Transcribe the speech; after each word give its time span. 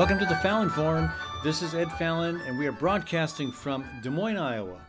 Welcome 0.00 0.18
to 0.20 0.24
the 0.24 0.36
Fallon 0.36 0.70
Forum. 0.70 1.10
This 1.44 1.60
is 1.60 1.74
Ed 1.74 1.92
Fallon, 1.98 2.40
and 2.46 2.58
we 2.58 2.66
are 2.66 2.72
broadcasting 2.72 3.52
from 3.52 3.84
Des 4.02 4.08
Moines, 4.08 4.38
Iowa. 4.38 4.80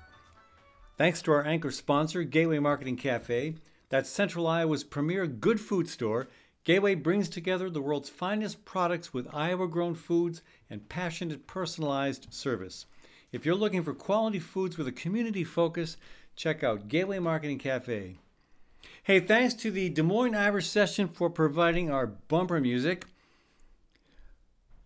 Thanks 0.97 1.21
to 1.23 1.33
our 1.33 1.45
anchor 1.45 1.69
sponsor, 1.69 2.23
Gateway 2.23 2.59
Market 2.59 2.87
and 2.87 2.97
Cafe, 2.97 3.55
that's 3.89 4.09
Central 4.09 4.47
Iowa's 4.47 4.85
premier 4.85 5.27
good 5.27 5.59
food 5.59 5.89
store. 5.89 6.29
Gateway 6.63 6.95
brings 6.95 7.27
together 7.27 7.69
the 7.69 7.81
world's 7.81 8.07
finest 8.07 8.63
products 8.63 9.13
with 9.13 9.27
Iowa 9.33 9.67
grown 9.67 9.95
foods 9.95 10.43
and 10.69 10.87
passionate 10.87 11.45
personalized 11.45 12.27
service. 12.33 12.85
If 13.33 13.45
you're 13.45 13.53
looking 13.53 13.83
for 13.83 13.93
quality 13.93 14.39
foods 14.39 14.77
with 14.77 14.87
a 14.87 14.93
community 14.93 15.43
focus, 15.43 15.97
check 16.37 16.63
out 16.63 16.87
Gateway 16.87 17.19
Market 17.19 17.51
and 17.51 17.59
Cafe. 17.59 18.17
Hey, 19.03 19.19
thanks 19.19 19.55
to 19.55 19.71
the 19.71 19.89
Des 19.89 20.03
Moines 20.03 20.35
Irish 20.35 20.69
Session 20.69 21.09
for 21.09 21.29
providing 21.29 21.91
our 21.91 22.07
bumper 22.07 22.61
music. 22.61 23.07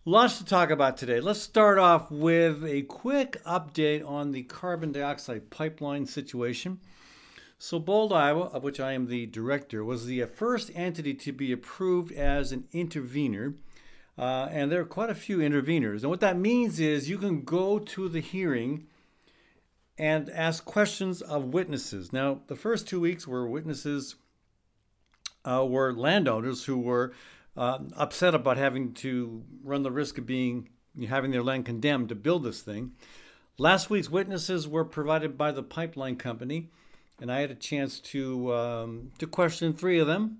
Lots 0.08 0.38
to 0.38 0.44
talk 0.44 0.70
about 0.70 0.96
today. 0.96 1.18
Let's 1.18 1.42
start 1.42 1.78
off 1.78 2.12
with 2.12 2.64
a 2.64 2.82
quick 2.82 3.42
update 3.44 4.08
on 4.08 4.30
the 4.30 4.44
carbon 4.44 4.92
dioxide 4.92 5.50
pipeline 5.50 6.06
situation. 6.06 6.78
So, 7.58 7.80
Bold, 7.80 8.12
Iowa, 8.12 8.44
of 8.44 8.62
which 8.62 8.78
I 8.78 8.92
am 8.92 9.08
the 9.08 9.26
director, 9.26 9.82
was 9.82 10.06
the 10.06 10.24
first 10.26 10.70
entity 10.76 11.12
to 11.14 11.32
be 11.32 11.50
approved 11.50 12.12
as 12.12 12.52
an 12.52 12.68
intervener. 12.72 13.54
Uh, 14.16 14.46
and 14.52 14.70
there 14.70 14.80
are 14.82 14.84
quite 14.84 15.10
a 15.10 15.14
few 15.16 15.38
interveners. 15.38 16.02
And 16.02 16.10
what 16.10 16.20
that 16.20 16.38
means 16.38 16.78
is 16.78 17.10
you 17.10 17.18
can 17.18 17.42
go 17.42 17.80
to 17.80 18.08
the 18.08 18.20
hearing 18.20 18.86
and 19.98 20.30
ask 20.30 20.64
questions 20.64 21.20
of 21.20 21.46
witnesses. 21.46 22.12
Now, 22.12 22.42
the 22.46 22.54
first 22.54 22.86
two 22.86 23.00
weeks 23.00 23.26
were 23.26 23.48
witnesses 23.48 24.14
uh, 25.44 25.66
were 25.66 25.92
landowners 25.92 26.66
who 26.66 26.78
were 26.78 27.12
uh, 27.56 27.78
upset 27.96 28.34
about 28.34 28.56
having 28.56 28.92
to 28.94 29.42
run 29.64 29.82
the 29.82 29.90
risk 29.90 30.18
of 30.18 30.26
being 30.26 30.68
having 31.08 31.30
their 31.30 31.42
land 31.42 31.66
condemned 31.66 32.08
to 32.08 32.14
build 32.14 32.42
this 32.42 32.62
thing. 32.62 32.92
Last 33.58 33.90
week's 33.90 34.10
witnesses 34.10 34.66
were 34.68 34.84
provided 34.84 35.36
by 35.36 35.52
the 35.52 35.62
pipeline 35.62 36.16
company, 36.16 36.70
and 37.20 37.30
I 37.32 37.40
had 37.40 37.50
a 37.50 37.54
chance 37.54 38.00
to 38.00 38.54
um, 38.54 39.12
to 39.18 39.26
question 39.26 39.72
three 39.72 39.98
of 39.98 40.06
them. 40.06 40.38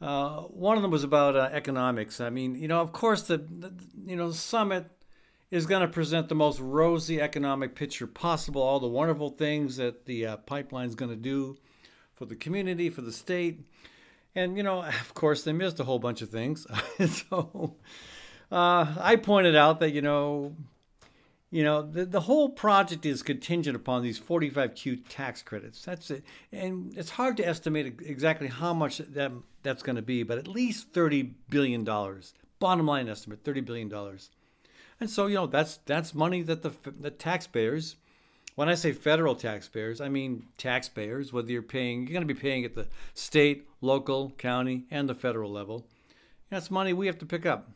Uh, 0.00 0.42
one 0.42 0.76
of 0.76 0.82
them 0.82 0.90
was 0.90 1.04
about 1.04 1.36
uh, 1.36 1.48
economics. 1.52 2.20
I 2.20 2.30
mean, 2.30 2.56
you 2.56 2.68
know, 2.68 2.80
of 2.80 2.92
course, 2.92 3.22
the, 3.22 3.38
the 3.38 3.72
you 4.04 4.16
know 4.16 4.30
summit 4.32 4.86
is 5.50 5.66
going 5.66 5.82
to 5.82 5.88
present 5.88 6.28
the 6.28 6.34
most 6.34 6.58
rosy 6.58 7.20
economic 7.20 7.76
picture 7.76 8.08
possible. 8.08 8.60
All 8.60 8.80
the 8.80 8.88
wonderful 8.88 9.30
things 9.30 9.76
that 9.76 10.04
the 10.06 10.26
uh, 10.26 10.36
pipeline 10.38 10.88
is 10.88 10.96
going 10.96 11.12
to 11.12 11.16
do 11.16 11.56
for 12.14 12.26
the 12.26 12.34
community, 12.34 12.90
for 12.90 13.02
the 13.02 13.12
state. 13.12 13.60
And, 14.34 14.56
you 14.56 14.62
know, 14.62 14.82
of 14.82 15.14
course, 15.14 15.44
they 15.44 15.52
missed 15.52 15.80
a 15.80 15.84
whole 15.84 15.98
bunch 15.98 16.22
of 16.22 16.30
things. 16.30 16.66
so 17.28 17.76
uh, 18.50 18.94
I 19.00 19.16
pointed 19.16 19.56
out 19.56 19.78
that, 19.80 19.92
you 19.92 20.02
know, 20.02 20.56
you 21.50 21.62
know, 21.62 21.82
the, 21.82 22.04
the 22.04 22.22
whole 22.22 22.48
project 22.48 23.06
is 23.06 23.22
contingent 23.22 23.76
upon 23.76 24.02
these 24.02 24.18
45Q 24.18 25.04
tax 25.08 25.40
credits. 25.40 25.84
That's 25.84 26.10
it. 26.10 26.24
And 26.50 26.92
it's 26.98 27.10
hard 27.10 27.36
to 27.36 27.46
estimate 27.46 28.00
exactly 28.04 28.48
how 28.48 28.74
much 28.74 28.98
that, 28.98 29.30
that's 29.62 29.82
going 29.84 29.94
to 29.94 30.02
be, 30.02 30.24
but 30.24 30.36
at 30.36 30.48
least 30.48 30.92
$30 30.92 31.32
billion. 31.50 31.84
Bottom 31.84 32.86
line 32.86 33.08
estimate, 33.08 33.44
$30 33.44 33.64
billion. 33.64 34.18
And 35.00 35.08
so, 35.08 35.26
you 35.26 35.36
know, 35.36 35.46
that's 35.46 35.78
that's 35.86 36.14
money 36.14 36.42
that 36.42 36.62
the, 36.62 36.72
the 37.00 37.10
taxpayers 37.10 37.96
when 38.54 38.68
I 38.68 38.74
say 38.74 38.92
federal 38.92 39.34
taxpayers, 39.34 40.00
I 40.00 40.08
mean 40.08 40.46
taxpayers, 40.56 41.32
whether 41.32 41.50
you're 41.50 41.62
paying, 41.62 42.02
you're 42.02 42.12
going 42.12 42.26
to 42.26 42.34
be 42.34 42.38
paying 42.40 42.64
at 42.64 42.74
the 42.74 42.86
state, 43.12 43.68
local, 43.80 44.30
county, 44.38 44.84
and 44.90 45.08
the 45.08 45.14
federal 45.14 45.50
level. 45.50 45.86
That's 46.50 46.70
money 46.70 46.92
we 46.92 47.06
have 47.06 47.18
to 47.18 47.26
pick 47.26 47.44
up. 47.44 47.70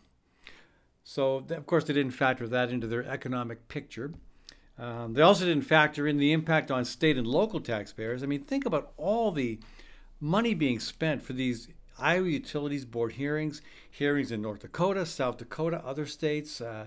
So, 1.03 1.44
of 1.50 1.66
course, 1.66 1.84
they 1.84 1.94
didn't 1.94 2.12
factor 2.12 2.47
that 2.49 2.71
into 2.71 2.87
their 2.87 3.05
economic 3.05 3.66
picture. 3.69 4.12
Um, 4.78 5.15
they 5.15 5.22
also 5.22 5.44
didn't 5.47 5.65
factor 5.65 6.06
in 6.06 6.19
the 6.19 6.33
impact 6.33 6.71
on 6.71 6.84
state 6.84 7.16
and 7.16 7.27
local 7.27 7.60
taxpayers. 7.60 8.22
I 8.22 8.27
mean, 8.27 8.45
think 8.45 8.65
about 8.65 8.93
all 8.97 9.33
the 9.33 9.59
money 10.21 10.55
being 10.55 10.78
spent 10.78 11.22
for 11.22 11.33
these 11.33 11.69
Iowa 11.99 12.28
Utilities 12.28 12.84
Board 12.84 13.12
hearings, 13.12 13.60
hearings 13.91 14.31
in 14.31 14.41
North 14.41 14.60
Dakota, 14.60 15.05
South 15.05 15.39
Dakota, 15.39 15.83
other 15.84 16.06
states. 16.06 16.60
Uh, 16.60 16.87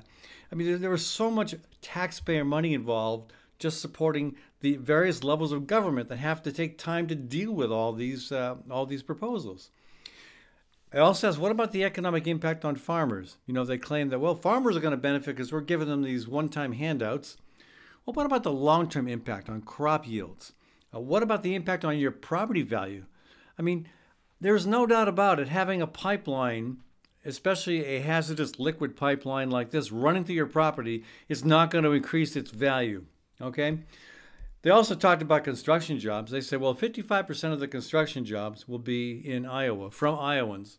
I 0.52 0.56
mean, 0.56 0.68
there, 0.68 0.78
there 0.78 0.90
was 0.90 1.06
so 1.06 1.29
much 1.29 1.56
taxpayer 1.81 2.46
money 2.46 2.73
involved 2.73 3.34
just 3.61 3.79
supporting 3.79 4.35
the 4.59 4.75
various 4.75 5.23
levels 5.23 5.51
of 5.51 5.67
government 5.67 6.09
that 6.09 6.17
have 6.17 6.41
to 6.44 6.51
take 6.51 6.77
time 6.77 7.07
to 7.07 7.16
deal 7.16 7.51
with 7.51 7.72
all 7.72 7.94
these 7.94 8.31
uh, 8.31 8.55
all 8.69 8.85
these 8.85 9.03
proposals. 9.03 9.69
It 10.94 10.99
also 10.99 11.27
says, 11.27 11.39
what 11.39 11.53
about 11.53 11.72
the 11.72 11.85
economic 11.85 12.27
impact 12.27 12.66
on 12.66 12.75
farmers? 12.75 13.38
You 13.45 13.53
know, 13.53 13.63
they 13.63 13.77
claim 13.77 14.09
that 14.09 14.19
well, 14.19 14.35
farmers 14.35 14.75
are 14.75 14.81
going 14.81 14.91
to 14.91 14.97
benefit 14.97 15.38
because 15.38 15.53
we're 15.53 15.61
giving 15.61 15.88
them 15.88 16.01
these 16.03 16.27
one-time 16.27 16.73
handouts. 16.73 17.38
Well, 18.05 18.13
what 18.13 18.25
about 18.25 18.44
the 18.44 18.51
long-term 18.51 19.07
impact 19.07 19.49
on 19.49 19.61
crop 19.61 20.05
yields? 20.05 20.51
Uh, 20.93 20.99
what 20.99 21.23
about 21.23 21.43
the 21.43 21.55
impact 21.55 21.85
on 21.85 21.97
your 21.97 22.11
property 22.11 22.61
value? 22.61 23.05
I 23.57 23.61
mean, 23.61 23.88
there's 24.41 24.66
no 24.66 24.85
doubt 24.85 25.07
about 25.07 25.39
it. 25.39 25.47
Having 25.47 25.81
a 25.81 25.88
pipeline 25.88 26.78
especially 27.25 27.85
a 27.85 28.01
hazardous 28.01 28.59
liquid 28.59 28.95
pipeline 28.95 29.49
like 29.49 29.72
this 29.72 29.91
running 29.91 30.23
through 30.23 30.35
your 30.35 30.45
property 30.45 31.03
is 31.29 31.45
not 31.45 31.72
going 31.72 31.83
to 31.83 31.91
increase 31.91 32.35
its 32.35 32.51
value. 32.51 33.05
Okay? 33.41 33.79
They 34.63 34.69
also 34.69 34.94
talked 34.94 35.22
about 35.22 35.44
construction 35.44 36.00
jobs. 36.00 36.31
They 36.31 36.41
said, 36.41 36.62
well, 36.62 36.75
55% 36.75 37.52
of 37.52 37.59
the 37.59 37.68
construction 37.68 38.25
jobs 38.25 38.68
will 38.68 38.79
be 38.79 39.13
in 39.13 39.46
Iowa, 39.46 39.90
from 39.90 40.19
Iowans. 40.19 40.78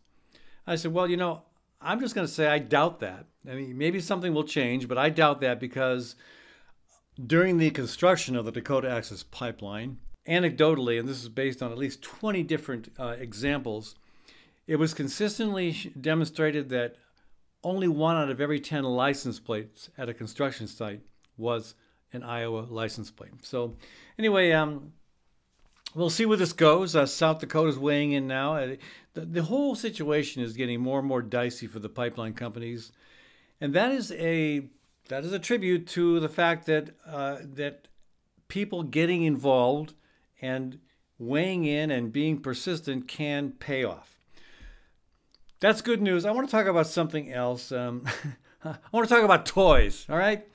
I 0.65 0.75
said, 0.75 0.93
well, 0.93 1.09
you 1.09 1.17
know, 1.17 1.43
I'm 1.81 1.99
just 1.99 2.15
going 2.15 2.25
to 2.25 2.33
say 2.33 2.47
I 2.47 2.59
doubt 2.59 3.01
that. 3.01 3.25
I 3.49 3.55
mean, 3.55 3.77
maybe 3.77 3.99
something 3.99 4.33
will 4.33 4.45
change, 4.45 4.87
but 4.87 4.97
I 4.97 5.09
doubt 5.09 5.41
that 5.41 5.59
because 5.59 6.15
during 7.23 7.57
the 7.57 7.71
construction 7.71 8.37
of 8.37 8.45
the 8.45 8.51
Dakota 8.53 8.89
Access 8.89 9.23
Pipeline, 9.23 9.97
anecdotally, 10.27 10.97
and 10.97 11.07
this 11.07 11.21
is 11.21 11.27
based 11.27 11.61
on 11.61 11.71
at 11.71 11.77
least 11.77 12.01
20 12.01 12.41
different 12.43 12.89
uh, 12.97 13.15
examples, 13.19 13.95
it 14.65 14.77
was 14.77 14.93
consistently 14.93 15.91
demonstrated 15.99 16.69
that 16.69 16.95
only 17.63 17.89
one 17.89 18.15
out 18.15 18.29
of 18.29 18.39
every 18.39 18.61
10 18.61 18.83
license 18.83 19.39
plates 19.39 19.89
at 19.97 20.09
a 20.09 20.13
construction 20.13 20.67
site 20.67 21.01
was 21.37 21.75
an 22.13 22.23
Iowa 22.23 22.67
license 22.69 23.11
plate. 23.11 23.31
So, 23.41 23.75
anyway, 24.17 24.51
um, 24.51 24.93
we'll 25.95 26.09
see 26.09 26.25
where 26.25 26.37
this 26.37 26.53
goes. 26.53 26.95
Uh, 26.95 27.05
South 27.05 27.39
Dakota's 27.39 27.77
weighing 27.77 28.11
in 28.11 28.27
now. 28.27 28.55
Uh, 28.55 28.75
the, 29.13 29.21
the 29.21 29.43
whole 29.43 29.75
situation 29.75 30.41
is 30.41 30.53
getting 30.53 30.79
more 30.79 30.99
and 30.99 31.07
more 31.07 31.21
dicey 31.21 31.67
for 31.67 31.79
the 31.79 31.89
pipeline 31.89 32.33
companies, 32.33 32.91
and 33.59 33.73
that 33.73 33.91
is 33.91 34.11
a 34.13 34.67
that 35.09 35.25
is 35.25 35.33
a 35.33 35.39
tribute 35.39 35.87
to 35.87 36.19
the 36.19 36.29
fact 36.29 36.65
that 36.67 36.91
uh, 37.05 37.37
that 37.41 37.87
people 38.47 38.83
getting 38.83 39.23
involved 39.23 39.93
and 40.41 40.79
weighing 41.17 41.65
in 41.65 41.91
and 41.91 42.11
being 42.11 42.39
persistent 42.39 43.07
can 43.07 43.51
pay 43.51 43.83
off. 43.83 44.19
That's 45.59 45.81
good 45.81 46.01
news. 46.01 46.25
I 46.25 46.31
want 46.31 46.47
to 46.47 46.51
talk 46.51 46.67
about 46.67 46.87
something 46.87 47.31
else. 47.31 47.71
Um, 47.71 48.05
I 48.65 48.75
want 48.91 49.07
to 49.07 49.13
talk 49.13 49.23
about 49.23 49.45
toys. 49.45 50.05
All 50.09 50.17
right. 50.17 50.45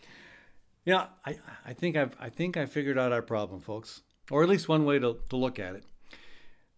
You 0.89 0.95
know, 0.95 1.07
I, 1.27 1.37
I 1.67 1.73
think 1.75 1.99
I've 1.99 2.17
I 2.19 2.31
think 2.31 2.57
I 2.57 2.65
figured 2.65 2.97
out 2.97 3.13
our 3.13 3.21
problem, 3.21 3.61
folks, 3.61 4.01
or 4.31 4.43
at 4.43 4.49
least 4.49 4.71
one 4.71 4.87
way 4.87 4.99
to, 4.99 5.19
to 5.29 5.37
look 5.37 5.59
at 5.59 5.75
it. 5.75 5.85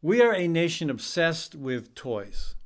We 0.03 0.21
are 0.21 0.35
a 0.35 0.49
nation 0.49 0.91
obsessed 0.91 1.55
with 1.55 1.95
toys, 1.95 2.57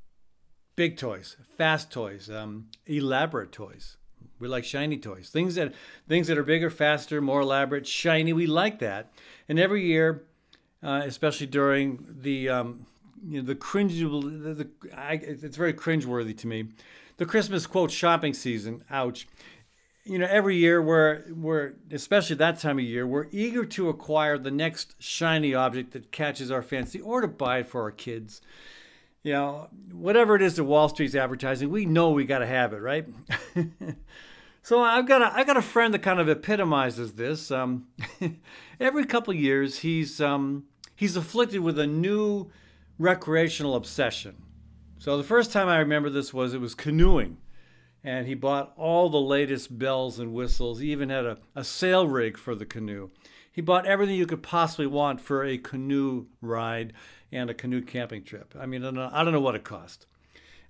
big 0.75 0.97
toys, 0.97 1.37
fast 1.59 1.91
toys, 1.91 2.31
um, 2.31 2.69
elaborate 2.87 3.53
toys. 3.53 3.99
We 4.39 4.49
like 4.49 4.65
shiny 4.65 4.97
toys, 4.97 5.29
things 5.29 5.57
that 5.57 5.75
things 6.09 6.29
that 6.29 6.39
are 6.39 6.45
bigger, 6.45 6.71
faster, 6.71 7.21
more 7.21 7.43
elaborate, 7.43 7.87
shiny. 7.87 8.33
We 8.33 8.47
like 8.47 8.79
that, 8.79 9.13
and 9.47 9.59
every 9.59 9.85
year, 9.85 10.25
uh, 10.83 11.03
especially 11.05 11.49
during 11.49 12.07
the 12.23 12.49
um, 12.49 12.87
you 13.23 13.43
know 13.43 13.47
the 13.47 13.55
cringe, 13.55 13.99
the, 13.99 14.07
the 14.09 14.69
I, 14.97 15.21
it's 15.23 15.59
very 15.59 15.75
cringeworthy 15.75 16.35
to 16.39 16.47
me. 16.47 16.69
The 17.19 17.27
Christmas 17.27 17.67
quote 17.67 17.91
shopping 17.91 18.33
season. 18.33 18.83
Ouch 18.91 19.29
you 20.05 20.19
know, 20.19 20.27
every 20.29 20.57
year 20.57 20.83
we're 20.83 21.25
we're 21.33 21.73
especially 21.91 22.37
that 22.37 22.59
time 22.59 22.79
of 22.79 22.85
year, 22.85 23.07
we're 23.07 23.27
eager 23.33 23.65
to 23.65 23.89
acquire 23.89 24.37
the 24.37 24.51
next 24.51 24.95
shiny 24.99 25.55
object 25.55 25.93
that 25.93 26.13
catches 26.13 26.51
our 26.51 26.63
fancy 26.63 27.01
or 27.01 27.23
to 27.23 27.29
buy 27.29 27.59
it 27.59 27.67
for 27.67 27.83
our 27.83 27.91
kids. 27.91 28.43
You 29.23 29.33
know, 29.33 29.69
whatever 29.91 30.37
it 30.37 30.43
is 30.43 30.57
that 30.57 30.65
Wall 30.65 30.91
Street's 30.91 31.15
advertising, 31.15 31.71
we 31.71 31.87
know 31.87 32.11
we 32.11 32.25
got 32.25 32.41
to 32.41 32.47
have 32.47 32.75
it, 32.75 32.83
right? 32.83 33.07
so 34.63 34.83
I've 34.83 35.09
got 35.09 35.23
a 35.23 35.35
I 35.35 35.45
got 35.45 35.57
a 35.57 35.63
friend 35.63 35.95
that 35.95 36.03
kind 36.03 36.21
of 36.21 36.29
epitomizes 36.29 37.15
this. 37.15 37.51
Um, 37.51 37.87
every 38.81 39.07
couple 39.07 39.33
years, 39.33 39.79
he's 39.79 40.21
um, 40.21 40.65
he's 40.95 41.17
afflicted 41.17 41.61
with 41.61 41.79
a 41.79 41.87
new 41.87 42.51
recreational 42.99 43.75
obsession. 43.75 44.37
So 44.99 45.17
the 45.17 45.25
first 45.25 45.51
time 45.51 45.69
I 45.69 45.79
remember 45.79 46.11
this 46.11 46.35
was 46.35 46.53
it 46.53 46.61
was 46.61 46.75
canoeing 46.75 47.39
and 48.05 48.27
he 48.27 48.35
bought 48.35 48.75
all 48.77 49.09
the 49.09 49.21
latest 49.21 49.77
bells 49.79 50.19
and 50.19 50.35
whistles. 50.35 50.79
He 50.79 50.93
even 50.93 51.09
had 51.09 51.25
a, 51.25 51.39
a 51.57 51.65
sail 51.65 52.07
rig 52.07 52.37
for 52.37 52.55
the 52.55 52.67
canoe. 52.67 53.11
He 53.51 53.63
bought 53.63 53.87
everything 53.87 54.17
you 54.17 54.27
could 54.27 54.43
possibly 54.43 54.87
want 54.87 55.21
for 55.21 55.43
a 55.43 55.57
canoe 55.57 56.27
ride 56.43 56.93
and 57.33 57.49
a 57.49 57.55
canoe 57.55 57.81
camping 57.81 58.23
trip. 58.23 58.55
I 58.59 58.67
mean, 58.67 58.83
I 58.83 58.87
don't 58.87 58.95
know, 58.95 59.11
I 59.11 59.25
don't 59.25 59.33
know 59.33 59.41
what 59.41 59.55
it 59.55 59.65
cost. 59.65 60.07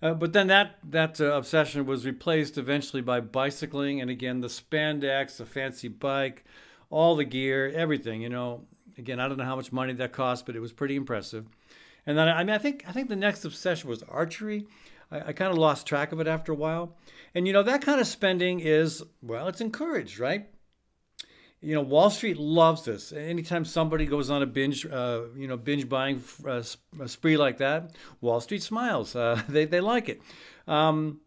Uh, 0.00 0.12
but 0.14 0.32
then 0.32 0.48
that 0.48 0.76
that 0.88 1.20
uh, 1.20 1.32
obsession 1.32 1.86
was 1.86 2.04
replaced 2.04 2.58
eventually 2.58 3.00
by 3.00 3.20
bicycling, 3.20 4.00
and 4.00 4.10
again 4.10 4.40
the 4.40 4.48
spandex, 4.48 5.38
the 5.38 5.46
fancy 5.46 5.88
bike, 5.88 6.44
all 6.90 7.16
the 7.16 7.25
gear, 7.25 7.72
everything. 7.75 8.20
You 8.20 8.28
know, 8.28 8.66
again 8.98 9.19
I 9.19 9.28
don't 9.28 9.38
know 9.38 9.44
how 9.44 9.56
much 9.56 9.72
money 9.72 9.94
that 9.94 10.12
cost, 10.12 10.46
but 10.46 10.56
it 10.56 10.60
was 10.60 10.72
pretty 10.72 10.94
impressive. 10.94 11.46
And 12.06 12.19
then 12.19 12.28
I 12.28 12.44
mean 12.44 12.54
I 12.54 12.58
think 12.58 12.84
I 12.86 12.92
think 12.92 13.08
the 13.08 13.16
next 13.16 13.44
obsession 13.44 13.88
was 13.88 14.02
archery. 14.02 14.66
I, 15.14 15.28
I 15.28 15.32
kind 15.32 15.50
of 15.52 15.58
lost 15.58 15.87
track 15.87 16.12
of 16.12 16.20
it 16.20 16.26
after 16.26 16.52
a 16.52 16.56
while, 16.56 16.96
and 17.34 17.46
you 17.46 17.52
know 17.52 17.62
that 17.62 17.82
kind 17.82 18.00
of 18.00 18.06
spending 18.06 18.61
is 18.61 19.02
well, 19.22 19.49
it's 19.49 19.61
encouraged, 19.61 20.19
right? 20.19 20.49
you 21.64 21.75
know, 21.75 21.81
Wall 21.81 22.11
Street 22.11 22.37
loves 22.37 22.84
this. 22.84 23.11
Anytime 23.11 23.64
somebody 23.64 24.05
goes 24.05 24.28
on 24.28 24.43
a 24.43 24.46
binge, 24.46 24.84
uh, 24.84 25.22
you 25.34 25.49
know, 25.49 25.56
binge 25.56 25.88
buying 25.88 26.22
uh, 26.46 26.62
spree 27.06 27.38
like 27.38 27.56
that, 27.58 27.96
Wall 28.20 28.40
Street 28.40 28.62
smiles. 28.62 29.16
Uh, 29.16 29.40
they, 29.49 29.64
they 29.64 29.81
like 29.81 30.11
it. 30.11 30.20
Um, 30.69 31.20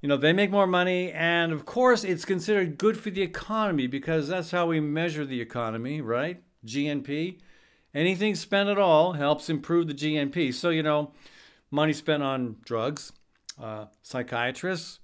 you 0.00 0.08
know, 0.08 0.16
they 0.16 0.32
make 0.32 0.52
more 0.52 0.68
money. 0.68 1.10
And 1.10 1.52
of 1.52 1.64
course, 1.64 2.04
it's 2.04 2.24
considered 2.24 2.78
good 2.78 2.96
for 2.96 3.10
the 3.10 3.22
economy 3.22 3.88
because 3.88 4.28
that's 4.28 4.52
how 4.52 4.66
we 4.66 4.78
measure 4.78 5.26
the 5.26 5.40
economy, 5.40 6.00
right? 6.00 6.42
GNP. 6.64 7.40
Anything 7.92 8.36
spent 8.36 8.68
at 8.68 8.78
all 8.78 9.14
helps 9.14 9.50
improve 9.50 9.88
the 9.88 9.94
GNP. 9.94 10.54
So, 10.54 10.70
you 10.70 10.84
know, 10.84 11.12
money 11.72 11.92
spent 11.92 12.22
on 12.22 12.56
drugs, 12.64 13.12
uh, 13.60 13.86
psychiatrists, 14.02 15.00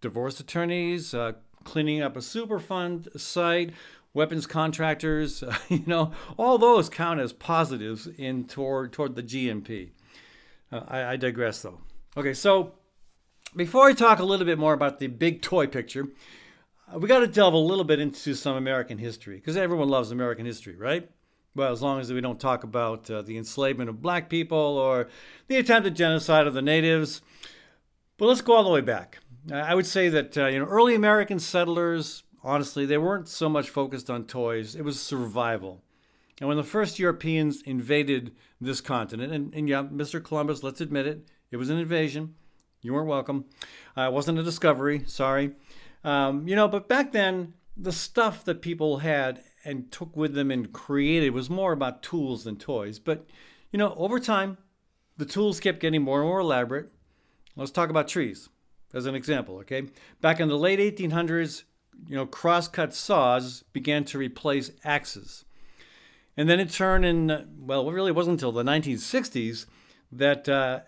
divorce 0.00 0.40
attorneys, 0.40 1.14
uh, 1.14 1.32
cleaning 1.64 2.02
up 2.02 2.16
a 2.16 2.20
Superfund 2.20 3.18
site, 3.18 3.72
weapons 4.14 4.46
contractors, 4.46 5.42
uh, 5.42 5.56
you 5.68 5.84
know, 5.86 6.12
all 6.36 6.58
those 6.58 6.88
count 6.88 7.20
as 7.20 7.32
positives 7.32 8.06
in 8.06 8.44
toward 8.44 8.92
toward 8.92 9.14
the 9.14 9.22
GNP. 9.22 9.90
Uh, 10.72 10.82
I, 10.88 11.04
I 11.04 11.16
digress 11.16 11.62
though. 11.62 11.80
Okay, 12.16 12.34
so 12.34 12.74
before 13.54 13.88
I 13.88 13.92
talk 13.92 14.18
a 14.18 14.24
little 14.24 14.46
bit 14.46 14.58
more 14.58 14.72
about 14.72 14.98
the 14.98 15.06
big 15.06 15.42
toy 15.42 15.66
picture, 15.66 16.08
uh, 16.92 16.98
we 16.98 17.08
got 17.08 17.20
to 17.20 17.26
delve 17.26 17.54
a 17.54 17.58
little 17.58 17.84
bit 17.84 18.00
into 18.00 18.34
some 18.34 18.56
American 18.56 18.98
history 18.98 19.36
because 19.36 19.56
everyone 19.56 19.88
loves 19.88 20.10
American 20.10 20.46
history, 20.46 20.76
right? 20.76 21.08
Well, 21.54 21.72
as 21.72 21.82
long 21.82 22.00
as 22.00 22.12
we 22.12 22.20
don't 22.20 22.38
talk 22.38 22.62
about 22.62 23.10
uh, 23.10 23.22
the 23.22 23.36
enslavement 23.36 23.90
of 23.90 24.00
black 24.00 24.30
people 24.30 24.56
or 24.56 25.08
the 25.48 25.56
attempted 25.56 25.96
genocide 25.96 26.46
of 26.46 26.54
the 26.54 26.62
natives. 26.62 27.22
But 28.20 28.26
let's 28.26 28.40
go 28.40 28.52
all 28.52 28.62
the 28.62 28.70
way 28.70 28.82
back. 28.82 29.18
I 29.52 29.74
would 29.74 29.86
say 29.86 30.08
that 30.10 30.38
uh, 30.38 30.46
you 30.46 30.60
know 30.60 30.66
early 30.66 30.94
American 30.94 31.40
settlers 31.40 32.22
honestly, 32.42 32.86
they 32.86 32.98
weren't 32.98 33.28
so 33.28 33.48
much 33.48 33.70
focused 33.70 34.10
on 34.10 34.24
toys, 34.24 34.74
it 34.74 34.82
was 34.82 35.00
survival. 35.00 35.82
And 36.40 36.48
when 36.48 36.56
the 36.56 36.64
first 36.64 36.98
Europeans 36.98 37.62
invaded 37.62 38.34
this 38.60 38.80
continent, 38.80 39.32
and, 39.32 39.54
and 39.54 39.68
yeah, 39.68 39.82
Mr. 39.82 40.22
Columbus, 40.22 40.62
let's 40.62 40.80
admit 40.80 41.06
it, 41.06 41.28
it 41.50 41.58
was 41.58 41.68
an 41.68 41.78
invasion. 41.78 42.34
You 42.82 42.94
weren't 42.94 43.08
welcome. 43.08 43.44
Uh, 43.96 44.02
it 44.02 44.12
wasn't 44.12 44.38
a 44.38 44.42
discovery, 44.42 45.02
sorry. 45.06 45.52
Um, 46.02 46.48
you 46.48 46.56
know, 46.56 46.66
but 46.66 46.88
back 46.88 47.12
then, 47.12 47.52
the 47.76 47.92
stuff 47.92 48.42
that 48.46 48.62
people 48.62 48.98
had 48.98 49.42
and 49.64 49.92
took 49.92 50.16
with 50.16 50.32
them 50.32 50.50
and 50.50 50.72
created 50.72 51.30
was 51.34 51.50
more 51.50 51.72
about 51.72 52.02
tools 52.02 52.44
than 52.44 52.56
toys. 52.56 52.98
But, 52.98 53.26
you 53.70 53.78
know, 53.78 53.94
over 53.96 54.18
time, 54.18 54.56
the 55.18 55.26
tools 55.26 55.60
kept 55.60 55.80
getting 55.80 56.00
more 56.00 56.20
and 56.20 56.28
more 56.28 56.40
elaborate. 56.40 56.90
Let's 57.56 57.70
talk 57.70 57.90
about 57.90 58.08
trees 58.08 58.48
as 58.92 59.06
an 59.06 59.14
example, 59.14 59.56
okay? 59.58 59.88
Back 60.20 60.40
in 60.40 60.48
the 60.48 60.58
late 60.58 60.78
1800s, 60.78 61.64
you 62.06 62.16
know, 62.16 62.26
crosscut 62.26 62.92
saws 62.92 63.64
began 63.72 64.04
to 64.06 64.18
replace 64.18 64.70
axes. 64.84 65.44
And 66.36 66.48
then 66.48 66.60
it 66.60 66.70
turned 66.70 67.04
in, 67.04 67.48
well, 67.58 67.88
it 67.88 67.92
really 67.92 68.12
wasn't 68.12 68.34
until 68.34 68.52
the 68.52 68.62
1960s 68.62 69.66
that 70.12 70.48
uh, 70.48 70.80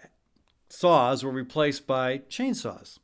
saws 0.68 1.22
were 1.22 1.30
replaced 1.30 1.86
by 1.86 2.18
chainsaws. 2.18 2.98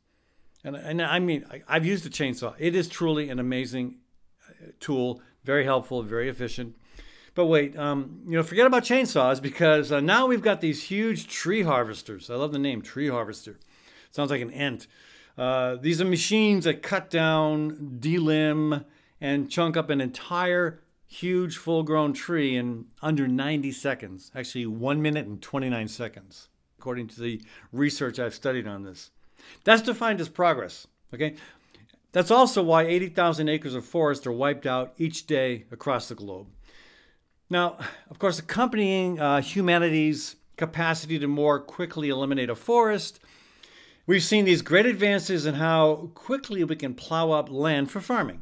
And, 0.63 0.75
and 0.75 1.01
I 1.01 1.19
mean, 1.19 1.45
I, 1.49 1.61
I've 1.67 1.85
used 1.85 2.05
a 2.05 2.09
chainsaw. 2.09 2.55
It 2.57 2.75
is 2.75 2.87
truly 2.87 3.29
an 3.29 3.39
amazing 3.39 3.97
uh, 4.49 4.71
tool, 4.79 5.21
very 5.43 5.63
helpful, 5.63 6.01
very 6.01 6.29
efficient. 6.29 6.75
But 7.39 7.45
wait, 7.45 7.77
um, 7.79 8.19
you 8.25 8.33
know, 8.33 8.43
forget 8.43 8.65
about 8.65 8.83
chainsaws 8.83 9.41
because 9.41 9.93
uh, 9.93 10.01
now 10.01 10.27
we've 10.27 10.41
got 10.41 10.59
these 10.59 10.83
huge 10.83 11.29
tree 11.29 11.61
harvesters. 11.61 12.29
I 12.29 12.35
love 12.35 12.51
the 12.51 12.59
name, 12.59 12.81
tree 12.81 13.07
harvester. 13.07 13.57
Sounds 14.11 14.29
like 14.29 14.41
an 14.41 14.51
ant. 14.51 14.87
Uh, 15.37 15.77
these 15.77 16.01
are 16.01 16.05
machines 16.05 16.65
that 16.65 16.83
cut 16.83 17.09
down, 17.09 17.97
delimb, 18.01 18.83
and 19.21 19.49
chunk 19.49 19.77
up 19.77 19.89
an 19.89 20.01
entire 20.01 20.81
huge 21.07 21.55
full 21.55 21.83
grown 21.83 22.11
tree 22.11 22.57
in 22.57 22.87
under 23.01 23.25
90 23.25 23.71
seconds. 23.71 24.31
Actually, 24.35 24.65
1 24.65 25.01
minute 25.01 25.25
and 25.25 25.41
29 25.41 25.87
seconds, 25.87 26.49
according 26.77 27.07
to 27.07 27.21
the 27.21 27.41
research 27.71 28.19
I've 28.19 28.35
studied 28.35 28.67
on 28.67 28.83
this. 28.83 29.11
That's 29.63 29.81
defined 29.81 30.19
as 30.19 30.27
progress. 30.27 30.87
Okay? 31.13 31.35
That's 32.11 32.31
also 32.31 32.61
why 32.61 32.83
80,000 32.83 33.47
acres 33.47 33.75
of 33.75 33.85
forest 33.85 34.27
are 34.27 34.33
wiped 34.33 34.65
out 34.65 34.93
each 34.97 35.25
day 35.25 35.63
across 35.71 36.09
the 36.09 36.15
globe. 36.15 36.47
Now, 37.49 37.77
of 38.09 38.19
course, 38.19 38.39
accompanying 38.39 39.19
uh, 39.19 39.41
humanity's 39.41 40.35
capacity 40.57 41.17
to 41.19 41.27
more 41.27 41.59
quickly 41.59 42.09
eliminate 42.09 42.49
a 42.49 42.55
forest 42.55 43.19
We've 44.09 44.23
seen 44.23 44.45
these 44.45 44.63
great 44.63 44.87
advances 44.87 45.45
in 45.45 45.53
how 45.53 46.09
quickly 46.15 46.63
we 46.63 46.75
can 46.75 46.95
plow 46.95 47.29
up 47.29 47.47
land 47.51 47.91
for 47.91 48.01
farming. 48.01 48.41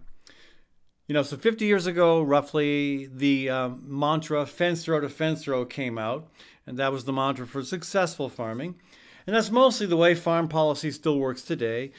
You 1.09 1.13
know, 1.13 1.23
so 1.23 1.35
50 1.35 1.65
years 1.65 1.85
ago, 1.85 2.21
roughly, 2.21 3.09
the 3.13 3.49
um, 3.49 3.83
mantra 3.85 4.45
fence 4.45 4.87
row 4.87 5.01
to 5.01 5.09
fence 5.09 5.45
row 5.45 5.65
came 5.65 5.97
out, 5.97 6.31
and 6.65 6.77
that 6.77 6.93
was 6.93 7.03
the 7.03 7.11
mantra 7.11 7.45
for 7.45 7.63
successful 7.63 8.29
farming. 8.29 8.75
And 9.25 9.35
that's 9.35 9.51
mostly 9.51 9.87
the 9.87 9.97
way 9.97 10.15
farm 10.15 10.47
policy 10.47 10.89
still 10.89 11.19
works 11.19 11.41
today. 11.41 11.91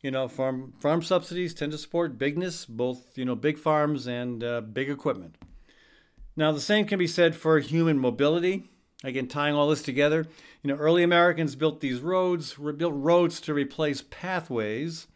You 0.00 0.10
know, 0.10 0.26
farm 0.26 0.72
farm 0.80 1.00
subsidies 1.00 1.54
tend 1.54 1.70
to 1.70 1.78
support 1.78 2.18
bigness, 2.18 2.66
both 2.66 3.16
you 3.16 3.24
know 3.24 3.36
big 3.36 3.56
farms 3.56 4.08
and 4.08 4.42
uh, 4.42 4.62
big 4.62 4.90
equipment. 4.90 5.36
Now, 6.36 6.52
the 6.52 6.60
same 6.60 6.86
can 6.86 6.98
be 6.98 7.06
said 7.06 7.34
for 7.34 7.58
human 7.58 7.98
mobility. 7.98 8.64
Again, 9.04 9.26
tying 9.26 9.54
all 9.54 9.68
this 9.68 9.82
together, 9.82 10.26
you 10.62 10.68
know, 10.68 10.76
early 10.76 11.02
Americans 11.02 11.56
built 11.56 11.80
these 11.80 12.00
roads, 12.00 12.54
built 12.54 12.94
roads 12.94 13.40
to 13.42 13.52
replace 13.52 14.00
pathways, 14.00 15.08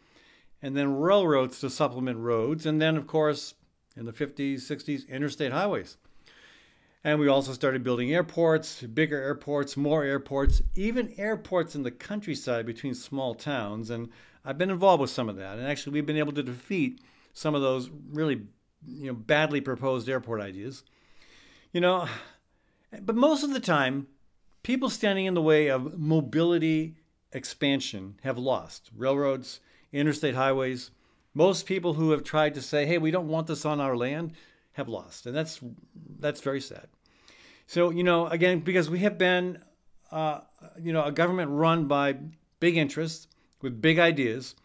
and 0.61 0.75
then 0.75 0.97
railroads 0.97 1.59
to 1.59 1.69
supplement 1.69 2.19
roads, 2.19 2.65
and 2.65 2.81
then, 2.81 2.97
of 2.97 3.07
course, 3.07 3.53
in 3.95 4.05
the 4.05 4.11
50s, 4.11 4.55
60s, 4.55 5.07
interstate 5.07 5.53
highways. 5.53 5.97
And 7.03 7.19
we 7.19 7.29
also 7.29 7.53
started 7.53 7.83
building 7.83 8.13
airports, 8.13 8.81
bigger 8.81 9.21
airports, 9.21 9.77
more 9.77 10.03
airports, 10.03 10.61
even 10.75 11.13
airports 11.17 11.73
in 11.73 11.83
the 11.83 11.91
countryside 11.91 12.65
between 12.65 12.93
small 12.93 13.33
towns. 13.33 13.89
And 13.89 14.09
I've 14.43 14.57
been 14.57 14.69
involved 14.69 15.01
with 15.01 15.09
some 15.09 15.29
of 15.29 15.37
that. 15.37 15.57
And 15.57 15.65
actually, 15.65 15.93
we've 15.93 16.05
been 16.05 16.17
able 16.17 16.33
to 16.33 16.43
defeat 16.43 16.99
some 17.33 17.55
of 17.55 17.61
those 17.61 17.89
really 18.11 18.41
you 18.85 19.07
know, 19.07 19.13
badly 19.13 19.61
proposed 19.61 20.09
airport 20.09 20.41
ideas. 20.41 20.83
You 21.77 21.81
know, 21.81 22.07
but 23.03 23.15
most 23.15 23.43
of 23.43 23.53
the 23.53 23.59
time, 23.59 24.07
people 24.63 24.89
standing 24.89 25.25
in 25.25 25.35
the 25.35 25.43
way 25.43 25.67
of 25.67 25.99
mobility 25.99 26.95
expansion 27.31 28.15
have 28.23 28.35
lost. 28.35 28.89
Railroads, 28.97 29.59
interstate 29.91 30.33
highways, 30.33 30.89
most 31.35 31.67
people 31.67 31.93
who 31.93 32.09
have 32.09 32.23
tried 32.23 32.55
to 32.55 32.63
say, 32.63 32.87
"Hey, 32.87 32.97
we 32.97 33.11
don't 33.11 33.27
want 33.27 33.45
this 33.45 33.63
on 33.63 33.79
our 33.79 33.95
land," 33.95 34.31
have 34.71 34.89
lost, 34.89 35.27
and 35.27 35.35
that's 35.35 35.59
that's 36.17 36.41
very 36.41 36.61
sad. 36.61 36.87
So 37.67 37.91
you 37.91 38.03
know, 38.03 38.25
again, 38.25 38.61
because 38.61 38.89
we 38.89 39.01
have 39.01 39.19
been, 39.19 39.61
uh, 40.11 40.39
you 40.81 40.93
know, 40.93 41.03
a 41.03 41.11
government 41.11 41.51
run 41.51 41.85
by 41.85 42.15
big 42.59 42.75
interests 42.75 43.27
with 43.61 43.79
big 43.79 43.99
ideas 43.99 44.55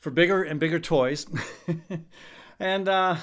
for 0.00 0.10
bigger 0.10 0.42
and 0.42 0.58
bigger 0.58 0.80
toys, 0.80 1.24
and 2.58 2.88
uh, 2.88 3.14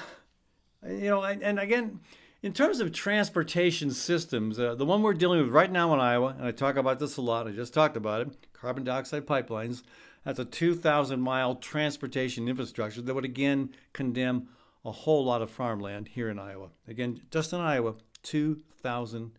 you 0.87 1.09
know, 1.09 1.21
and, 1.23 1.43
and 1.43 1.59
again, 1.59 1.99
in 2.45 2.53
terms 2.53 2.79
of 2.79 2.91
transportation 2.91 3.89
systems, 3.89 4.59
uh, 4.59 4.75
the 4.75 4.85
one 4.85 5.01
we're 5.01 5.15
dealing 5.15 5.41
with 5.41 5.49
right 5.49 5.71
now 5.71 5.91
in 5.95 5.99
Iowa, 5.99 6.35
and 6.37 6.47
I 6.47 6.51
talk 6.51 6.75
about 6.75 6.99
this 6.99 7.17
a 7.17 7.21
lot, 7.21 7.47
I 7.47 7.51
just 7.51 7.73
talked 7.73 7.97
about 7.97 8.21
it 8.21 8.37
carbon 8.53 8.83
dioxide 8.83 9.25
pipelines. 9.25 9.81
That's 10.23 10.37
a 10.37 10.45
2,000 10.45 11.19
mile 11.19 11.55
transportation 11.55 12.47
infrastructure 12.47 13.01
that 13.01 13.13
would 13.15 13.25
again 13.25 13.71
condemn 13.93 14.49
a 14.85 14.91
whole 14.91 15.25
lot 15.25 15.41
of 15.41 15.49
farmland 15.49 16.09
here 16.09 16.29
in 16.29 16.37
Iowa. 16.37 16.69
Again, 16.87 17.19
just 17.31 17.51
in 17.51 17.59
Iowa, 17.59 17.95
2,000 18.21 19.31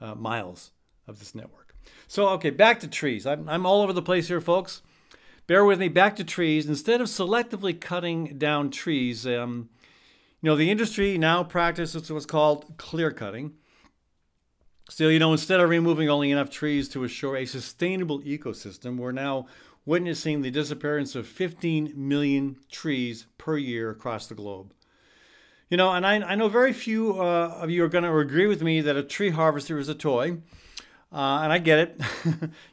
uh, 0.00 0.14
miles 0.14 0.70
of 1.06 1.18
this 1.18 1.34
network. 1.34 1.74
So, 2.06 2.28
okay, 2.30 2.50
back 2.50 2.80
to 2.80 2.88
trees. 2.88 3.26
I'm, 3.26 3.46
I'm 3.46 3.66
all 3.66 3.82
over 3.82 3.92
the 3.92 4.00
place 4.00 4.28
here, 4.28 4.40
folks. 4.40 4.80
Bear 5.46 5.66
with 5.66 5.80
me. 5.80 5.88
Back 5.88 6.16
to 6.16 6.24
trees. 6.24 6.66
Instead 6.66 7.02
of 7.02 7.08
selectively 7.08 7.78
cutting 7.78 8.38
down 8.38 8.70
trees, 8.70 9.26
um, 9.26 9.68
you 10.40 10.48
know, 10.48 10.56
the 10.56 10.70
industry 10.70 11.18
now 11.18 11.42
practices 11.42 12.10
what's 12.10 12.26
called 12.26 12.76
clear 12.76 13.10
cutting. 13.10 13.54
So, 14.90 15.08
you 15.08 15.18
know, 15.18 15.32
instead 15.32 15.60
of 15.60 15.68
removing 15.68 16.08
only 16.08 16.30
enough 16.30 16.48
trees 16.48 16.88
to 16.90 17.04
assure 17.04 17.36
a 17.36 17.44
sustainable 17.44 18.20
ecosystem, 18.22 18.96
we're 18.96 19.12
now 19.12 19.46
witnessing 19.84 20.42
the 20.42 20.50
disappearance 20.50 21.14
of 21.14 21.26
15 21.26 21.92
million 21.96 22.56
trees 22.70 23.26
per 23.36 23.56
year 23.56 23.90
across 23.90 24.26
the 24.26 24.34
globe. 24.34 24.72
You 25.68 25.76
know, 25.76 25.92
and 25.92 26.06
I, 26.06 26.14
I 26.14 26.34
know 26.34 26.48
very 26.48 26.72
few 26.72 27.20
uh, 27.20 27.58
of 27.60 27.70
you 27.70 27.84
are 27.84 27.88
going 27.88 28.04
to 28.04 28.16
agree 28.16 28.46
with 28.46 28.62
me 28.62 28.80
that 28.80 28.96
a 28.96 29.02
tree 29.02 29.30
harvester 29.30 29.78
is 29.78 29.88
a 29.88 29.94
toy. 29.94 30.38
Uh, 31.12 31.40
and 31.42 31.52
I 31.52 31.58
get 31.58 31.78
it. 31.78 32.00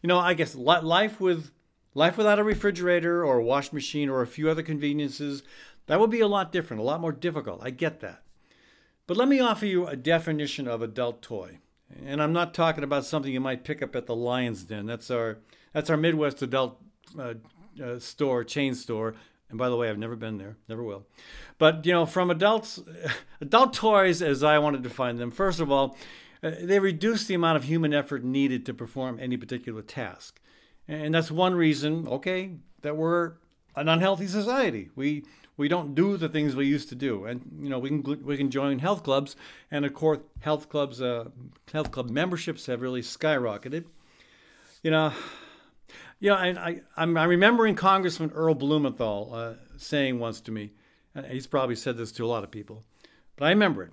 you 0.01 0.07
know, 0.07 0.19
I 0.19 0.33
guess 0.33 0.55
life 0.55 1.19
with 1.19 1.51
life 1.93 2.17
without 2.17 2.39
a 2.39 2.43
refrigerator 2.43 3.25
or 3.25 3.39
a 3.39 3.43
wash 3.43 3.73
machine 3.73 4.09
or 4.09 4.21
a 4.21 4.27
few 4.27 4.49
other 4.49 4.61
conveniences, 4.63 5.43
that 5.87 5.99
would 5.99 6.09
be 6.09 6.19
a 6.19 6.27
lot 6.27 6.51
different, 6.51 6.81
a 6.81 6.85
lot 6.85 7.01
more 7.01 7.11
difficult. 7.11 7.61
I 7.63 7.69
get 7.69 7.99
that. 8.01 8.23
But 9.07 9.17
let 9.17 9.27
me 9.27 9.39
offer 9.39 9.65
you 9.65 9.85
a 9.87 9.95
definition 9.95 10.67
of 10.67 10.81
adult 10.81 11.21
toy. 11.21 11.59
And 12.03 12.21
I'm 12.21 12.33
not 12.33 12.53
talking 12.53 12.83
about 12.83 13.05
something 13.05 13.31
you 13.31 13.39
might 13.39 13.63
pick 13.63 13.81
up 13.83 13.95
at 13.95 14.07
the 14.07 14.15
Lion's 14.15 14.63
Den. 14.63 14.85
That's 14.85 15.11
our 15.11 15.37
that's 15.73 15.89
our 15.89 15.97
Midwest 15.97 16.41
adult 16.41 16.81
uh, 17.17 17.35
uh, 17.81 17.99
store, 17.99 18.43
chain 18.43 18.73
store. 18.73 19.13
And 19.49 19.59
by 19.59 19.69
the 19.69 19.75
way, 19.75 19.89
I've 19.89 19.99
never 19.99 20.15
been 20.15 20.37
there, 20.37 20.57
never 20.67 20.83
will. 20.83 21.05
But 21.57 21.85
you 21.85 21.93
know, 21.93 22.05
from 22.05 22.31
adults, 22.31 22.81
adult 23.41 23.73
toys, 23.73 24.21
as 24.21 24.43
I 24.43 24.57
want 24.57 24.75
to 24.75 24.81
define 24.81 25.17
them, 25.17 25.29
first 25.29 25.59
of 25.59 25.71
all, 25.71 25.95
uh, 26.41 26.51
they 26.61 26.79
reduce 26.79 27.25
the 27.25 27.35
amount 27.35 27.57
of 27.57 27.65
human 27.65 27.93
effort 27.93 28.23
needed 28.23 28.65
to 28.65 28.73
perform 28.73 29.19
any 29.21 29.37
particular 29.37 29.81
task, 29.83 30.39
and 30.87 31.13
that's 31.13 31.29
one 31.29 31.53
reason. 31.53 32.07
Okay, 32.07 32.55
that 32.81 32.97
we're 32.97 33.33
an 33.75 33.87
unhealthy 33.87 34.27
society. 34.27 34.89
We 34.95 35.23
we 35.57 35.67
don't 35.67 35.95
do 35.95 36.17
the 36.17 36.29
things 36.29 36.55
we 36.55 36.65
used 36.65 36.89
to 36.89 36.95
do, 36.95 37.25
and 37.25 37.59
you 37.61 37.69
know 37.69 37.79
we 37.79 37.89
can 37.89 38.25
we 38.25 38.37
can 38.37 38.51
join 38.51 38.79
health 38.79 39.03
clubs, 39.03 39.35
and 39.71 39.85
of 39.85 39.93
course 39.93 40.19
health 40.41 40.69
clubs 40.69 41.01
uh, 41.01 41.25
health 41.71 41.91
club 41.91 42.09
memberships 42.09 42.65
have 42.65 42.81
really 42.81 43.01
skyrocketed. 43.01 43.85
You 44.83 44.91
know, 44.91 45.13
you 46.19 46.29
know, 46.29 46.35
I, 46.35 46.47
I 46.47 46.81
I'm, 46.97 47.17
I'm 47.17 47.29
remembering 47.29 47.75
Congressman 47.75 48.31
Earl 48.31 48.55
Blumenauer 48.55 49.33
uh, 49.33 49.53
saying 49.77 50.19
once 50.19 50.41
to 50.41 50.51
me, 50.51 50.71
and 51.13 51.25
he's 51.27 51.47
probably 51.47 51.75
said 51.75 51.97
this 51.97 52.11
to 52.13 52.25
a 52.25 52.27
lot 52.27 52.43
of 52.43 52.51
people, 52.51 52.83
but 53.35 53.45
I 53.45 53.49
remember 53.49 53.83
it. 53.83 53.91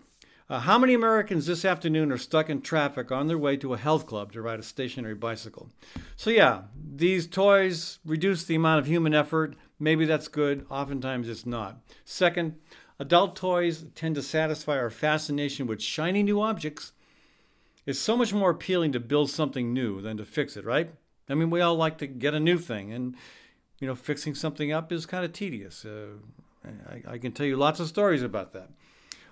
Uh, 0.53 0.61
how 0.61 0.79
many 0.79 0.93
Americans 0.93 1.47
this 1.47 1.65
afternoon 1.65 2.13
are 2.13 2.19
stuck 2.19 2.51
in 2.51 2.61
traffic 2.61 3.11
on 3.11 3.27
their 3.27 3.39
way 3.39 3.57
to 3.57 3.73
a 3.73 3.79
health 3.79 4.07
club 4.07 4.33
to 4.33 4.43
ride 4.43 4.59
a 4.59 4.63
stationary 4.63 5.15
bicycle? 5.15 5.71
So, 6.15 6.29
yeah, 6.29 6.65
these 6.77 7.27
toys 7.27 8.01
reduce 8.05 8.45
the 8.45 8.57
amount 8.57 8.81
of 8.81 8.87
human 8.87 9.15
effort 9.15 9.57
Maybe 9.83 10.05
that's 10.05 10.29
good, 10.29 10.65
oftentimes 10.71 11.29
it's 11.29 11.45
not. 11.45 11.81
Second, 12.05 12.55
adult 13.01 13.35
toys 13.35 13.85
tend 13.97 14.15
to 14.15 14.23
satisfy 14.23 14.79
our 14.79 14.91
fascination 14.91 15.67
with 15.67 15.83
shiny 15.83 16.23
new 16.23 16.41
objects. 16.41 16.93
It's 17.85 17.99
so 17.99 18.17
much 18.17 18.33
more 18.33 18.51
appealing 18.51 18.93
to 18.93 19.01
build 19.01 19.29
something 19.29 19.75
new 19.75 20.01
than 20.01 20.17
to 20.19 20.25
fix 20.25 20.57
it, 20.57 20.65
right? 20.65 20.91
I 21.29 21.35
mean, 21.35 21.51
we 21.51 21.61
all 21.61 21.75
like 21.75 21.99
to 21.99 22.07
get 22.07 22.33
a 22.33 22.39
new 22.39 22.59
thing, 22.59 22.93
and 22.93 23.17
you 23.81 23.89
know, 23.89 23.97
fixing 23.97 24.37
something 24.37 24.71
up 24.71 24.93
is 24.93 25.05
kind 25.05 25.25
of 25.25 25.33
tedious. 25.33 25.85
Uh, 25.85 26.11
I, 26.65 27.15
I, 27.15 27.19
can 27.19 27.33
tell 27.33 27.47
you 27.47 27.57
lots 27.57 27.81
of 27.81 27.89
stories 27.89 28.23
about 28.23 28.53
that. 28.53 28.71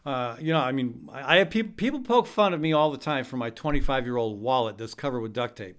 Uh, 0.04 0.34
you 0.40 0.52
know, 0.52 0.58
I 0.58 0.72
mean, 0.72 1.08
I, 1.12 1.36
have 1.36 1.50
people 1.50 1.74
people 1.76 2.00
poke 2.00 2.26
fun 2.26 2.54
of 2.54 2.60
me 2.60 2.72
all 2.72 2.90
the 2.90 2.98
time 2.98 3.22
for 3.22 3.36
my 3.36 3.50
25 3.50 4.04
year 4.04 4.16
old 4.16 4.40
wallet 4.40 4.78
that's 4.78 4.94
covered 4.94 5.20
with 5.20 5.32
duct 5.32 5.56
tape. 5.56 5.78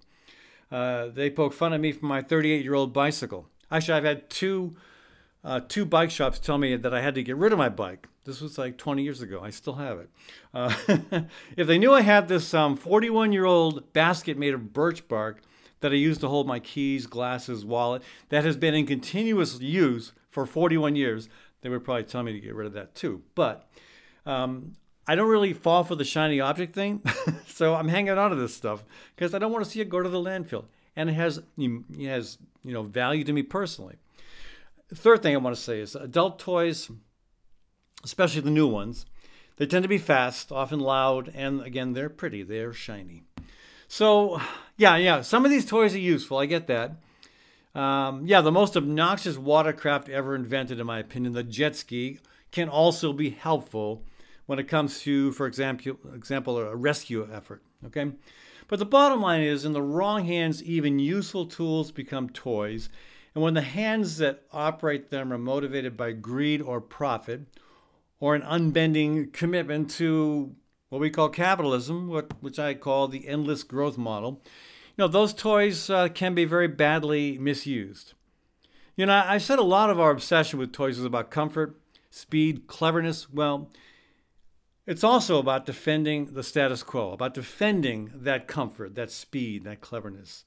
Uh, 0.71 1.07
they 1.07 1.29
poke 1.29 1.51
fun 1.51 1.73
of 1.73 1.81
me 1.81 1.91
for 1.91 2.05
my 2.05 2.21
38 2.21 2.63
year 2.63 2.73
old 2.73 2.93
bicycle. 2.93 3.49
Actually, 3.71 3.97
I've 3.97 4.03
had 4.03 4.29
two 4.29 4.75
uh, 5.43 5.61
two 5.67 5.85
bike 5.85 6.11
shops 6.11 6.39
tell 6.39 6.57
me 6.57 6.75
that 6.75 6.93
I 6.93 7.01
had 7.01 7.15
to 7.15 7.23
get 7.23 7.35
rid 7.35 7.51
of 7.51 7.57
my 7.57 7.69
bike. 7.69 8.07
This 8.25 8.41
was 8.41 8.57
like 8.57 8.77
20 8.77 9.01
years 9.01 9.21
ago. 9.21 9.41
I 9.41 9.49
still 9.49 9.75
have 9.75 9.97
it. 9.99 10.09
Uh, 10.53 10.75
if 11.57 11.65
they 11.65 11.79
knew 11.79 11.91
I 11.93 12.01
had 12.01 12.27
this 12.27 12.51
41 12.51 13.29
um, 13.29 13.33
year 13.33 13.45
old 13.45 13.91
basket 13.93 14.37
made 14.37 14.53
of 14.53 14.73
birch 14.73 15.07
bark 15.07 15.41
that 15.79 15.91
I 15.91 15.95
used 15.95 16.21
to 16.21 16.27
hold 16.27 16.45
my 16.45 16.59
keys, 16.59 17.07
glasses, 17.07 17.65
wallet, 17.65 18.03
that 18.29 18.45
has 18.45 18.55
been 18.55 18.75
in 18.75 18.85
continuous 18.85 19.59
use 19.59 20.13
for 20.29 20.45
41 20.45 20.95
years, 20.95 21.27
they 21.61 21.69
would 21.69 21.83
probably 21.83 22.03
tell 22.03 22.21
me 22.21 22.33
to 22.33 22.39
get 22.39 22.53
rid 22.53 22.67
of 22.67 22.73
that 22.73 22.93
too. 22.93 23.23
But 23.33 23.67
um, 24.27 24.73
I 25.07 25.15
don't 25.15 25.27
really 25.27 25.53
fall 25.53 25.83
for 25.83 25.95
the 25.95 26.05
shiny 26.05 26.39
object 26.39 26.75
thing, 26.75 27.01
so 27.47 27.73
I'm 27.73 27.87
hanging 27.87 28.15
on 28.17 28.29
to 28.29 28.35
this 28.35 28.55
stuff 28.55 28.83
because 29.15 29.33
I 29.33 29.39
don't 29.39 29.51
want 29.51 29.65
to 29.65 29.71
see 29.71 29.81
it 29.81 29.89
go 29.89 30.01
to 30.01 30.09
the 30.09 30.19
landfill 30.19 30.65
and 30.95 31.09
it 31.09 31.13
has 31.13 31.41
it 31.57 32.07
has 32.07 32.37
you 32.63 32.73
know 32.73 32.83
value 32.83 33.23
to 33.23 33.33
me 33.33 33.43
personally. 33.43 33.95
third 34.93 35.21
thing 35.23 35.33
I 35.33 35.37
want 35.37 35.55
to 35.55 35.61
say 35.61 35.79
is 35.79 35.95
adult 35.95 36.39
toys, 36.39 36.89
especially 38.03 38.41
the 38.41 38.51
new 38.51 38.67
ones, 38.67 39.05
they 39.57 39.65
tend 39.65 39.83
to 39.83 39.89
be 39.89 39.97
fast, 39.97 40.51
often 40.51 40.79
loud, 40.79 41.31
and 41.35 41.61
again 41.61 41.93
they're 41.93 42.09
pretty, 42.09 42.43
they're 42.43 42.73
shiny. 42.73 43.23
So 43.87 44.41
yeah, 44.77 44.95
yeah, 44.97 45.21
some 45.21 45.45
of 45.45 45.51
these 45.51 45.65
toys 45.65 45.93
are 45.93 45.99
useful. 45.99 46.37
I 46.37 46.45
get 46.45 46.67
that. 46.67 46.93
Um, 47.73 48.25
yeah, 48.25 48.41
the 48.41 48.51
most 48.51 48.75
obnoxious 48.75 49.37
watercraft 49.37 50.09
ever 50.09 50.35
invented, 50.35 50.79
in 50.79 50.85
my 50.85 50.99
opinion, 50.99 51.33
the 51.33 51.43
jet 51.43 51.75
ski, 51.75 52.19
can 52.51 52.67
also 52.67 53.13
be 53.13 53.29
helpful 53.29 54.03
when 54.45 54.59
it 54.59 54.67
comes 54.67 54.99
to, 55.01 55.31
for 55.31 55.47
example, 55.47 55.97
example, 56.13 56.57
a 56.57 56.75
rescue 56.75 57.27
effort. 57.31 57.63
Okay, 57.85 58.11
but 58.71 58.79
the 58.79 58.85
bottom 58.85 59.19
line 59.19 59.41
is, 59.41 59.65
in 59.65 59.73
the 59.73 59.81
wrong 59.81 60.23
hands, 60.23 60.63
even 60.63 60.97
useful 60.97 61.45
tools 61.45 61.91
become 61.91 62.29
toys. 62.29 62.87
And 63.35 63.43
when 63.43 63.53
the 63.53 63.59
hands 63.59 64.15
that 64.19 64.43
operate 64.53 65.09
them 65.09 65.33
are 65.33 65.37
motivated 65.37 65.97
by 65.97 66.13
greed 66.13 66.61
or 66.61 66.79
profit, 66.79 67.41
or 68.21 68.33
an 68.33 68.43
unbending 68.43 69.29
commitment 69.33 69.89
to 69.89 70.55
what 70.87 71.01
we 71.01 71.09
call 71.09 71.27
capitalism, 71.27 72.07
what, 72.07 72.41
which 72.41 72.59
I 72.59 72.73
call 72.73 73.09
the 73.09 73.27
endless 73.27 73.63
growth 73.63 73.97
model, 73.97 74.41
you 74.45 75.03
know, 75.03 75.09
those 75.09 75.33
toys 75.33 75.89
uh, 75.89 76.07
can 76.07 76.33
be 76.33 76.45
very 76.45 76.69
badly 76.69 77.37
misused. 77.37 78.13
You 78.95 79.05
know, 79.05 79.21
I 79.27 79.37
said 79.37 79.59
a 79.59 79.63
lot 79.63 79.89
of 79.89 79.99
our 79.99 80.11
obsession 80.11 80.59
with 80.59 80.71
toys 80.71 80.97
is 80.97 81.03
about 81.03 81.29
comfort, 81.29 81.77
speed, 82.09 82.67
cleverness. 82.67 83.29
Well, 83.29 83.69
it's 84.87 85.03
also 85.03 85.37
about 85.37 85.65
defending 85.65 86.33
the 86.33 86.43
status 86.43 86.83
quo, 86.83 87.11
about 87.11 87.33
defending 87.33 88.11
that 88.15 88.47
comfort, 88.47 88.95
that 88.95 89.11
speed, 89.11 89.63
that 89.63 89.81
cleverness. 89.81 90.43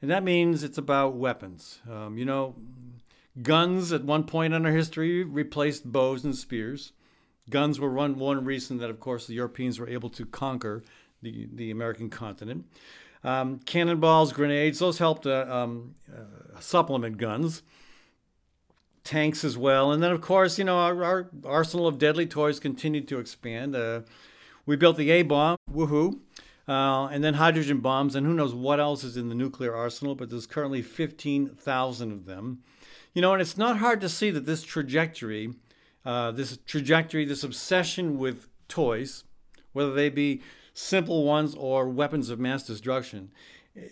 And 0.00 0.10
that 0.10 0.24
means 0.24 0.62
it's 0.62 0.78
about 0.78 1.14
weapons. 1.14 1.80
Um, 1.90 2.18
you 2.18 2.24
know, 2.24 2.56
guns 3.42 3.92
at 3.92 4.04
one 4.04 4.24
point 4.24 4.54
in 4.54 4.64
our 4.64 4.72
history 4.72 5.22
replaced 5.24 5.90
bows 5.90 6.24
and 6.24 6.34
spears. 6.34 6.92
Guns 7.50 7.78
were 7.78 7.92
one, 7.92 8.18
one 8.18 8.44
reason 8.44 8.78
that, 8.78 8.90
of 8.90 9.00
course, 9.00 9.26
the 9.26 9.34
Europeans 9.34 9.78
were 9.78 9.88
able 9.88 10.10
to 10.10 10.24
conquer 10.24 10.82
the, 11.20 11.48
the 11.52 11.70
American 11.70 12.08
continent. 12.08 12.64
Um, 13.22 13.58
cannonballs, 13.60 14.32
grenades, 14.32 14.78
those 14.78 14.98
helped 14.98 15.26
uh, 15.26 15.46
um, 15.48 15.94
uh, 16.14 16.60
supplement 16.60 17.16
guns 17.16 17.62
tanks 19.04 19.44
as 19.44 19.56
well. 19.56 19.92
And 19.92 20.02
then, 20.02 20.10
of 20.10 20.20
course, 20.20 20.58
you 20.58 20.64
know, 20.64 20.78
our, 20.78 21.04
our 21.04 21.30
arsenal 21.44 21.86
of 21.86 21.98
deadly 21.98 22.26
toys 22.26 22.58
continued 22.58 23.06
to 23.08 23.18
expand. 23.18 23.76
Uh, 23.76 24.00
we 24.66 24.76
built 24.76 24.96
the 24.96 25.10
A 25.10 25.22
bomb, 25.22 25.58
woohoo, 25.70 26.20
uh, 26.66 27.06
and 27.06 27.22
then 27.22 27.34
hydrogen 27.34 27.80
bombs, 27.80 28.14
and 28.14 28.26
who 28.26 28.32
knows 28.32 28.54
what 28.54 28.80
else 28.80 29.04
is 29.04 29.16
in 29.16 29.28
the 29.28 29.34
nuclear 29.34 29.74
arsenal, 29.74 30.14
but 30.14 30.30
there's 30.30 30.46
currently 30.46 30.80
15,000 30.80 32.12
of 32.12 32.24
them. 32.24 32.62
You 33.12 33.22
know, 33.22 33.32
and 33.32 33.42
it's 33.42 33.58
not 33.58 33.78
hard 33.78 34.00
to 34.00 34.08
see 34.08 34.30
that 34.30 34.46
this 34.46 34.62
trajectory, 34.62 35.54
uh, 36.04 36.30
this 36.30 36.58
trajectory, 36.66 37.24
this 37.24 37.44
obsession 37.44 38.18
with 38.18 38.48
toys, 38.68 39.24
whether 39.72 39.92
they 39.92 40.08
be 40.08 40.42
simple 40.72 41.24
ones 41.24 41.54
or 41.54 41.88
weapons 41.88 42.30
of 42.30 42.40
mass 42.40 42.64
destruction, 42.66 43.30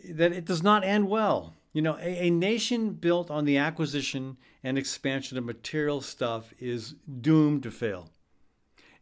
that 0.08 0.32
it 0.32 0.44
does 0.44 0.62
not 0.62 0.84
end 0.84 1.08
well. 1.08 1.54
You 1.72 1.80
know, 1.80 1.96
a, 1.96 2.26
a, 2.26 2.30
nation 2.30 2.92
built 2.92 3.30
on 3.30 3.46
the 3.46 3.56
acquisition 3.56 4.36
and 4.62 4.76
expansion 4.76 5.38
of 5.38 5.44
material 5.44 6.02
stuff 6.02 6.52
is 6.58 6.92
doomed 6.92 7.62
to 7.62 7.70
fail 7.70 8.10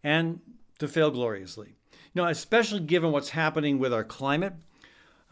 and 0.04 0.40
to 0.78 0.86
fail 0.86 1.10
gloriously. 1.10 1.74
You 2.14 2.22
know, 2.22 2.28
especially 2.28 2.80
given 2.80 3.10
what's 3.10 3.30
happening 3.30 3.78
with 3.78 3.92
our 3.92 4.04
climate, 4.04 4.54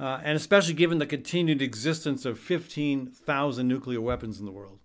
uh, 0.00 0.21
and 0.25 0.37
especially 0.37 0.75
given 0.75 0.99
the 0.99 1.07
continued 1.07 1.62
existence 1.62 2.25
of 2.25 2.40
15,000 2.40 3.68
nuclear 3.68 4.00
weapons 4.00 4.40
in 4.40 4.45
the 4.45 4.52
world. 4.52 4.80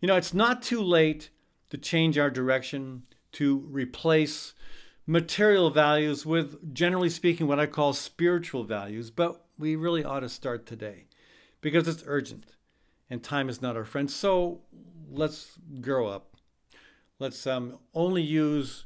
You 0.00 0.08
know, 0.08 0.16
it's 0.16 0.34
not 0.34 0.62
too 0.62 0.82
late 0.82 1.30
to 1.70 1.78
change 1.78 2.18
our 2.18 2.30
direction, 2.30 3.04
to 3.32 3.58
replace 3.70 4.52
material 5.06 5.70
values 5.70 6.26
with, 6.26 6.74
generally 6.74 7.10
speaking, 7.10 7.46
what 7.46 7.60
I 7.60 7.66
call 7.66 7.92
spiritual 7.92 8.64
values, 8.64 9.10
but 9.10 9.46
we 9.58 9.76
really 9.76 10.04
ought 10.04 10.20
to 10.20 10.28
start 10.28 10.66
today 10.66 11.06
because 11.60 11.88
it's 11.88 12.04
urgent 12.06 12.54
and 13.10 13.22
time 13.22 13.48
is 13.48 13.62
not 13.62 13.76
our 13.76 13.84
friend. 13.84 14.10
So 14.10 14.60
let's 15.10 15.58
grow 15.80 16.08
up. 16.08 16.36
Let's 17.18 17.46
um, 17.46 17.78
only 17.94 18.22
use 18.22 18.84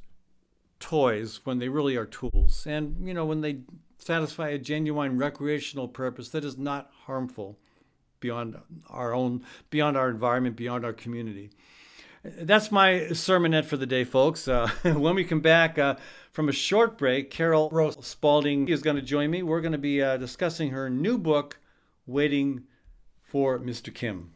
toys 0.79 1.41
when 1.45 1.59
they 1.59 1.69
really 1.69 1.97
are 1.97 2.07
tools 2.07 2.67
and, 2.67 3.07
you 3.07 3.13
know, 3.13 3.27
when 3.27 3.41
they 3.41 3.61
satisfy 3.99 4.49
a 4.49 4.59
genuine 4.59 5.19
recreational 5.19 5.89
purpose 5.89 6.31
that 6.31 6.45
is 6.45 6.57
not 6.57 6.91
harmful 7.07 7.59
beyond 8.21 8.57
our 8.89 9.15
own, 9.15 9.45
beyond 9.71 9.97
our 9.97 10.09
environment, 10.09 10.57
beyond 10.57 10.85
our 10.85 10.93
community. 10.93 11.51
That's 12.23 12.71
my 12.71 13.07
sermonette 13.11 13.65
for 13.65 13.79
the 13.79 13.87
day, 13.87 14.05
folks. 14.05 14.47
Uh, 14.47 14.69
when 14.83 15.15
we 15.15 15.25
come 15.25 15.41
back 15.41 15.79
uh, 15.79 15.97
from 16.31 16.49
a 16.49 16.53
short 16.53 16.99
break, 16.99 17.31
Carol 17.31 17.71
Roh 17.73 17.91
Spaulding 17.91 18.69
is 18.69 18.83
going 18.83 18.97
to 18.97 19.03
join 19.03 19.31
me. 19.31 19.43
We're 19.43 19.63
going 19.63 19.73
to 19.73 19.79
be 19.79 20.03
uh, 20.03 20.19
discussing 20.19 20.71
her 20.71 20.91
new 20.91 21.17
book, 21.17 21.60
Waiting 22.11 22.65
for 23.23 23.61
Mr. 23.61 23.95
Kim. 23.95 24.33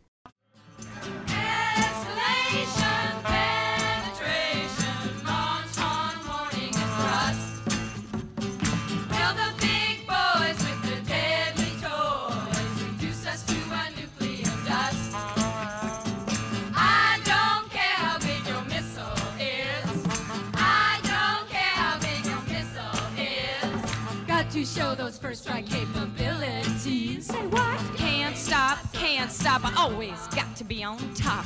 Got 30.84 30.98
to 30.98 31.04
be 31.04 31.08
on 31.08 31.14
top. 31.14 31.44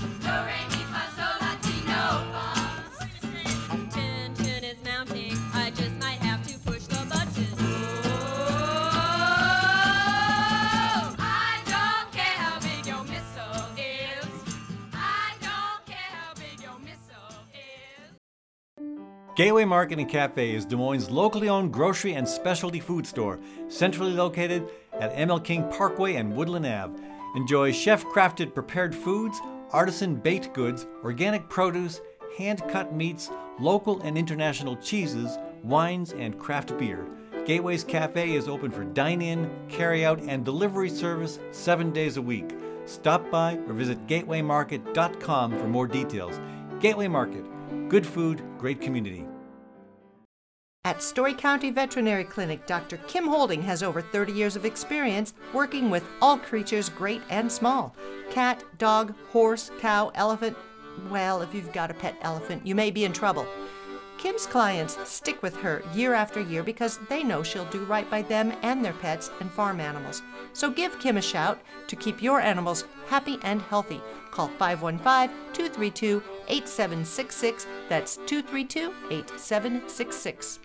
Tension 3.90 4.64
is 4.64 4.84
mounting. 4.84 5.36
I 5.54 5.70
just 5.74 5.92
might 5.96 6.18
have 6.18 6.46
to 6.46 6.58
push 6.60 6.84
the 6.84 7.06
button. 7.08 7.46
I 11.18 11.60
don't 11.66 12.12
care 12.12 12.36
how 12.36 12.60
big 12.60 12.86
your 12.86 13.04
missile 13.04 13.66
is. 13.76 14.26
I 14.94 15.34
don't 15.40 15.86
care 15.86 16.10
how 16.12 16.34
big 16.34 16.60
your 16.62 16.78
missile 16.80 17.46
is. 17.54 18.14
Gateway 19.36 19.64
Market 19.64 19.98
and 19.98 20.08
Cafe 20.08 20.54
is 20.54 20.64
Des 20.64 20.76
Moines' 20.76 21.10
locally 21.10 21.48
owned 21.48 21.72
grocery 21.72 22.14
and 22.14 22.28
specialty 22.28 22.80
food 22.80 23.06
store, 23.06 23.38
centrally 23.68 24.12
located 24.12 24.68
at 25.00 25.14
ML 25.14 25.44
King 25.44 25.68
Parkway 25.70 26.14
and 26.14 26.34
Woodland 26.34 26.66
Ave. 26.66 27.07
Enjoy 27.34 27.72
chef 27.72 28.04
crafted 28.06 28.54
prepared 28.54 28.94
foods, 28.94 29.40
artisan 29.72 30.16
baked 30.16 30.52
goods, 30.54 30.86
organic 31.04 31.48
produce, 31.48 32.00
hand 32.36 32.62
cut 32.68 32.94
meats, 32.94 33.30
local 33.60 34.00
and 34.02 34.16
international 34.16 34.76
cheeses, 34.76 35.38
wines, 35.62 36.12
and 36.12 36.38
craft 36.38 36.76
beer. 36.78 37.06
Gateway's 37.44 37.84
Cafe 37.84 38.34
is 38.34 38.48
open 38.48 38.70
for 38.70 38.84
dine 38.84 39.22
in, 39.22 39.50
carry 39.68 40.04
out, 40.04 40.20
and 40.20 40.44
delivery 40.44 40.90
service 40.90 41.38
seven 41.50 41.92
days 41.92 42.16
a 42.16 42.22
week. 42.22 42.50
Stop 42.84 43.30
by 43.30 43.56
or 43.66 43.72
visit 43.72 44.06
gatewaymarket.com 44.06 45.58
for 45.58 45.66
more 45.66 45.86
details. 45.86 46.40
Gateway 46.80 47.08
Market, 47.08 47.44
good 47.88 48.06
food, 48.06 48.42
great 48.58 48.80
community. 48.80 49.26
At 50.88 51.02
Story 51.02 51.34
County 51.34 51.70
Veterinary 51.70 52.24
Clinic, 52.24 52.66
Dr. 52.66 52.96
Kim 53.08 53.26
Holding 53.26 53.60
has 53.60 53.82
over 53.82 54.00
30 54.00 54.32
years 54.32 54.56
of 54.56 54.64
experience 54.64 55.34
working 55.52 55.90
with 55.90 56.02
all 56.22 56.38
creatures, 56.38 56.88
great 56.88 57.20
and 57.28 57.52
small 57.52 57.94
cat, 58.30 58.64
dog, 58.78 59.12
horse, 59.30 59.70
cow, 59.80 60.10
elephant. 60.14 60.56
Well, 61.10 61.42
if 61.42 61.52
you've 61.52 61.74
got 61.74 61.90
a 61.90 61.94
pet 61.94 62.16
elephant, 62.22 62.66
you 62.66 62.74
may 62.74 62.90
be 62.90 63.04
in 63.04 63.12
trouble. 63.12 63.46
Kim's 64.16 64.46
clients 64.46 64.96
stick 65.06 65.42
with 65.42 65.58
her 65.58 65.82
year 65.92 66.14
after 66.14 66.40
year 66.40 66.62
because 66.62 66.98
they 67.10 67.22
know 67.22 67.42
she'll 67.42 67.66
do 67.66 67.84
right 67.84 68.10
by 68.10 68.22
them 68.22 68.54
and 68.62 68.82
their 68.82 68.94
pets 68.94 69.30
and 69.40 69.50
farm 69.50 69.80
animals. 69.80 70.22
So 70.54 70.70
give 70.70 70.98
Kim 71.00 71.18
a 71.18 71.22
shout 71.22 71.60
to 71.88 71.96
keep 71.96 72.22
your 72.22 72.40
animals 72.40 72.86
happy 73.08 73.38
and 73.42 73.60
healthy. 73.60 74.00
Call 74.30 74.48
515 74.48 75.36
232 75.52 76.22
8766. 76.48 77.66
That's 77.90 78.16
232 78.24 78.94
8766. 79.10 80.60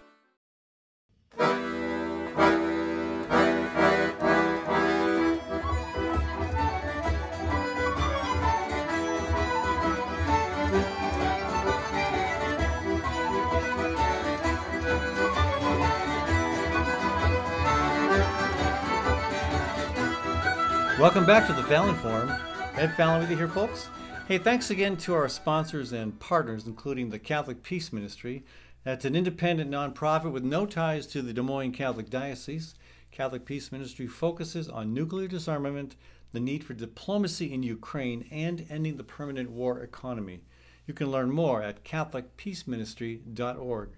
Welcome 21.04 21.26
back 21.26 21.48
to 21.48 21.54
the 21.54 21.64
Fallon 21.64 21.96
Forum. 21.96 22.32
Ed 22.76 22.96
Fallon 22.96 23.20
with 23.20 23.30
you 23.30 23.36
here, 23.36 23.50
folks. 23.50 23.90
Hey, 24.26 24.38
thanks 24.38 24.70
again 24.70 24.96
to 24.98 25.14
our 25.14 25.28
sponsors 25.28 25.92
and 25.92 26.18
partners, 26.18 26.66
including 26.66 27.10
the 27.10 27.20
Catholic 27.20 27.62
Peace 27.62 27.92
Ministry. 27.92 28.46
That's 28.84 29.06
an 29.06 29.16
independent 29.16 29.72
nonprofit 29.72 30.34
with 30.34 30.44
no 30.44 30.66
ties 30.66 31.08
to 31.08 31.22
the 31.22 31.32
Des 31.32 31.42
Moines 31.42 31.72
Catholic 31.72 32.10
Diocese. 32.10 32.76
Catholic 33.12 33.46
Peace 33.46 33.72
Ministry 33.72 34.08
focuses 34.08 34.68
on 34.68 34.94
nuclear 34.94 35.30
disarmament, 35.30 35.96
the 36.34 36.42
need 36.42 36.66
for 36.66 36.74
diplomacy 36.74 37.54
in 37.54 37.64
Ukraine, 37.64 38.28
and 38.30 38.66
ending 38.70 38.98
the 38.98 39.06
permanent 39.06 39.52
war 39.52 39.80
economy. 39.80 40.42
You 40.86 40.94
can 40.94 41.10
learn 41.10 41.32
more 41.32 41.64
at 41.64 41.86
CatholicPeaceMinistry.org. 41.86 43.90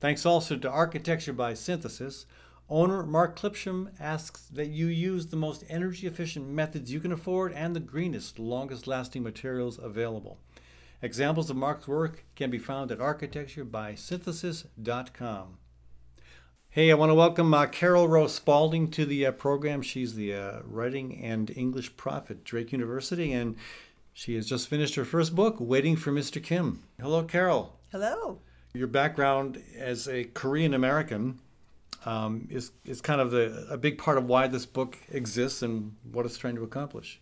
Thanks 0.00 0.26
also 0.26 0.56
to 0.56 0.70
Architecture 0.70 1.32
by 1.32 1.54
Synthesis. 1.54 2.26
Owner 2.68 3.04
Mark 3.04 3.38
Clipsham 3.38 3.88
asks 3.98 4.42
that 4.52 4.68
you 4.68 4.86
use 4.86 5.28
the 5.28 5.36
most 5.36 5.64
energy 5.68 6.06
efficient 6.06 6.46
methods 6.46 6.92
you 6.92 7.00
can 7.00 7.12
afford 7.12 7.54
and 7.54 7.74
the 7.74 7.80
greenest, 7.80 8.38
longest 8.38 8.86
lasting 8.86 9.22
materials 9.22 9.78
available. 9.82 10.38
Examples 11.02 11.48
of 11.48 11.56
Mark's 11.56 11.88
work 11.88 12.26
can 12.36 12.50
be 12.50 12.58
found 12.58 12.92
at 12.92 12.98
architecturebysynthesis.com. 12.98 15.56
Hey, 16.68 16.90
I 16.90 16.94
want 16.94 17.08
to 17.10 17.14
welcome 17.14 17.54
uh, 17.54 17.64
Carol 17.66 18.06
Roh 18.06 18.26
Spaulding 18.26 18.90
to 18.90 19.06
the 19.06 19.24
uh, 19.26 19.32
program. 19.32 19.80
She's 19.82 20.14
the 20.14 20.34
uh, 20.34 20.60
writing 20.64 21.24
and 21.24 21.50
English 21.56 21.96
prof 21.96 22.30
at 22.30 22.44
Drake 22.44 22.70
University, 22.70 23.32
and 23.32 23.56
she 24.12 24.36
has 24.36 24.46
just 24.46 24.68
finished 24.68 24.96
her 24.96 25.06
first 25.06 25.34
book, 25.34 25.56
Waiting 25.58 25.96
for 25.96 26.12
Mr. 26.12 26.42
Kim. 26.42 26.82
Hello, 27.00 27.24
Carol. 27.24 27.78
Hello. 27.90 28.40
Your 28.74 28.86
background 28.86 29.62
as 29.76 30.06
a 30.06 30.24
Korean 30.24 30.74
American 30.74 31.40
um, 32.04 32.46
is 32.50 32.72
is 32.84 33.00
kind 33.00 33.20
of 33.20 33.30
the 33.30 33.66
a 33.70 33.76
big 33.76 33.98
part 33.98 34.18
of 34.18 34.26
why 34.26 34.46
this 34.46 34.66
book 34.66 34.98
exists 35.10 35.62
and 35.62 35.96
what 36.12 36.26
it's 36.26 36.38
trying 36.38 36.56
to 36.56 36.62
accomplish. 36.62 37.20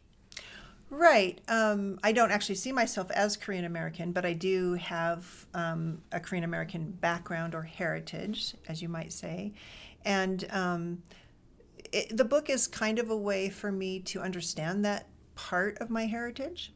Right. 0.91 1.41
Um, 1.49 2.01
I 2.03 2.13
don't 2.13 2.31
actually 2.31 2.55
see 2.55 2.73
myself 2.73 3.11
as 3.11 3.37
Korean 3.37 3.67
American, 3.67 4.13
but 4.13 4.25
I 4.25 4.33
do 4.33 4.75
have 4.75 5.47
um, 5.53 6.01
a 6.13 6.21
Korean 6.21 6.45
American 6.45 6.93
background 6.93 7.55
or 7.55 7.63
heritage, 7.63 8.55
as 8.69 8.81
you 8.81 8.89
might 8.89 9.13
say. 9.13 9.53
And 10.05 10.47
um, 10.51 11.03
it, 11.93 12.17
the 12.17 12.25
book 12.25 12.49
is 12.49 12.67
kind 12.67 12.99
of 12.99 13.11
a 13.11 13.17
way 13.17 13.51
for 13.51 13.71
me 13.71 14.01
to 14.01 14.21
understand 14.21 14.85
that 14.87 15.09
part 15.35 15.77
of 15.79 15.91
my 15.91 16.07
heritage 16.07 16.73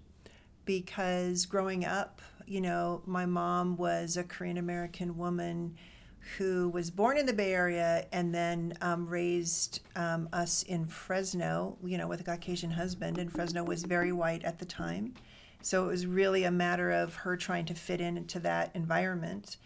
because 0.67 1.47
growing 1.47 1.85
up, 1.85 2.21
you 2.47 2.61
know, 2.61 3.03
my 3.07 3.25
mom 3.25 3.77
was 3.77 4.19
a 4.19 4.25
Korean 4.25 4.59
American 4.59 5.17
woman 5.17 5.77
who 6.39 6.69
was 6.69 6.91
born 6.91 7.19
in 7.19 7.27
the 7.27 7.33
Bay 7.33 7.53
Area 7.53 8.07
and 8.13 8.35
then 8.35 8.73
um, 8.81 9.07
raised 9.07 9.81
um, 9.97 10.29
us 10.33 10.63
in 10.63 10.87
Fresno, 10.87 11.77
you 11.85 11.99
know, 11.99 12.07
with 12.07 12.21
a 12.21 12.25
Caucasian 12.25 12.71
husband. 12.71 13.19
And 13.19 13.31
Fresno 13.31 13.65
was 13.65 13.85
very 13.85 14.13
white 14.13 14.45
at 14.45 14.59
the 14.59 14.65
time. 14.65 15.15
So 15.63 15.85
it 15.85 15.89
was 15.89 16.07
really 16.07 16.45
a 16.45 16.51
matter 16.51 16.91
of 16.91 17.15
her 17.17 17.37
trying 17.37 17.67
to 17.67 17.75
fit 17.75 18.01
in 18.01 18.17
into 18.17 18.41
that 18.41 18.71
environment. 18.75 19.57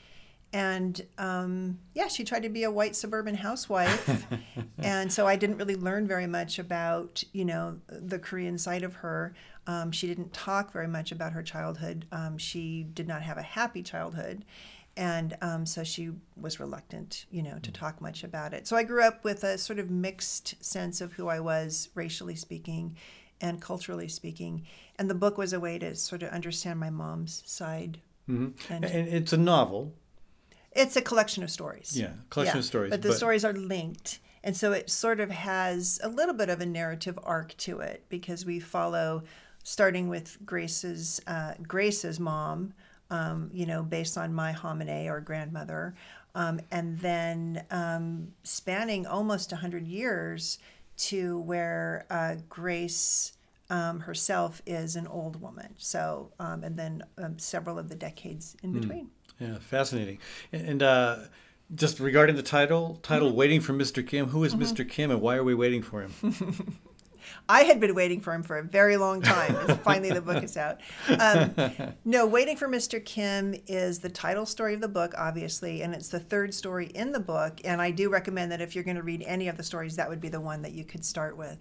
And 0.53 1.01
um, 1.19 1.79
yeah, 1.95 2.09
she 2.09 2.25
tried 2.25 2.43
to 2.45 2.49
be 2.49 2.65
a 2.65 2.71
white 2.71 2.97
suburban 2.97 3.35
housewife. 3.35 4.27
and 4.79 5.13
so 5.13 5.27
I 5.27 5.37
didn't 5.37 5.59
really 5.59 5.77
learn 5.77 6.07
very 6.07 6.27
much 6.27 6.59
about, 6.59 7.23
you 7.33 7.45
know, 7.45 7.79
the 7.89 8.19
Korean 8.19 8.57
side 8.57 8.83
of 8.83 8.95
her. 8.95 9.35
Um, 9.67 9.91
she 9.91 10.07
didn't 10.07 10.33
talk 10.33 10.73
very 10.73 10.87
much 10.87 11.13
about 11.13 11.33
her 11.33 11.43
childhood. 11.43 12.07
Um, 12.13 12.39
she 12.39 12.85
did 12.85 13.09
not 13.09 13.23
have 13.23 13.37
a 13.37 13.43
happy 13.43 13.83
childhood 13.83 14.45
and 14.97 15.37
um, 15.43 15.67
so 15.67 15.85
she 15.85 16.11
was 16.41 16.59
reluctant, 16.59 17.27
you 17.31 17.43
know, 17.43 17.59
to 17.63 17.71
talk 17.71 18.01
much 18.01 18.25
about 18.25 18.55
it. 18.55 18.67
So 18.67 18.77
I 18.77 18.83
grew 18.83 19.03
up 19.03 19.25
with 19.25 19.45
a 19.45 19.59
sort 19.59 19.79
of 19.79 19.91
mixed 19.91 20.63
sense 20.65 21.01
of 21.01 21.15
who 21.15 21.29
I 21.29 21.41
was, 21.41 21.91
racially 21.95 22.35
speaking, 22.35 22.97
and 23.41 23.61
culturally 23.61 24.09
speaking. 24.09 24.65
And 24.99 25.11
the 25.11 25.15
book 25.15 25.37
was 25.37 25.53
a 25.53 25.61
way 25.61 25.79
to 25.79 25.95
sort 25.95 26.23
of 26.23 26.31
understand 26.31 26.81
my 26.81 26.91
mom's 26.91 27.43
side. 27.45 28.01
Mm-hmm. 28.29 28.73
And, 28.73 28.85
and, 28.85 29.09
it's 29.09 29.33
a 29.35 29.37
novel. 29.37 29.93
It's 30.73 30.97
a 30.97 31.03
collection 31.03 31.43
of 31.43 31.51
stories. 31.51 31.93
Yeah, 31.95 32.13
collection 32.31 32.57
yeah, 32.57 32.61
of 32.61 32.65
stories. 32.65 32.91
But 32.91 33.03
the 33.03 33.09
but... 33.09 33.17
stories 33.17 33.45
are 33.45 33.53
linked. 33.53 34.21
And 34.43 34.57
so 34.57 34.73
it 34.73 34.91
sort 34.91 35.21
of 35.21 35.31
has 35.31 36.01
a 36.03 36.09
little 36.09 36.35
bit 36.35 36.49
of 36.49 36.61
a 36.61 36.67
narrative 36.67 37.19
arc 37.23 37.57
to 37.59 37.81
it 37.81 38.05
because 38.09 38.47
we 38.47 38.61
follow, 38.61 39.25
starting 39.63 40.09
with 40.09 40.39
Grace's 40.47 41.21
uh, 41.27 41.55
Grace's 41.67 42.21
mom, 42.21 42.73
um, 43.11 43.51
you 43.53 43.67
know, 43.67 43.83
based 43.83 44.19
on 44.19 44.33
my 44.33 44.53
halmoni 44.53 45.07
or 45.07 45.21
grandmother, 45.21 45.95
um, 46.35 46.61
and 46.71 46.99
then 47.01 47.65
um, 47.71 48.29
spanning 48.43 49.07
almost 49.07 49.53
100 49.53 49.87
years 49.87 50.59
to 50.97 51.39
where 51.41 52.07
uh, 52.11 52.37
Grace 52.49 53.33
um, 53.71 54.01
herself 54.01 54.63
is 54.67 54.97
an 54.97 55.07
old 55.07 55.41
woman. 55.41 55.75
So, 55.79 56.31
um, 56.39 56.63
and 56.63 56.77
then 56.77 57.05
um, 57.19 57.39
several 57.39 57.79
of 57.79 57.89
the 57.89 57.95
decades 57.95 58.57
in 58.63 58.73
hmm. 58.73 58.81
between. 58.81 59.11
Yeah, 59.41 59.59
fascinating. 59.61 60.19
And, 60.53 60.83
uh, 60.83 61.17
just 61.75 61.99
regarding 61.99 62.37
the 62.37 62.45
title, 62.45 63.01
title 63.03 63.29
mm-hmm. 63.29 63.39
"Waiting 63.39 63.61
for 63.61 63.73
Mr. 63.73 64.07
Kim." 64.07 64.29
Who 64.29 64.45
is 64.45 64.55
mm-hmm. 64.55 64.63
Mr. 64.63 64.89
Kim, 64.89 65.11
and 65.11 65.21
why 65.21 65.35
are 65.35 65.43
we 65.43 65.53
waiting 65.53 65.83
for 65.83 66.01
him? 66.01 66.79
I 67.49 67.63
had 67.63 67.79
been 67.79 67.95
waiting 67.95 68.21
for 68.21 68.35
him 68.35 68.43
for 68.43 68.59
a 68.59 68.63
very 68.63 68.97
long 68.97 69.23
time. 69.23 69.79
finally, 69.85 70.11
the 70.11 70.21
book 70.21 70.43
is 70.43 70.57
out. 70.57 70.81
Um, 71.21 71.55
no, 72.05 72.27
Waiting 72.27 72.57
for 72.57 72.69
Mr. 72.69 73.05
Kim 73.05 73.55
is 73.67 74.01
the 74.01 74.09
title 74.09 74.47
story 74.47 74.75
of 74.75 74.81
the 74.81 74.89
book, 74.89 75.15
obviously, 75.17 75.83
and 75.83 75.95
it's 75.95 76.09
the 76.09 76.19
third 76.19 76.53
story 76.53 76.87
in 76.87 77.13
the 77.13 77.21
book. 77.21 77.61
And 77.65 77.81
I 77.81 77.91
do 77.93 78.09
recommend 78.09 78.51
that 78.53 78.61
if 78.61 78.75
you're 78.75 78.85
going 78.85 78.97
to 78.97 79.03
read 79.03 79.23
any 79.27 79.49
of 79.49 79.57
the 79.57 79.63
stories, 79.63 79.97
that 79.97 80.09
would 80.09 80.21
be 80.21 80.29
the 80.29 80.41
one 80.41 80.63
that 80.63 80.73
you 80.73 80.85
could 80.85 81.05
start 81.05 81.37
with. 81.37 81.59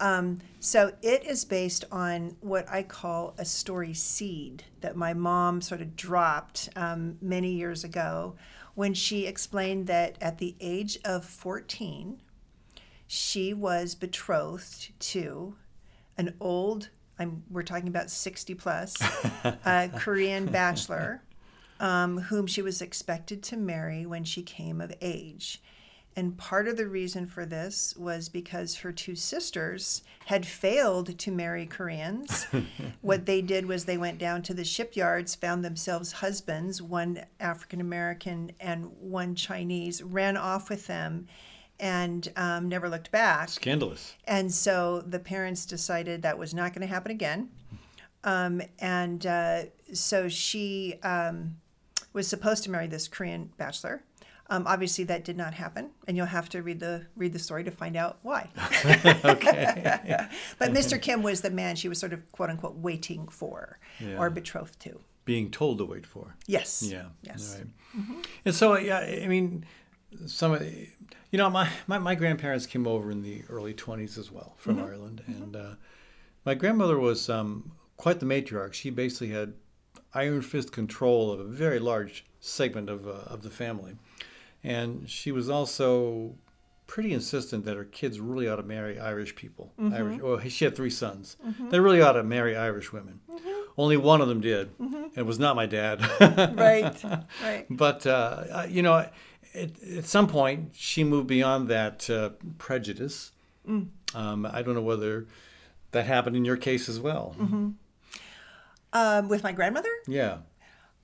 Um, 0.00 0.38
so 0.60 0.92
it 1.02 1.24
is 1.24 1.44
based 1.44 1.84
on 1.90 2.36
what 2.40 2.68
I 2.68 2.82
call 2.82 3.34
a 3.38 3.44
story 3.44 3.94
seed 3.94 4.64
that 4.80 4.96
my 4.96 5.12
mom 5.12 5.60
sort 5.60 5.80
of 5.80 5.96
dropped 5.96 6.68
um, 6.76 7.18
many 7.20 7.52
years 7.52 7.84
ago 7.84 8.36
when 8.74 8.94
she 8.94 9.26
explained 9.26 9.88
that 9.88 10.16
at 10.20 10.38
the 10.38 10.54
age 10.60 10.98
of 11.04 11.24
14, 11.24 12.20
she 13.08 13.52
was 13.52 13.96
betrothed 13.96 14.92
to 15.00 15.56
an 16.16 16.34
old, 16.40 16.90
I'm, 17.18 17.42
we're 17.50 17.62
talking 17.62 17.88
about 17.88 18.10
60 18.10 18.54
plus, 18.54 18.96
uh, 19.44 19.88
Korean 19.96 20.46
bachelor 20.46 21.22
um, 21.80 22.18
whom 22.18 22.46
she 22.46 22.62
was 22.62 22.82
expected 22.82 23.42
to 23.44 23.56
marry 23.56 24.06
when 24.06 24.24
she 24.24 24.42
came 24.42 24.80
of 24.80 24.92
age. 25.00 25.62
And 26.16 26.36
part 26.36 26.66
of 26.66 26.76
the 26.76 26.88
reason 26.88 27.26
for 27.26 27.46
this 27.46 27.94
was 27.96 28.28
because 28.28 28.78
her 28.78 28.90
two 28.90 29.14
sisters 29.14 30.02
had 30.26 30.44
failed 30.44 31.16
to 31.16 31.30
marry 31.30 31.64
Koreans. 31.64 32.46
what 33.02 33.26
they 33.26 33.40
did 33.40 33.66
was 33.66 33.84
they 33.84 33.98
went 33.98 34.18
down 34.18 34.42
to 34.42 34.54
the 34.54 34.64
shipyards, 34.64 35.36
found 35.36 35.64
themselves 35.64 36.12
husbands, 36.12 36.82
one 36.82 37.24
African 37.38 37.80
American 37.80 38.50
and 38.58 38.90
one 38.98 39.36
Chinese, 39.36 40.02
ran 40.02 40.36
off 40.36 40.68
with 40.68 40.88
them, 40.88 41.28
and 41.80 42.28
um, 42.36 42.68
never 42.68 42.88
looked 42.88 43.10
back. 43.10 43.48
Scandalous. 43.48 44.14
And 44.26 44.52
so 44.52 45.02
the 45.06 45.18
parents 45.18 45.64
decided 45.66 46.22
that 46.22 46.38
was 46.38 46.52
not 46.54 46.72
going 46.74 46.82
to 46.86 46.92
happen 46.92 47.10
again. 47.12 47.50
Um, 48.24 48.60
and 48.78 49.24
uh, 49.26 49.62
so 49.92 50.28
she 50.28 50.96
um, 51.02 51.56
was 52.12 52.26
supposed 52.26 52.64
to 52.64 52.70
marry 52.70 52.86
this 52.88 53.06
Korean 53.08 53.50
bachelor. 53.56 54.02
Um, 54.50 54.64
obviously, 54.66 55.04
that 55.04 55.24
did 55.24 55.36
not 55.36 55.52
happen, 55.54 55.90
and 56.06 56.16
you'll 56.16 56.24
have 56.26 56.48
to 56.50 56.62
read 56.62 56.80
the 56.80 57.06
read 57.16 57.34
the 57.34 57.38
story 57.38 57.64
to 57.64 57.70
find 57.70 57.96
out 57.96 58.18
why. 58.22 58.48
Okay. 59.24 60.26
But 60.58 60.72
Mr. 60.72 61.00
Kim 61.00 61.22
was 61.22 61.42
the 61.42 61.50
man 61.50 61.76
she 61.76 61.88
was 61.88 61.98
sort 61.98 62.12
of 62.14 62.30
quote 62.32 62.48
unquote 62.50 62.76
waiting 62.76 63.28
for 63.28 63.78
Yeah. 64.00 64.16
or 64.16 64.30
betrothed 64.30 64.80
to. 64.80 65.00
Being 65.26 65.50
told 65.50 65.76
to 65.78 65.84
wait 65.84 66.06
for. 66.06 66.34
Yes. 66.46 66.82
Yeah. 66.82 67.08
Yes. 67.22 67.58
Right. 67.58 68.24
And 68.46 68.54
so, 68.54 68.78
yeah, 68.78 69.00
I 69.00 69.26
mean, 69.26 69.66
some 70.26 70.52
of, 70.52 70.60
the- 70.60 70.88
you 71.30 71.38
know, 71.38 71.50
my, 71.50 71.68
my, 71.86 71.98
my 71.98 72.14
grandparents 72.14 72.66
came 72.66 72.86
over 72.86 73.10
in 73.10 73.22
the 73.22 73.42
early 73.48 73.74
20s 73.74 74.18
as 74.18 74.30
well 74.30 74.54
from 74.56 74.78
Ireland. 74.82 75.22
And 75.26 75.56
uh, 75.56 75.74
my 76.44 76.54
grandmother 76.54 76.98
was 76.98 77.28
um, 77.28 77.72
quite 77.96 78.20
the 78.20 78.26
matriarch. 78.26 78.72
She 78.72 78.90
basically 78.90 79.28
had 79.28 79.54
iron 80.14 80.42
fist 80.42 80.72
control 80.72 81.30
of 81.30 81.40
a 81.40 81.44
very 81.44 81.78
large 81.78 82.24
segment 82.40 82.88
of, 82.88 83.06
uh, 83.06 83.10
of 83.26 83.42
the 83.42 83.50
family. 83.50 83.96
And 84.64 85.08
she 85.08 85.30
was 85.30 85.48
also 85.50 86.34
pretty 86.86 87.12
insistent 87.12 87.66
that 87.66 87.76
her 87.76 87.84
kids 87.84 88.18
really 88.18 88.48
ought 88.48 88.56
to 88.56 88.62
marry 88.62 88.98
Irish 88.98 89.34
people. 89.36 89.72
Irish. 89.92 90.22
Well, 90.22 90.40
she 90.48 90.64
had 90.64 90.74
three 90.74 90.90
sons. 90.90 91.36
They 91.70 91.78
really 91.78 92.00
ought 92.00 92.12
to 92.12 92.22
marry 92.24 92.56
Irish 92.56 92.92
women. 92.92 93.20
Only 93.76 93.96
one 93.98 94.20
of 94.22 94.28
them 94.28 94.40
did. 94.40 94.70
And 94.78 95.10
it 95.14 95.26
was 95.26 95.38
not 95.38 95.54
my 95.54 95.66
dad. 95.66 96.00
Right. 96.58 96.96
Right. 97.42 97.66
But 97.70 98.06
uh, 98.06 98.44
uh, 98.50 98.66
you 98.68 98.82
know, 98.82 99.06
at, 99.58 99.82
at 99.98 100.04
some 100.04 100.28
point, 100.28 100.70
she 100.74 101.02
moved 101.04 101.26
beyond 101.26 101.68
that 101.68 102.08
uh, 102.10 102.30
prejudice. 102.58 103.32
Um, 104.14 104.46
I 104.50 104.62
don't 104.62 104.74
know 104.74 104.80
whether 104.82 105.26
that 105.90 106.06
happened 106.06 106.36
in 106.36 106.44
your 106.44 106.56
case 106.56 106.88
as 106.88 106.98
well. 107.00 107.34
Um, 108.92 109.28
with 109.28 109.42
my 109.42 109.52
grandmother, 109.52 109.90
Yeah. 110.06 110.38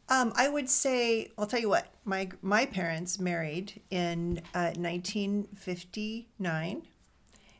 um, 0.09 0.33
I 0.37 0.49
would 0.49 0.71
say 0.71 1.31
I'll 1.37 1.47
tell 1.47 1.61
you 1.61 1.69
what. 1.69 1.89
My 2.07 2.29
my 2.43 2.65
parents 2.67 3.19
married 3.19 3.81
in 3.91 4.41
uh, 4.55 4.73
1959, 4.77 6.83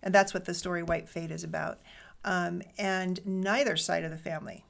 and 0.03 0.15
that's 0.15 0.33
what 0.35 0.45
the 0.47 0.55
story 0.55 0.83
White 0.83 1.09
Fate 1.09 1.31
is 1.31 1.45
about. 1.45 1.81
Um, 2.25 2.63
and 2.79 3.21
neither 3.27 3.77
side 3.77 4.03
of 4.05 4.11
the 4.11 4.17
family 4.17 4.65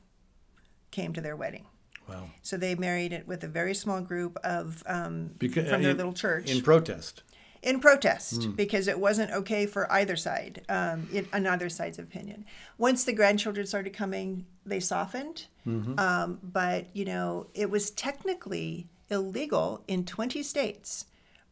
came 0.90 1.12
to 1.12 1.20
their 1.20 1.37
wedding. 1.37 1.66
Wow. 2.09 2.31
So 2.43 2.57
they 2.57 2.75
married 2.75 3.12
it 3.12 3.27
with 3.27 3.43
a 3.45 3.49
very 3.49 3.75
small 3.75 4.01
group 4.01 4.37
of 4.45 4.83
um, 4.87 5.31
Because, 5.38 5.69
from 5.71 5.83
their 5.83 5.93
in- 5.93 5.97
little 5.97 6.12
church 6.12 6.51
in 6.51 6.61
protest. 6.62 7.23
in 7.62 7.81
protest 7.81 8.55
because 8.57 8.88
it 8.88 8.99
wasn't 9.01 9.31
okay 9.33 9.64
for 9.67 9.90
either 9.90 10.17
side, 10.17 10.62
um, 10.69 11.09
in, 11.12 11.27
on 11.33 11.47
either 11.47 11.69
side's 11.71 11.99
opinion. 11.99 12.45
Once 12.77 13.05
the 13.05 13.12
grandchildren 13.14 13.67
started 13.67 13.95
coming, 13.95 14.45
they 14.67 14.81
softened. 14.81 15.47
Um, 15.67 16.40
but 16.43 16.87
you 16.93 17.07
know, 17.07 17.47
it 17.55 17.71
was 17.71 17.90
technically 17.90 18.88
illegal 19.11 19.83
in 19.88 20.05
20 20.05 20.43
states 20.43 21.07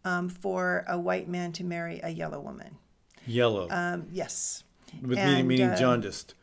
um, 0.04 0.28
for 0.28 0.84
a 0.86 0.98
white 0.98 1.28
man 1.28 1.52
to 1.52 1.64
marry 1.64 1.98
a 2.02 2.10
yellow 2.10 2.40
woman. 2.40 2.76
Yellow, 3.26 3.68
Um, 3.70 4.08
yes. 4.12 4.64
with 5.00 5.16
meaning, 5.18 5.34
and, 5.38 5.48
meaning 5.48 5.70
uh, 5.70 5.76
jaundiced. 5.76 6.34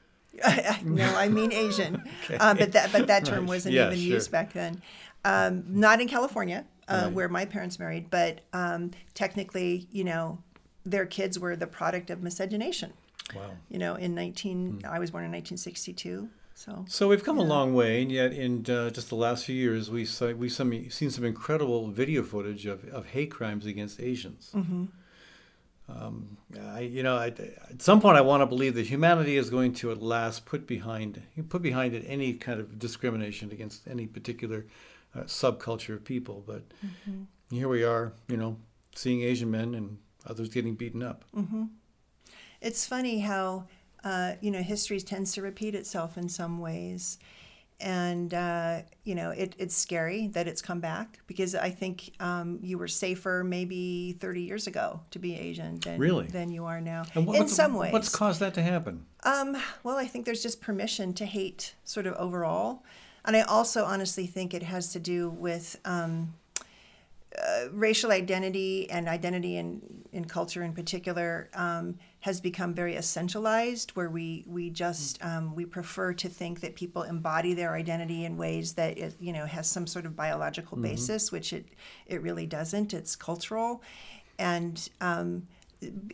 no, 0.83 1.05
I 1.15 1.27
mean 1.29 1.51
Asian. 1.51 2.03
Uh, 2.39 2.53
but 2.53 2.71
that 2.73 2.91
but 2.91 3.07
that 3.07 3.25
term 3.25 3.39
Right. 3.41 3.49
wasn't 3.49 3.73
Yeah, 3.75 3.87
even 3.87 3.97
sure. 3.99 4.13
used 4.15 4.31
back 4.31 4.53
then. 4.53 4.81
Um, 5.25 5.63
not 5.67 5.99
in 6.01 6.07
California, 6.07 6.65
uh, 6.87 7.01
Right. 7.05 7.13
where 7.13 7.27
my 7.29 7.45
parents 7.45 7.79
married, 7.79 8.09
but 8.09 8.41
um, 8.53 8.91
technically, 9.13 9.87
you 9.91 10.03
know, 10.03 10.39
their 10.85 11.05
kids 11.05 11.37
were 11.39 11.55
the 11.55 11.67
product 11.67 12.09
of 12.09 12.21
miscegenation. 12.23 12.93
Wow. 13.35 13.51
You 13.69 13.79
know, 13.79 13.95
in 13.95 14.15
19, 14.15 14.81
Hmm. 14.81 14.85
I 14.95 14.99
was 14.99 15.11
born 15.11 15.23
in 15.25 15.31
1962. 15.31 16.29
So 16.55 16.85
So 16.87 17.07
we've 17.07 17.23
come 17.23 17.37
a 17.39 17.43
long 17.43 17.73
way, 17.73 18.01
and 18.01 18.11
yet 18.11 18.31
in 18.33 18.65
uh, 18.69 18.89
just 18.89 19.09
the 19.09 19.15
last 19.15 19.45
few 19.45 19.55
years, 19.55 19.89
we 19.89 20.03
saw, 20.05 20.31
we've 20.33 20.51
some, 20.51 20.89
seen 20.89 21.09
some 21.09 21.23
incredible 21.25 21.89
video 21.89 22.21
footage 22.23 22.65
of, 22.65 22.83
of 22.89 23.07
hate 23.07 23.31
crimes 23.31 23.65
against 23.65 23.99
Asians. 24.01 24.51
Um, 25.89 26.37
I, 26.61 26.81
you 26.81 27.03
know, 27.03 27.15
I, 27.15 27.27
at 27.27 27.81
some 27.81 27.99
point, 28.01 28.17
I 28.17 28.21
want 28.21 28.41
to 28.41 28.45
believe 28.45 28.75
that 28.75 28.87
humanity 28.87 29.37
is 29.37 29.49
going 29.49 29.73
to 29.75 29.91
at 29.91 30.01
last 30.01 30.45
put 30.45 30.67
behind 30.67 31.21
put 31.49 31.61
behind 31.61 31.93
it 31.93 32.03
any 32.07 32.33
kind 32.33 32.59
of 32.59 32.77
discrimination 32.77 33.51
against 33.51 33.87
any 33.87 34.05
particular 34.07 34.65
uh, 35.15 35.21
subculture 35.21 35.95
of 35.95 36.03
people. 36.03 36.43
But 36.45 36.63
here 37.49 37.67
we 37.67 37.83
are, 37.83 38.13
you 38.27 38.37
know, 38.37 38.57
seeing 38.95 39.21
Asian 39.23 39.49
men 39.49 39.73
and 39.73 39.97
others 40.25 40.49
getting 40.49 40.75
beaten 40.75 41.01
up. 41.01 41.25
it's 42.61 42.85
funny 42.85 43.19
how, 43.19 43.67
uh, 44.03 44.33
you 44.41 44.51
know, 44.51 44.61
history 44.61 44.99
tends 44.99 45.33
to 45.33 45.41
repeat 45.41 45.75
itself 45.75 46.17
in 46.17 46.29
some 46.29 46.59
ways. 46.59 47.17
And, 47.81 48.33
uh, 48.33 48.81
you 49.05 49.15
know, 49.15 49.31
it, 49.31 49.55
it's 49.57 49.75
scary 49.75 50.27
that 50.27 50.47
it's 50.47 50.61
come 50.61 50.81
back 50.81 51.19
because 51.27 51.55
I 51.55 51.69
think 51.69 52.11
um, 52.19 52.59
you 52.61 52.77
were 52.77 52.89
safer 52.89 53.43
maybe 53.45 54.17
30 54.19 54.41
years 54.41 54.67
ago 54.67 54.99
to 55.11 55.19
be 55.19 55.37
Asian 55.37 55.79
than, 55.79 55.97
Really? 55.99 56.27
than 56.27 56.51
you 56.51 56.65
are 56.65 56.81
now. 56.81 57.03
And 57.15 57.25
what- 57.25 57.39
in 57.39 57.47
some 57.47 57.73
ways. 57.75 57.93
what's 57.93 58.09
caused 58.09 58.41
that 58.41 58.53
to 58.55 58.61
happen? 58.61 59.05
Um, 59.23 59.55
well, 59.83 59.97
I 59.97 60.07
think 60.07 60.25
there's 60.25 60.43
just 60.43 60.59
permission 60.61 61.13
to 61.15 61.25
hate 61.25 61.75
sort 61.85 62.05
of 62.05 62.15
overall. 62.15 62.83
And 63.23 63.35
I 63.35 63.41
also 63.41 63.85
honestly 63.85 64.27
think 64.27 64.53
it 64.53 64.63
has 64.63 64.91
to 64.93 64.99
do 64.99 65.29
with 65.29 65.77
um, 65.85 66.33
uh, 67.37 67.65
racial 67.71 68.11
identity 68.11 68.89
and 68.89 69.07
identity 69.07 69.55
in, 69.55 69.81
in 70.11 70.25
culture 70.25 70.63
in 70.63 70.73
particular 70.73 71.49
um, 71.53 71.97
has 72.21 72.41
become 72.41 72.73
very 72.73 72.95
essentialized 72.95 73.91
where 73.91 74.09
we, 74.09 74.43
we 74.45 74.69
just 74.69 75.23
um, 75.23 75.55
we 75.55 75.65
prefer 75.65 76.13
to 76.13 76.27
think 76.27 76.59
that 76.59 76.75
people 76.75 77.03
embody 77.03 77.53
their 77.53 77.75
identity 77.75 78.25
in 78.25 78.35
ways 78.35 78.73
that 78.73 78.97
it, 78.97 79.15
you 79.19 79.31
know 79.31 79.45
has 79.45 79.69
some 79.69 79.87
sort 79.87 80.05
of 80.05 80.15
biological 80.15 80.77
basis 80.77 81.31
which 81.31 81.53
it, 81.53 81.65
it 82.05 82.21
really 82.21 82.45
doesn't. 82.45 82.93
It's 82.93 83.15
cultural. 83.15 83.81
And 84.37 84.89
um, 85.01 85.47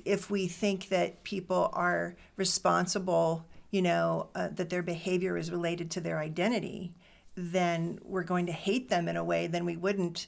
if 0.03 0.29
we 0.29 0.47
think 0.47 0.89
that 0.89 1.23
people 1.23 1.69
are 1.73 2.15
responsible, 2.35 3.45
you 3.71 3.81
know, 3.81 4.29
uh, 4.35 4.49
that 4.53 4.69
their 4.69 4.83
behavior 4.83 5.37
is 5.37 5.51
related 5.51 5.91
to 5.91 6.01
their 6.01 6.19
identity, 6.19 6.93
then 7.35 7.99
we're 8.03 8.23
going 8.23 8.45
to 8.45 8.51
hate 8.51 8.89
them 8.89 9.07
in 9.07 9.17
a 9.17 9.23
way 9.23 9.47
than 9.47 9.65
we 9.65 9.75
wouldn't 9.75 10.27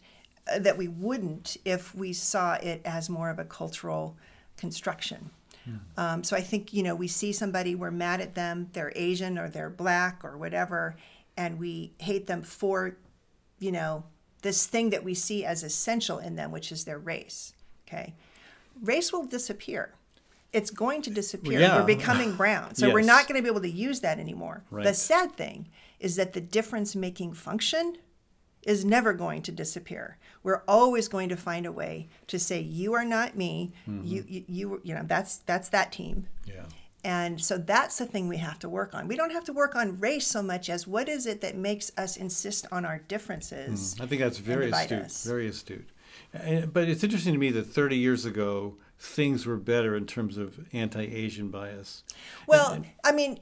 uh, 0.52 0.60
that 0.60 0.78
we 0.78 0.88
wouldn't 0.88 1.58
if 1.66 1.94
we 1.94 2.14
saw 2.14 2.54
it 2.56 2.82
as 2.86 3.10
more 3.10 3.30
of 3.30 3.40
a 3.40 3.46
cultural 3.46 4.18
construction. 4.58 5.30
Um, 5.98 6.24
so 6.24 6.36
I 6.36 6.42
think 6.42 6.74
you 6.74 6.84
know 6.84 6.96
we 6.96 7.08
see 7.08 7.34
somebody, 7.34 7.76
we're 7.76 7.92
mad 7.92 8.22
at 8.22 8.36
them, 8.36 8.70
they're 8.74 8.94
Asian 8.96 9.38
or 9.38 9.50
they're 9.50 9.70
black 9.70 10.24
or 10.24 10.38
whatever, 10.38 10.96
and 11.36 11.60
we 11.60 11.94
hate 12.00 12.28
them 12.28 12.42
for, 12.42 12.98
you 13.60 13.72
know, 13.72 14.04
this 14.42 14.66
thing 14.66 14.90
that 14.92 15.04
we 15.04 15.14
see 15.14 15.44
as 15.46 15.64
essential 15.64 16.20
in 16.20 16.36
them, 16.36 16.52
which 16.52 16.72
is 16.72 16.86
their 16.86 17.00
race. 17.00 17.54
Okay, 17.88 18.16
race 18.82 19.12
will 19.12 19.26
disappear. 19.26 19.94
It's 20.54 20.72
going 20.72 21.02
to 21.04 21.10
disappear. 21.10 21.60
yeah. 21.60 21.78
We're 21.78 21.86
becoming 21.86 22.36
brown, 22.36 22.74
so 22.76 22.92
we're 22.94 23.02
not 23.02 23.28
going 23.28 23.36
to 23.38 23.44
be 23.44 23.50
able 23.50 23.62
to 23.62 23.70
use 23.70 24.00
that 24.00 24.18
anymore. 24.20 24.64
The 24.72 24.94
sad 24.94 25.34
thing 25.36 25.68
is 26.00 26.16
that 26.16 26.34
the 26.34 26.42
difference-making 26.42 27.34
function 27.34 27.98
is 28.68 28.84
never 28.86 29.14
going 29.14 29.42
to 29.42 29.52
disappear. 29.52 30.18
We're 30.44 30.62
always 30.68 31.08
going 31.08 31.30
to 31.30 31.38
find 31.38 31.66
a 31.66 31.72
way 31.72 32.10
to 32.28 32.38
say 32.38 32.60
you 32.60 32.94
are 32.94 33.06
not 33.06 33.36
me. 33.36 33.72
Mm-hmm. 33.90 34.06
You, 34.06 34.26
you 34.28 34.44
you 34.48 34.82
you 34.84 34.94
know 34.94 35.04
that's 35.06 35.38
that's 35.38 35.70
that 35.70 35.92
team. 35.92 36.28
Yeah. 36.46 36.66
And 37.04 37.40
so 37.40 37.58
that's 37.58 37.98
the 37.98 38.06
thing 38.06 38.28
we 38.28 38.38
have 38.38 38.60
to 38.60 38.68
work 38.68 38.94
on. 38.94 39.08
We 39.08 39.16
don't 39.16 39.32
have 39.32 39.46
to 39.46 39.54
work 39.54 39.76
on 39.76 40.00
race 40.00 40.28
so 40.28 40.44
much 40.44 40.70
as 40.70 40.86
what 40.86 41.08
is 41.08 41.26
it 41.26 41.40
that 41.42 41.56
makes 41.56 41.92
us 41.98 42.18
insist 42.18 42.68
on 42.70 42.84
our 42.84 43.00
differences. 43.08 43.94
Mm-hmm. 43.94 44.04
I 44.04 44.08
think 44.08 44.22
that's 44.22 44.40
very 44.40 44.70
astute. 44.72 45.02
us. 45.04 45.24
Very 45.24 45.48
astute. 45.48 45.88
But 46.34 46.90
it's 46.90 47.04
interesting 47.04 47.34
to 47.34 47.40
me 47.40 47.52
that 47.52 47.64
30 47.64 47.96
years 47.96 48.26
ago, 48.26 48.76
things 49.00 49.46
were 49.46 49.56
better 49.58 49.96
in 49.96 50.06
terms 50.06 50.38
of 50.38 50.60
anti-Asian 50.74 51.50
bias. 51.50 52.04
Well, 52.46 52.84
I 53.06 53.12
mean, 53.14 53.40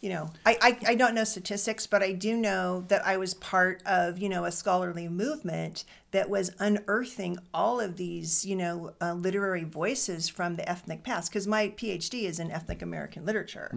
you 0.00 0.10
know, 0.10 0.30
I, 0.44 0.58
I, 0.60 0.78
I 0.88 0.94
don't 0.94 1.14
know 1.14 1.24
statistics, 1.24 1.86
but 1.86 2.02
I 2.02 2.12
do 2.12 2.36
know 2.36 2.84
that 2.88 3.06
I 3.06 3.16
was 3.16 3.34
part 3.34 3.82
of, 3.86 4.18
you 4.18 4.28
know, 4.28 4.44
a 4.44 4.52
scholarly 4.52 5.08
movement 5.08 5.84
that 6.10 6.30
was 6.30 6.50
unearthing 6.58 7.38
all 7.52 7.80
of 7.80 7.96
these, 7.96 8.44
you 8.44 8.56
know, 8.56 8.92
uh, 9.00 9.14
literary 9.14 9.64
voices 9.64 10.28
from 10.28 10.56
the 10.56 10.68
ethnic 10.68 11.02
past. 11.02 11.30
Because 11.30 11.46
my 11.46 11.68
PhD 11.68 12.24
is 12.24 12.38
in 12.38 12.50
ethnic 12.50 12.82
American 12.82 13.24
literature. 13.24 13.70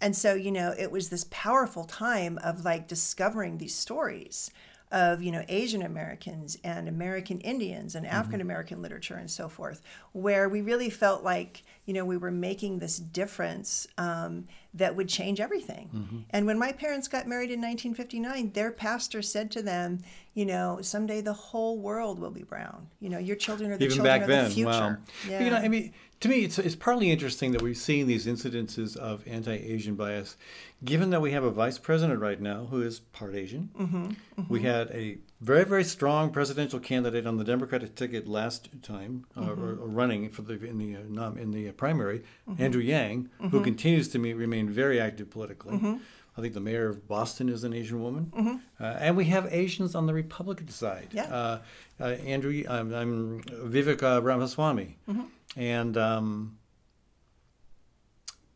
And 0.00 0.14
so, 0.14 0.34
you 0.34 0.52
know, 0.52 0.74
it 0.78 0.90
was 0.90 1.08
this 1.08 1.26
powerful 1.30 1.84
time 1.84 2.38
of 2.42 2.64
like 2.64 2.86
discovering 2.86 3.58
these 3.58 3.74
stories 3.74 4.50
of 4.92 5.22
you 5.22 5.30
know 5.30 5.44
Asian 5.48 5.82
Americans 5.82 6.56
and 6.64 6.88
American 6.88 7.38
Indians 7.40 7.94
and 7.94 8.06
African 8.06 8.40
American 8.40 8.82
literature 8.82 9.14
and 9.14 9.30
so 9.30 9.48
forth, 9.48 9.82
where 10.12 10.48
we 10.48 10.60
really 10.60 10.90
felt 10.90 11.22
like 11.22 11.62
you 11.84 11.94
know 11.94 12.04
we 12.04 12.16
were 12.16 12.30
making 12.30 12.78
this 12.78 12.98
difference 12.98 13.86
um, 13.98 14.46
that 14.74 14.94
would 14.94 15.08
change 15.08 15.40
everything. 15.40 15.90
Mm-hmm. 15.94 16.18
And 16.30 16.46
when 16.46 16.58
my 16.58 16.72
parents 16.72 17.08
got 17.08 17.26
married 17.26 17.50
in 17.50 17.60
1959, 17.60 18.52
their 18.52 18.70
pastor 18.70 19.20
said 19.22 19.50
to 19.52 19.62
them, 19.62 19.98
you 20.34 20.46
know, 20.46 20.78
someday 20.80 21.20
the 21.20 21.32
whole 21.32 21.78
world 21.78 22.20
will 22.20 22.30
be 22.30 22.44
brown. 22.44 22.86
You 23.00 23.08
know, 23.08 23.18
your 23.18 23.36
children 23.36 23.72
are 23.72 23.76
the 23.76 23.84
Even 23.86 23.96
children 23.96 24.14
back 24.14 24.22
of 24.22 24.28
then, 24.28 24.44
the 24.44 24.50
future. 24.50 24.68
wow. 24.68 24.96
Yeah. 25.28 25.42
You 25.42 25.50
know, 25.50 25.56
I 25.56 25.68
mean, 25.68 25.92
to 26.20 26.28
me, 26.28 26.44
it's, 26.44 26.58
it's 26.58 26.76
partly 26.76 27.10
interesting 27.10 27.52
that 27.52 27.62
we're 27.62 27.72
seeing 27.74 28.06
these 28.06 28.26
incidences 28.26 28.96
of 28.96 29.26
anti-Asian 29.26 29.94
bias, 29.94 30.36
given 30.84 31.10
that 31.10 31.22
we 31.22 31.32
have 31.32 31.44
a 31.44 31.50
vice 31.50 31.78
president 31.78 32.20
right 32.20 32.40
now 32.40 32.66
who 32.70 32.82
is 32.82 33.00
part 33.00 33.34
Asian. 33.34 33.70
Mm-hmm, 33.78 34.42
We 34.52 34.60
had 34.62 34.90
a 34.90 35.18
very, 35.40 35.64
very 35.64 35.84
strong 35.84 36.30
presidential 36.30 36.78
candidate 36.78 37.26
on 37.26 37.38
the 37.38 37.44
Democratic 37.44 37.94
ticket 37.94 38.28
last 38.28 38.68
time, 38.82 39.24
uh, 39.36 39.40
Mm-hmm. 39.40 39.62
or, 39.62 39.70
or 39.82 39.88
running 39.88 40.28
for 40.28 40.42
the 40.42 40.62
in 40.62 40.76
the 40.78 40.96
uh, 40.96 41.32
in 41.32 41.52
the 41.52 41.68
uh, 41.68 41.72
primary, 41.72 42.22
Mm-hmm. 42.48 42.62
Andrew 42.62 42.82
Yang, 42.82 43.30
who 43.50 43.62
continues 43.62 44.08
to 44.08 44.18
me, 44.18 44.34
remain 44.34 44.68
very 44.68 45.00
active 45.00 45.30
politically. 45.30 45.76
Mm-hmm. 45.76 45.96
I 46.36 46.40
think 46.42 46.54
the 46.54 46.60
mayor 46.60 46.88
of 46.88 47.08
Boston 47.08 47.48
is 47.48 47.64
an 47.64 47.72
Asian 47.72 48.00
woman, 48.02 48.60
uh, 48.78 48.84
and 48.84 49.16
we 49.16 49.24
have 49.26 49.46
Asians 49.52 49.94
on 49.94 50.06
the 50.06 50.14
Republican 50.14 50.68
side. 50.68 51.08
Yeah. 51.12 51.24
Uh, 51.24 51.58
uh, 52.00 52.04
Andrew, 52.04 52.62
I'm, 52.68 52.94
I'm 52.94 53.40
Vivek 53.42 54.02
uh, 54.02 54.20
Ramaswamy, 54.22 54.96
Mm-hmm. 55.08 55.22
And 55.56 55.96
um, 55.96 56.58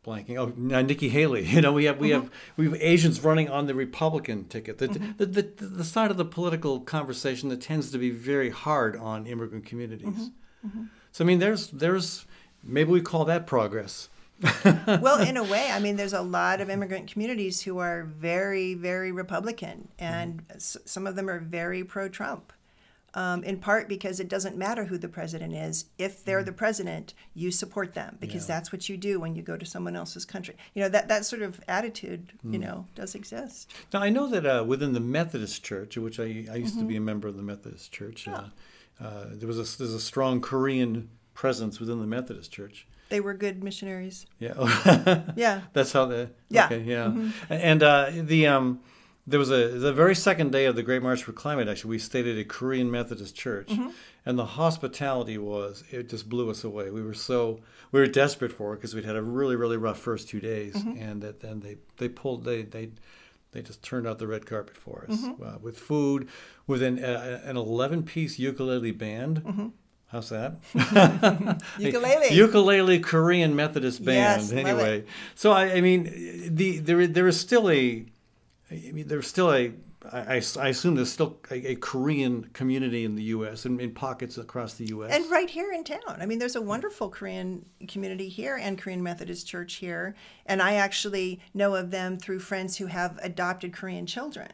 blanking. 0.05 0.37
Oh, 0.37 0.75
uh, 0.75 0.81
Nikki 0.81 1.09
Haley. 1.09 1.45
You 1.55 1.61
know, 1.61 1.73
we 1.73 1.85
have 1.85 1.99
we 1.99 2.11
have 2.11 2.29
we 2.57 2.65
have 2.65 2.75
Asians 2.81 3.23
running 3.23 3.49
on 3.49 3.67
the 3.67 3.73
Republican 3.75 4.45
ticket. 4.45 4.77
The, 4.77 4.87
the, 4.87 5.25
the, 5.25 5.41
the 5.65 5.83
side 5.83 6.11
of 6.11 6.17
the 6.17 6.25
political 6.25 6.79
conversation 6.79 7.49
that 7.49 7.61
tends 7.61 7.91
to 7.91 7.97
be 7.97 8.11
very 8.11 8.49
hard 8.49 8.95
on 8.95 9.25
immigrant 9.25 9.65
communities. 9.65 10.31
So 11.11 11.23
I 11.23 11.27
mean, 11.27 11.39
there's 11.39 11.67
there's 11.67 12.25
maybe 12.63 12.91
we 12.91 13.01
call 13.01 13.25
that 13.25 13.47
progress. 13.47 14.09
well, 14.65 15.21
in 15.25 15.37
a 15.37 15.43
way, 15.43 15.69
I 15.71 15.79
mean, 15.79 15.95
there's 15.95 16.11
a 16.11 16.21
lot 16.21 16.59
of 16.59 16.69
immigrant 16.69 17.09
communities 17.09 17.61
who 17.61 17.77
are 17.77 18.03
very, 18.03 18.73
very 18.73 19.13
Republican, 19.13 19.87
and 19.97 20.43
s- 20.49 20.75
some 20.83 21.07
of 21.07 21.15
them 21.15 21.29
are 21.29 21.39
very 21.39 21.85
pro 21.85 22.09
Trump. 22.09 22.51
Um, 23.15 23.45
in 23.45 23.59
part 23.59 23.87
because 23.87 24.19
it 24.19 24.27
doesn't 24.27 24.57
matter 24.57 24.83
who 24.85 24.97
the 24.97 25.07
president 25.07 25.53
is. 25.55 25.85
If 25.97 26.25
they're 26.25 26.43
the 26.43 26.51
president, 26.51 27.13
you 27.33 27.49
support 27.49 27.93
them 27.93 28.17
because 28.19 28.43
Yeah. 28.49 28.55
that's 28.55 28.73
what 28.73 28.89
you 28.89 28.97
do 28.97 29.21
when 29.21 29.35
you 29.35 29.41
go 29.41 29.55
to 29.55 29.65
someone 29.65 29.95
else's 29.95 30.25
country. 30.25 30.55
You 30.73 30.83
know 30.83 30.89
that 30.89 31.07
that 31.07 31.25
sort 31.25 31.41
of 31.41 31.61
attitude, 31.69 32.33
you 32.43 32.59
know, 32.59 32.87
does 32.93 33.15
exist. 33.15 33.71
Now 33.93 34.01
I 34.01 34.09
know 34.09 34.27
that 34.27 34.45
uh, 34.45 34.65
within 34.65 34.91
the 34.91 34.99
Methodist 34.99 35.63
Church, 35.63 35.95
which 35.95 36.19
I, 36.19 36.45
I 36.51 36.55
used 36.57 36.77
to 36.77 36.83
be 36.83 36.97
a 36.97 37.01
member 37.01 37.29
of 37.29 37.37
the 37.37 37.41
Methodist 37.43 37.89
Church, 37.93 38.27
uh, 38.27 38.49
uh, 39.01 39.25
there 39.31 39.47
was 39.47 39.59
a 39.59 39.77
there's 39.77 39.93
a 39.93 39.99
strong 40.01 40.41
Korean 40.41 41.07
presence 41.33 41.79
within 41.79 41.99
the 42.01 42.07
Methodist 42.07 42.51
Church. 42.51 42.85
They 43.07 43.21
were 43.21 43.33
good 43.33 43.63
missionaries. 43.63 44.25
Yeah, 44.39 44.55
Yeah. 45.37 45.61
that's 45.71 45.93
how 45.93 46.05
the 46.05 46.31
Yeah. 46.49 46.65
Okay, 46.65 46.81
yeah, 46.81 47.13
and 47.49 47.81
uh, 47.81 48.09
the 48.11 48.47
um, 48.47 48.81
there 49.27 49.39
was 49.39 49.49
a 49.51 49.69
the 49.69 49.93
very 49.93 50.15
second 50.15 50.51
day 50.51 50.65
of 50.65 50.75
the 50.75 50.83
Great 50.83 51.01
March 51.01 51.23
for 51.23 51.31
Climate 51.31 51.67
Action. 51.67 51.89
We 51.89 51.97
stayed 51.99 52.27
at 52.27 52.37
a 52.37 52.43
Korean 52.43 52.91
Methodist 52.91 53.35
church, 53.35 53.71
and 54.25 54.37
the 54.37 54.45
hospitality 54.45 55.37
was 55.37 55.83
it 55.91 56.09
just 56.09 56.29
blew 56.29 56.49
us 56.49 56.63
away. 56.63 56.89
We 56.91 57.01
were 57.01 57.13
so 57.13 57.59
we 57.91 57.99
were 57.99 58.07
desperate 58.07 58.51
for 58.51 58.73
it 58.73 58.77
because 58.77 58.93
we'd 58.93 59.05
had 59.05 59.15
a 59.15 59.21
really 59.23 59.55
really 59.55 59.77
rough 59.77 59.99
first 59.99 60.29
two 60.29 60.39
days, 60.39 60.75
and 60.75 61.21
that 61.21 61.39
then 61.41 61.61
they 61.61 61.77
they 61.97 62.09
pulled 62.09 62.43
they 62.43 62.61
they 62.63 62.91
they 63.51 63.61
just 63.61 63.81
turned 63.81 64.05
out 64.05 64.19
the 64.19 64.27
red 64.27 64.45
carpet 64.45 64.75
for 64.77 65.07
us 65.09 65.23
uh, 65.23 65.57
with 65.61 65.77
food, 65.79 66.27
with 66.67 66.83
an 66.83 67.03
uh, 67.03 67.41
an 67.45 67.57
eleven 67.57 68.03
piece 68.03 68.37
ukulele 68.37 68.91
band. 68.91 69.71
How's 70.07 70.29
that? 70.29 70.59
Ukulele. 71.79 72.33
ukulele 72.33 72.99
Korean 72.99 73.55
Methodist 73.55 74.05
band. 74.05 74.43
Yes, 74.43 74.51
anyway, 74.51 75.03
so 75.33 75.51
I, 75.51 75.73
I 75.73 75.81
mean, 75.81 76.03
the 76.55 76.77
there 76.79 77.07
there 77.07 77.27
is 77.27 77.39
still 77.39 77.69
a, 77.69 78.05
I 78.71 78.91
mean, 78.91 79.07
there's 79.07 79.27
still 79.27 79.53
a. 79.53 79.73
I, 80.11 80.35
I 80.35 80.41
I 80.59 80.67
assume 80.67 80.95
there's 80.95 81.11
still 81.11 81.37
a, 81.49 81.71
a 81.71 81.75
Korean 81.75 82.49
community 82.53 83.05
in 83.05 83.15
the 83.15 83.23
U.S. 83.23 83.65
and 83.65 83.81
in 83.81 83.91
pockets 83.91 84.37
across 84.37 84.75
the 84.75 84.85
U.S. 84.87 85.11
And 85.11 85.29
right 85.31 85.49
here 85.49 85.71
in 85.71 85.83
town. 85.83 86.17
I 86.19 86.25
mean, 86.25 86.39
there's 86.39 86.55
a 86.55 86.61
wonderful 86.61 87.09
Korean 87.09 87.65
community 87.87 88.29
here 88.29 88.55
and 88.55 88.77
Korean 88.77 89.01
Methodist 89.01 89.47
Church 89.47 89.75
here. 89.75 90.15
And 90.45 90.61
I 90.61 90.75
actually 90.75 91.39
know 91.53 91.73
of 91.75 91.89
them 91.91 92.17
through 92.17 92.39
friends 92.39 92.77
who 92.77 92.85
have 92.87 93.19
adopted 93.21 93.73
Korean 93.73 94.05
children. 94.05 94.49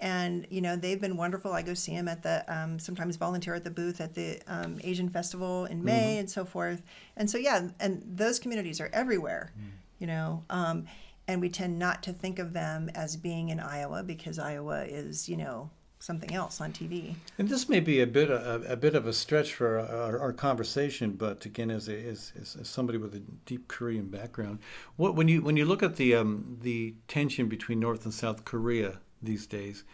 And, 0.00 0.46
you 0.48 0.62
know, 0.62 0.74
they've 0.74 0.98
been 1.00 1.18
wonderful. 1.18 1.52
I 1.52 1.60
go 1.60 1.74
see 1.74 1.94
them 1.94 2.08
at 2.08 2.22
the, 2.22 2.42
um, 2.48 2.78
sometimes 2.78 3.16
volunteer 3.16 3.54
at 3.54 3.62
the 3.62 3.70
booth 3.70 4.00
at 4.00 4.14
the 4.14 4.40
um, 4.46 4.80
Asian 4.82 5.10
Festival 5.10 5.66
in 5.66 5.84
May 5.84 6.16
and 6.16 6.30
so 6.30 6.46
forth. 6.46 6.80
And 7.14 7.28
so, 7.28 7.36
yeah, 7.36 7.68
and 7.78 8.02
those 8.06 8.38
communities 8.38 8.80
are 8.80 8.88
everywhere, 8.94 9.52
you 9.98 10.06
know. 10.06 10.44
Um, 10.48 10.86
and 11.30 11.40
we 11.40 11.48
tend 11.48 11.78
not 11.78 12.02
to 12.04 12.12
think 12.12 12.38
of 12.38 12.52
them 12.52 12.90
as 12.94 13.16
being 13.16 13.48
in 13.48 13.60
Iowa 13.60 14.02
because 14.02 14.38
Iowa 14.38 14.84
is, 14.84 15.28
you 15.28 15.36
know, 15.36 15.70
something 16.00 16.32
else 16.34 16.60
on 16.60 16.72
TV. 16.72 17.14
And 17.38 17.48
this 17.48 17.68
may 17.68 17.78
be 17.78 18.00
a 18.00 18.06
bit 18.06 18.30
a, 18.30 18.54
a 18.68 18.76
bit 18.76 18.94
of 18.94 19.06
a 19.06 19.12
stretch 19.12 19.52
for 19.52 19.78
our, 19.78 20.18
our 20.18 20.32
conversation, 20.32 21.12
but 21.12 21.44
again, 21.44 21.70
as, 21.70 21.88
a, 21.88 21.96
as, 21.96 22.32
as 22.40 22.68
somebody 22.68 22.98
with 22.98 23.14
a 23.14 23.20
deep 23.20 23.68
Korean 23.68 24.08
background, 24.08 24.58
what 24.96 25.14
when 25.14 25.28
you 25.28 25.42
when 25.42 25.56
you 25.56 25.64
look 25.64 25.82
at 25.82 25.96
the 25.96 26.14
um, 26.14 26.58
the 26.62 26.94
tension 27.06 27.48
between 27.48 27.78
North 27.80 28.04
and 28.04 28.14
South 28.14 28.44
Korea 28.44 29.00
these 29.22 29.46
days, 29.46 29.84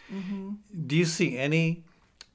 do 0.87 0.95
you 0.95 1.05
see 1.05 1.37
any 1.37 1.83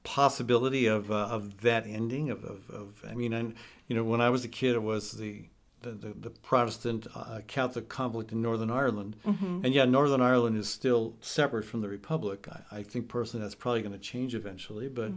possibility 0.03 0.85
of 0.85 1.11
uh, 1.11 1.15
of 1.15 1.61
that 1.61 1.87
ending? 1.87 2.29
Of, 2.29 2.43
of, 2.43 2.69
of 2.69 3.03
I 3.09 3.15
mean, 3.15 3.33
and 3.33 3.55
you 3.87 3.95
know, 3.95 4.03
when 4.03 4.21
I 4.21 4.29
was 4.29 4.45
a 4.45 4.49
kid, 4.49 4.75
it 4.75 4.83
was 4.83 5.13
the 5.13 5.45
the, 5.83 5.91
the, 5.91 6.13
the 6.13 6.29
Protestant 6.29 7.05
uh, 7.15 7.41
Catholic 7.47 7.87
conflict 7.89 8.31
in 8.31 8.41
Northern 8.41 8.71
Ireland, 8.71 9.15
and 9.63 9.73
yeah, 9.73 9.85
Northern 9.85 10.21
Ireland 10.21 10.57
is 10.57 10.67
still 10.67 11.13
separate 11.21 11.65
from 11.65 11.81
the 11.81 11.89
Republic. 11.89 12.47
I, 12.49 12.79
I 12.79 12.83
think 12.83 13.07
personally 13.07 13.43
that's 13.43 13.55
probably 13.55 13.81
going 13.81 13.93
to 13.93 13.99
change 13.99 14.33
eventually, 14.33 14.87
but 14.89 15.11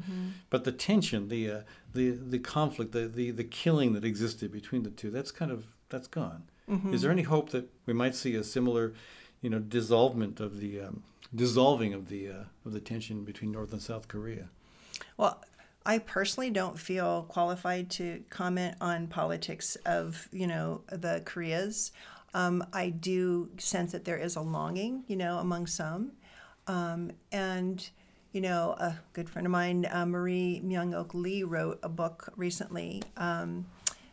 but 0.50 0.64
the 0.64 0.72
tension, 0.72 1.28
the 1.28 1.50
uh, 1.50 1.60
the 1.94 2.10
the 2.10 2.38
conflict, 2.38 2.92
the, 2.92 3.08
the 3.08 3.30
the 3.30 3.44
killing 3.44 3.94
that 3.94 4.04
existed 4.04 4.52
between 4.52 4.82
the 4.82 4.90
two, 4.90 5.10
that's 5.10 5.30
kind 5.30 5.50
of 5.50 5.64
that's 5.88 6.08
gone. 6.08 6.42
Is 6.92 7.02
there 7.02 7.12
any 7.12 7.22
hope 7.22 7.50
that 7.50 7.70
we 7.86 7.92
might 7.94 8.14
see 8.16 8.34
a 8.34 8.42
similar, 8.42 8.92
you 9.40 9.50
know, 9.50 9.60
dissolvement 9.60 10.40
of 10.40 10.58
the 10.58 10.80
um, 10.80 11.04
dissolving 11.32 11.94
of 11.94 12.08
the 12.08 12.28
uh, 12.28 12.44
of 12.64 12.72
the 12.72 12.80
tension 12.80 13.24
between 13.24 13.52
North 13.52 13.72
and 13.72 13.80
South 13.80 14.08
Korea? 14.08 14.48
Well, 15.16 15.40
I 15.86 15.98
personally 15.98 16.50
don't 16.50 16.78
feel 16.78 17.22
qualified 17.28 17.90
to 17.92 18.24
comment 18.28 18.74
on 18.80 19.06
politics 19.06 19.76
of 19.86 20.28
you 20.32 20.46
know 20.46 20.82
the 20.90 21.22
Koreas. 21.24 21.92
Um, 22.34 22.66
I 22.72 22.90
do 22.90 23.50
sense 23.56 23.92
that 23.92 24.04
there 24.04 24.18
is 24.18 24.36
a 24.36 24.42
longing, 24.42 25.04
you 25.06 25.16
know, 25.16 25.38
among 25.38 25.68
some, 25.68 26.12
um, 26.66 27.12
and 27.32 27.88
you 28.32 28.42
know, 28.42 28.72
a 28.78 28.98
good 29.14 29.30
friend 29.30 29.46
of 29.46 29.50
mine, 29.50 29.88
uh, 29.90 30.04
Marie 30.04 30.60
Myung-ok 30.62 31.16
Lee, 31.16 31.42
wrote 31.42 31.78
a 31.82 31.88
book 31.88 32.30
recently 32.36 33.02
um, 33.16 33.64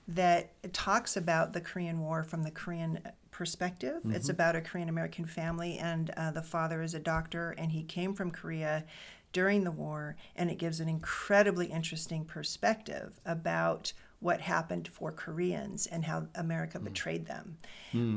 that 0.07 0.51
talks 0.71 1.17
about 1.17 1.51
the 1.51 1.59
Korean 1.59 1.99
War 1.99 2.23
from 2.23 2.43
the 2.43 2.51
Korean 2.51 2.99
perspective. 3.31 4.01
It's 4.05 4.29
about 4.29 4.55
a 4.55 4.61
Korean 4.61 4.87
American 4.87 5.25
family, 5.25 5.77
and 5.77 6.11
uh, 6.11 6.31
the 6.31 6.41
father 6.41 6.81
is 6.81 6.93
a 6.93 6.99
doctor, 6.99 7.53
and 7.57 7.71
he 7.71 7.83
came 7.83 8.13
from 8.13 8.31
Korea 8.31 8.85
during 9.33 9.63
the 9.63 9.71
war, 9.71 10.15
and 10.35 10.49
it 10.49 10.57
gives 10.57 10.79
an 10.79 10.87
incredibly 10.87 11.65
interesting 11.67 12.23
perspective 12.23 13.19
about 13.25 13.91
what 14.19 14.39
happened 14.39 14.87
for 14.87 15.11
Koreans 15.11 15.85
and 15.85 16.05
how 16.05 16.27
America 16.35 16.79
betrayed 16.79 17.25
them. 17.25 17.57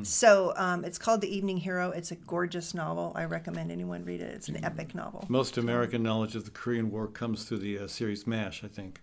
So 0.04 0.52
um, 0.56 0.84
it's 0.84 0.98
called 0.98 1.20
The 1.20 1.36
Evening 1.36 1.56
Hero. 1.58 1.90
It's 1.90 2.12
a 2.12 2.14
gorgeous 2.14 2.72
novel. 2.74 3.12
I 3.16 3.24
recommend 3.24 3.72
anyone 3.72 4.04
read 4.04 4.20
it. 4.20 4.32
It's 4.32 4.48
an 4.48 4.64
epic 4.64 4.94
novel. 4.94 5.24
Most 5.28 5.58
American 5.58 6.02
knowledge 6.04 6.36
of 6.36 6.44
the 6.44 6.50
Korean 6.52 6.90
War 6.92 7.08
comes 7.08 7.44
through 7.44 7.58
the 7.58 7.80
uh, 7.80 7.86
series 7.88 8.24
MASH, 8.26 8.62
I 8.62 8.68
think. 8.68 9.00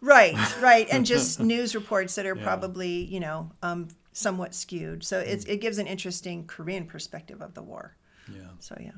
Right, 0.00 0.34
right, 0.60 0.88
and 0.90 1.06
just 1.06 1.38
news 1.54 1.76
reports 1.76 2.16
that 2.16 2.26
are 2.26 2.34
Yeah. 2.36 2.42
probably 2.42 3.04
you 3.04 3.20
know 3.20 3.52
um, 3.62 3.88
somewhat 4.12 4.52
skewed. 4.52 5.04
So 5.04 5.20
it's, 5.20 5.44
it 5.44 5.58
gives 5.60 5.78
an 5.78 5.86
interesting 5.86 6.44
Korean 6.46 6.86
perspective 6.86 7.40
of 7.40 7.54
the 7.54 7.62
war. 7.62 7.94
Yeah. 8.28 8.48
So 8.58 8.76
yeah. 8.80 8.90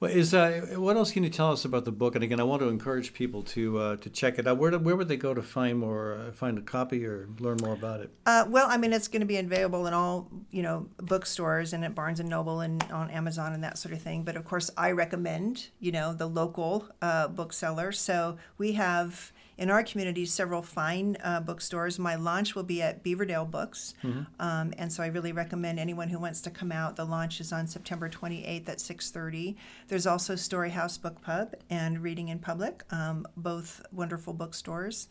Well, 0.00 0.10
is 0.10 0.34
uh, 0.34 0.74
what 0.76 0.96
else 0.96 1.10
can 1.10 1.24
you 1.24 1.30
tell 1.30 1.50
us 1.50 1.64
about 1.64 1.84
the 1.84 1.92
book? 1.92 2.14
And 2.14 2.22
again, 2.22 2.40
I 2.40 2.44
want 2.44 2.62
to 2.62 2.68
encourage 2.68 3.12
people 3.12 3.42
to 3.44 3.78
uh, 3.78 3.96
to 3.96 4.10
check 4.10 4.38
it 4.38 4.46
out. 4.46 4.58
Where 4.58 4.70
do, 4.70 4.78
where 4.78 4.96
would 4.96 5.08
they 5.08 5.16
go 5.16 5.34
to 5.34 5.42
find 5.42 5.78
more, 5.78 6.14
uh, 6.14 6.32
find 6.32 6.58
a 6.58 6.62
copy, 6.62 7.04
or 7.04 7.28
learn 7.38 7.58
more 7.60 7.74
about 7.74 8.00
it? 8.00 8.10
Uh, 8.26 8.44
well, 8.48 8.66
I 8.68 8.76
mean, 8.76 8.92
it's 8.92 9.08
going 9.08 9.20
to 9.20 9.26
be 9.26 9.36
available 9.36 9.86
in 9.86 9.94
all 9.94 10.30
you 10.50 10.62
know 10.62 10.88
bookstores 10.98 11.72
and 11.72 11.84
at 11.84 11.94
Barnes 11.94 12.20
and 12.20 12.28
Noble 12.28 12.60
and 12.60 12.82
on 12.92 13.10
Amazon 13.10 13.52
and 13.52 13.64
that 13.64 13.78
sort 13.78 13.92
of 13.92 14.02
thing. 14.02 14.22
But 14.22 14.36
of 14.36 14.44
course, 14.44 14.70
I 14.76 14.92
recommend 14.92 15.68
you 15.80 15.92
know 15.92 16.12
the 16.12 16.26
local 16.26 16.88
uh, 17.02 17.28
bookseller. 17.28 17.92
So 17.92 18.36
we 18.56 18.72
have 18.72 19.32
in 19.58 19.70
our 19.70 19.82
community 19.82 20.24
several 20.24 20.62
fine 20.62 21.16
uh, 21.22 21.40
bookstores. 21.40 21.98
My 21.98 22.14
launch 22.14 22.54
will 22.54 22.62
be 22.62 22.80
at 22.80 23.04
Beaverdale 23.04 23.50
Books, 23.50 23.94
um, 24.38 24.72
and 24.78 24.92
so 24.92 25.02
I 25.02 25.08
really 25.08 25.32
recommend 25.32 25.78
anyone 25.78 26.08
who 26.08 26.18
wants 26.18 26.40
to 26.42 26.50
come 26.50 26.72
out. 26.72 26.96
The 26.96 27.04
launch 27.04 27.40
is 27.40 27.52
on 27.52 27.66
September 27.66 28.08
28th 28.08 28.68
at 28.68 28.78
6:30. 28.78 29.56
There's 29.88 30.06
also 30.06 30.34
Storyhouse 30.34 31.00
Book 31.00 31.20
Pub 31.20 31.54
and 31.68 32.02
Reading 32.02 32.28
in 32.28 32.38
Public, 32.38 32.84
um, 32.90 33.26
both 33.36 33.84
wonderful 33.92 34.32
bookstores 34.32 35.08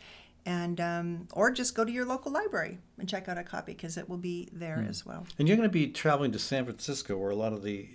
and 0.48 0.80
um, 0.80 1.28
or 1.34 1.52
just 1.52 1.76
go 1.76 1.84
to 1.84 1.92
your 1.92 2.06
local 2.06 2.32
library 2.32 2.78
and 2.98 3.08
check 3.08 3.28
out 3.28 3.38
a 3.38 3.44
copy 3.44 3.74
because 3.74 3.98
it 3.98 4.08
will 4.08 4.18
be 4.18 4.48
there 4.54 4.86
as 4.90 5.06
well. 5.06 5.28
And 5.38 5.48
you're 5.48 5.58
going 5.58 5.68
to 5.68 5.74
be 5.74 5.88
traveling 5.88 6.32
to 6.32 6.40
San 6.40 6.64
Francisco, 6.64 7.18
where 7.18 7.32
a 7.32 7.36
lot 7.36 7.52
of 7.52 7.64
the 7.64 7.90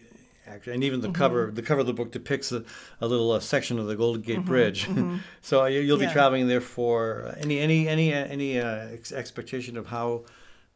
actually, 0.46 0.74
and 0.74 0.84
even 0.84 1.00
the 1.00 1.08
Mm-hmm. 1.08 1.14
cover 1.16 1.50
the 1.52 1.62
cover 1.62 1.80
of 1.80 1.86
the 1.86 1.92
book 1.92 2.10
depicts 2.12 2.52
a, 2.52 2.64
a 3.00 3.06
little 3.06 3.30
uh, 3.32 3.40
section 3.40 3.78
of 3.78 3.86
the 3.86 3.96
Golden 3.96 4.22
Gate 4.22 4.44
Bridge. 4.44 4.88
so 5.42 5.62
uh, 5.62 5.66
you- 5.66 5.80
you'll 5.80 5.96
be 5.98 6.04
Mm-hmm. 6.04 6.08
Yeah. 6.08 6.12
traveling 6.12 6.48
there 6.48 6.60
for 6.60 7.26
uh, 7.26 7.34
any 7.40 7.58
any 7.58 7.88
any 7.88 8.12
uh, 8.14 8.24
any 8.26 8.58
uh, 8.60 8.88
ex- 8.92 9.12
expectation 9.12 9.76
of 9.76 9.86
how 9.86 10.24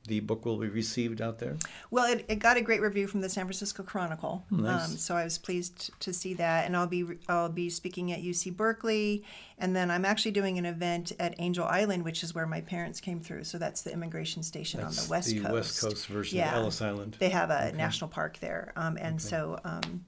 the 0.07 0.21
book 0.21 0.45
will 0.45 0.57
be 0.59 0.69
received 0.69 1.21
out 1.21 1.39
there. 1.39 1.57
Well, 1.91 2.11
it, 2.13 2.25
it 2.29 2.37
got 2.37 2.57
a 2.57 2.61
great 2.61 2.81
review 2.81 3.07
from 3.07 3.21
the 3.21 3.29
San 3.29 3.45
Francisco 3.45 3.83
Chronicle, 3.83 4.45
Nice. 4.51 4.91
um, 4.91 4.97
so 4.97 5.17
I 5.17 5.25
was 5.25 5.39
pleased 5.39 5.91
to 6.01 6.13
see 6.13 6.35
that. 6.35 6.67
And 6.67 6.77
I'll 6.77 6.87
be 6.87 7.05
I'll 7.29 7.49
be 7.49 7.69
speaking 7.71 8.13
at 8.13 8.23
UC 8.23 8.57
Berkeley, 8.57 9.25
and 9.59 9.75
then 9.75 9.91
I'm 9.91 10.05
actually 10.05 10.31
doing 10.33 10.59
an 10.59 10.67
event 10.67 11.13
at 11.19 11.35
Angel 11.39 11.65
Island, 11.65 12.05
which 12.05 12.23
is 12.23 12.35
where 12.35 12.47
my 12.47 12.61
parents 12.61 13.01
came 13.01 13.21
through. 13.21 13.45
So 13.45 13.59
that's 13.59 13.83
the 13.83 13.93
immigration 13.93 14.43
station 14.43 14.81
on 14.81 14.93
the 14.93 15.07
west 15.11 15.29
the 15.31 15.41
coast. 15.41 15.53
West 15.53 15.81
Coast 15.81 16.07
version 16.07 16.39
Yeah. 16.39 16.51
of 16.57 16.63
Ellis 16.63 16.81
Island. 16.83 17.17
They 17.19 17.31
have 17.31 17.51
a 17.51 17.73
national 17.73 18.09
park 18.09 18.39
there, 18.41 18.73
um, 18.77 18.97
and 19.01 19.21
so 19.21 19.59
um, 19.65 20.05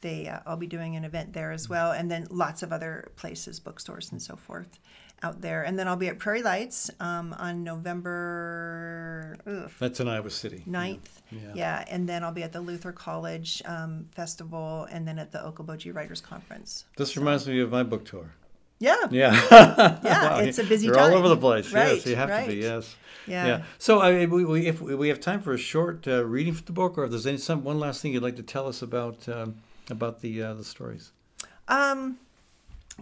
they 0.00 0.28
uh, 0.28 0.40
I'll 0.46 0.56
be 0.56 0.66
doing 0.66 0.96
an 0.96 1.04
event 1.04 1.32
there 1.32 1.52
as 1.52 1.68
well, 1.68 1.92
and 1.92 2.10
then 2.10 2.26
lots 2.30 2.62
of 2.62 2.72
other 2.72 3.10
places, 3.16 3.60
bookstores 3.60 4.10
and 4.12 4.20
so 4.20 4.36
forth, 4.36 4.78
out 5.22 5.40
there. 5.40 5.62
And 5.62 5.78
then 5.78 5.88
I'll 5.88 5.96
be 5.96 6.08
at 6.08 6.18
Prairie 6.18 6.42
Lights 6.42 6.90
um, 7.00 7.32
on 7.38 7.64
November 7.64 9.36
ugh, 9.46 9.70
That's 9.78 10.00
in 10.00 10.08
Iowa 10.08 10.30
City. 10.30 10.62
9th. 10.68 10.98
Yeah. 11.30 11.38
Yeah. 11.54 11.84
and 11.88 12.08
then 12.08 12.22
I'll 12.24 12.32
be 12.32 12.42
at 12.42 12.52
the 12.52 12.60
Luther 12.60 12.92
College 12.92 13.62
um, 13.64 14.06
Festival, 14.14 14.86
and 14.90 15.06
then 15.08 15.18
at 15.18 15.32
the 15.32 15.38
Okoboji 15.38 15.94
Writers 15.94 16.20
Conference. 16.20 16.84
This 16.96 17.16
reminds 17.16 17.46
me 17.46 17.60
of 17.60 17.70
my 17.70 17.82
book 17.82 18.04
tour. 18.04 18.32
Yeah, 18.78 18.96
Yeah. 19.10 19.32
yeah, 19.50 19.98
Wow, 20.04 20.38
it's 20.40 20.58
a 20.58 20.64
busy 20.64 20.86
You're 20.86 20.96
time. 20.96 21.12
all 21.12 21.18
over 21.18 21.28
the 21.28 21.36
place. 21.36 21.72
Right, 21.72 21.94
yes, 21.96 22.06
you 22.06 22.16
have 22.16 22.28
to 22.28 22.46
be. 22.50 22.54
right. 22.54 22.62
Yes. 22.62 22.96
Yeah. 23.28 23.62
So, 23.78 24.00
I, 24.00 24.26
we, 24.26 24.44
we, 24.44 24.66
if 24.66 24.80
we 24.80 25.08
have 25.08 25.20
time 25.20 25.40
for 25.40 25.52
a 25.52 25.58
short 25.58 26.08
uh, 26.08 26.24
reading 26.24 26.52
for 26.54 26.64
the 26.64 26.72
book, 26.72 26.98
or 26.98 27.04
if 27.04 27.10
there's 27.12 27.26
any 27.26 27.38
some 27.38 27.62
one 27.62 27.78
last 27.78 28.02
thing 28.02 28.12
you'd 28.12 28.22
like 28.24 28.34
to 28.36 28.42
tell 28.42 28.66
us 28.66 28.82
about 28.82 29.28
um, 29.28 29.54
about 29.88 30.20
the 30.20 30.42
uh, 30.42 30.54
the 30.54 30.64
stories. 30.64 31.12
Um, 31.68 32.18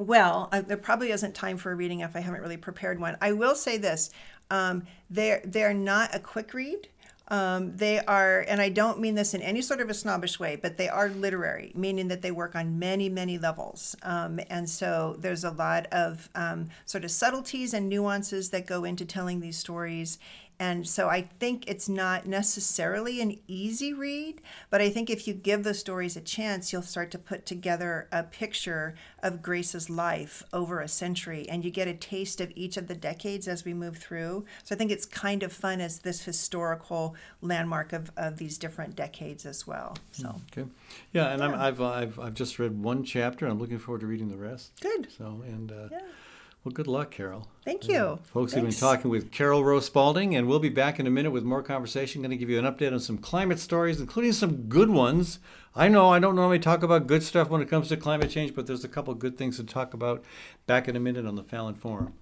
well, 0.01 0.49
uh, 0.51 0.63
there 0.63 0.77
probably 0.77 1.11
isn't 1.11 1.35
time 1.35 1.59
for 1.59 1.73
a 1.73 1.75
reading 1.75 2.01
if 2.01 2.17
I 2.17 2.21
haven't 2.21 2.41
really 2.41 2.57
prepared 2.57 2.99
one. 2.99 3.17
I 3.21 3.33
will 3.33 3.55
say 3.55 3.77
this: 3.77 4.11
um, 4.51 4.85
they're 5.11 5.43
they're 5.45 5.75
not 5.75 6.15
a 6.15 6.19
quick 6.19 6.55
read. 6.55 6.89
Um, 7.29 7.77
they 7.77 8.01
are, 8.01 8.45
and 8.49 8.61
I 8.61 8.71
don't 8.71 8.99
mean 8.99 9.15
this 9.15 9.35
in 9.35 9.43
any 9.43 9.63
sort 9.63 9.81
of 9.81 9.89
a 9.89 9.95
snobbish 9.95 10.41
way, 10.41 10.57
but 10.57 10.79
they 10.79 10.89
are 10.89 11.09
literary, 11.09 11.71
meaning 11.77 12.09
that 12.09 12.23
they 12.23 12.33
work 12.33 12.57
on 12.57 12.81
many, 12.81 13.09
many 13.09 13.39
levels. 13.39 13.95
Um, 14.03 14.41
and 14.51 14.69
so 14.69 15.15
there's 15.17 15.45
a 15.45 15.53
lot 15.53 15.87
of 15.93 16.29
um, 16.35 16.71
sort 16.87 17.05
of 17.05 17.13
subtleties 17.13 17.73
and 17.73 17.89
nuances 17.89 18.51
that 18.51 18.67
go 18.67 18.83
into 18.83 19.05
telling 19.05 19.39
these 19.39 19.57
stories. 19.57 20.19
And 20.61 20.87
so 20.87 21.09
I 21.09 21.23
think 21.23 21.67
it's 21.67 21.89
not 21.89 22.27
necessarily 22.27 23.23
an 23.23 23.39
easy 23.49 23.95
read, 23.95 24.43
but 24.69 24.83
I 24.83 24.91
think 24.91 25.09
if 25.09 25.27
you 25.27 25.33
give 25.33 25.65
the 25.65 25.73
stories 25.73 26.19
a 26.19 26.21
chance, 26.21 26.71
you'll 26.71 26.83
start 26.83 27.11
to 27.13 27.19
put 27.19 27.47
together 27.47 28.09
a 28.13 28.25
picture 28.25 28.95
of 29.23 29.41
Grace's 29.41 29.89
life 29.89 30.43
over 30.53 30.81
a 30.81 30.87
century 30.87 31.49
and 31.49 31.65
you 31.65 31.71
get 31.71 31.89
a 31.89 31.95
taste 31.95 32.43
of 32.43 32.53
each 32.55 32.77
of 32.77 32.89
the 32.89 32.95
decades 32.95 33.49
as 33.49 33.65
we 33.65 33.73
move 33.73 33.97
through. 33.97 34.45
So 34.63 34.75
I 34.75 34.79
think 34.79 34.91
it's 34.91 35.07
kind 35.07 35.43
of 35.43 35.51
fun 35.51 35.81
as 35.81 36.01
this 36.01 36.25
historical 36.25 37.15
landmark 37.41 37.95
of, 37.95 38.11
of 38.19 38.37
these 38.37 38.59
different 38.59 38.95
decades 38.95 39.47
as 39.47 39.67
well. 39.67 39.97
So 40.13 40.37
Okay. 40.53 40.69
Yeah, 41.13 41.33
and 41.33 41.43
I'm, 41.43 41.55
I've, 41.55 41.81
I've 41.81 42.19
I've 42.19 42.35
just 42.35 42.59
read 42.59 42.83
one 42.83 43.03
chapter. 43.03 43.47
I'm 43.47 43.59
looking 43.59 43.79
forward 43.79 44.03
to 44.03 44.07
reading 44.07 44.29
the 44.29 44.37
rest. 44.37 44.73
good. 44.81 45.09
So, 45.17 45.43
and 45.47 45.73
uh, 45.73 45.89
Yeah. 45.91 46.01
Well, 46.63 46.73
good 46.73 46.87
luck, 46.87 47.11
Carol. 47.11 47.49
Thank 47.65 47.85
uh, 47.85 47.93
you. 47.93 48.19
Folks, 48.25 48.55
we've 48.55 48.63
been 48.63 48.73
talking 48.73 49.11
with 49.11 49.33
Carol 49.33 49.65
Roh 49.65 49.81
Spaulding, 49.81 50.37
and 50.37 50.47
we'll 50.47 50.59
be 50.59 50.69
back 50.69 51.01
in 51.01 51.07
a 51.07 51.11
minute 51.11 51.31
with 51.31 51.43
more 51.43 51.63
conversation. 51.63 52.21
Going 52.21 52.33
to 52.33 52.37
give 52.37 52.51
you 52.51 52.59
an 52.59 52.67
update 52.67 52.93
on 52.93 53.01
some 53.01 53.17
climate 53.17 53.59
stories, 53.59 53.99
including 53.99 54.35
some 54.35 54.69
good 54.69 54.91
ones. 54.91 55.39
I 55.75 55.89
know 55.89 56.11
I 56.11 56.19
don't 56.19 56.37
normally 56.37 56.59
talk 56.59 56.83
about 56.83 57.07
good 57.07 57.23
stuff 57.23 57.49
when 57.49 57.63
it 57.63 57.71
comes 57.71 57.89
to 57.89 57.97
climate 57.97 58.29
change, 58.29 58.55
but 58.55 58.67
there's 58.67 58.85
a 58.85 58.89
couple 58.89 59.15
good 59.15 59.39
things 59.39 59.57
to 59.57 59.65
talk 59.65 59.95
about. 59.95 60.23
Back 60.67 60.87
in 60.87 60.97
a 60.97 61.01
minute 61.01 61.25
on 61.25 61.37
the 61.37 61.45
Fallon 61.45 61.77
Forum. 61.77 62.13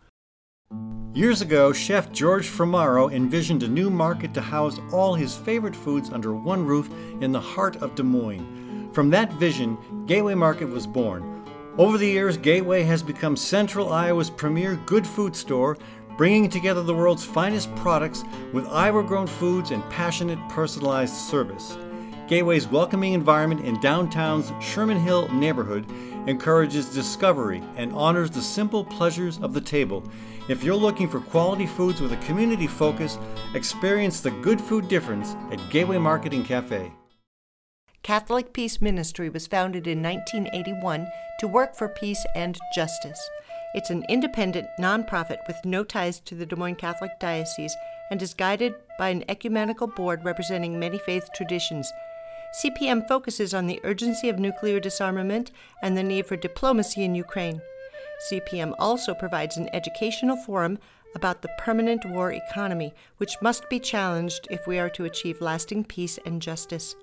Years 1.15 1.41
ago, 1.41 1.73
chef 1.73 2.13
George 2.13 2.47
Formaro 2.47 3.13
envisioned 3.13 3.65
a 3.65 3.69
new 3.69 3.91
market 3.91 4.35
to 4.35 4.41
house 4.41 4.79
all 4.93 5.15
his 5.15 5.35
favorite 5.35 5.75
foods 5.75 6.11
under 6.11 6.33
one 6.33 6.65
roof 6.65 6.89
in 7.21 7.33
the 7.33 7.41
heart 7.41 7.77
of 7.77 7.97
Des 7.97 8.05
Moines. 8.05 8.91
From 8.93 9.11
that 9.11 9.33
vision, 9.33 9.77
Gateway 10.07 10.35
Market 10.35 10.69
was 10.69 10.87
born. 10.87 11.38
Over 11.79 11.97
the 11.97 12.09
years, 12.09 12.37
Gateway 12.37 12.83
has 12.83 13.05
become 13.05 13.37
Central 13.37 13.93
Iowa's 13.93 14.31
premier 14.31 14.75
good 14.85 15.07
food 15.07 15.37
store, 15.37 15.79
bringing 16.17 16.51
together 16.51 16.83
the 16.83 16.93
world's 16.93 17.25
finest 17.25 17.73
products 17.77 18.25
with 18.53 18.67
Iowa 18.67 19.05
grown 19.05 19.29
foods 19.29 19.71
and 19.71 19.89
passionate 19.89 20.41
personalized 20.49 21.15
service. 21.15 21.79
Gateway's 22.27 22.67
welcoming 22.67 23.13
environment 23.13 23.65
in 23.65 23.81
downtown's 23.81 24.51
Sherman 24.61 24.99
Hill 24.99 25.29
neighborhood 25.29 25.89
encourages 26.27 26.93
discovery 26.93 27.63
and 27.77 27.93
honors 27.93 28.33
the 28.33 28.43
simple 28.43 28.85
pleasures 28.85 29.39
of 29.39 29.55
the 29.55 29.61
table. 29.61 30.03
If 30.49 30.65
you're 30.65 30.75
looking 30.75 31.09
for 31.09 31.21
quality 31.21 31.69
foods 31.69 32.01
with 32.01 32.13
a 32.13 32.17
community 32.27 32.67
focus, 32.67 33.21
experience 33.55 34.21
the 34.21 34.33
good 34.33 34.61
food 34.61 34.89
difference 34.89 35.37
at 35.53 35.71
Gateway 35.71 35.99
Market 35.99 36.35
and 36.35 36.45
Cafe. 36.45 36.93
Catholic 38.03 38.53
Peace 38.53 38.81
Ministry 38.81 39.29
was 39.29 39.47
founded 39.47 39.87
in 39.87 40.03
1981 40.03 41.07
to 41.41 41.49
work 41.49 41.75
for 41.75 41.89
peace 41.89 42.25
and 42.35 42.59
justice. 42.75 43.21
It's 43.75 43.91
an 43.91 44.05
independent 44.09 44.67
nonprofit 44.81 45.47
with 45.47 45.57
no 45.65 45.85
ties 45.85 46.21
to 46.21 46.35
the 46.35 46.47
Des 46.47 46.57
Moines 46.57 46.77
Catholic 46.77 47.19
Diocese 47.21 47.77
and 48.11 48.23
is 48.23 48.33
guided 48.33 48.75
by 48.99 49.11
an 49.11 49.25
ecumenical 49.29 49.87
board 49.87 50.25
representing 50.25 50.79
many 50.79 50.99
faith 50.99 51.29
traditions. 51.35 51.93
CPM 52.63 53.07
focuses 53.07 53.53
on 53.53 53.67
the 53.67 53.81
urgency 53.85 54.31
of 54.31 54.39
nuclear 54.39 54.81
disarmament 54.81 55.51
and 55.83 55.97
the 55.97 56.03
need 56.03 56.25
for 56.27 56.37
diplomacy 56.37 57.05
in 57.05 57.15
Ukraine. 57.15 57.61
CPM 58.31 58.73
also 58.79 59.13
provides 59.13 59.59
an 59.59 59.69
educational 59.75 60.37
forum 60.37 60.79
about 61.15 61.43
the 61.43 61.51
permanent 61.59 62.07
war 62.07 62.33
economy, 62.33 62.95
which 63.19 63.37
must 63.43 63.69
be 63.69 63.79
challenged 63.79 64.49
if 64.51 64.67
we 64.67 64.79
are 64.79 64.91
to 64.91 65.05
achieve 65.05 65.43
lasting 65.43 65.85
peace 65.85 66.19
and 66.25 66.41
justice. 66.41 66.95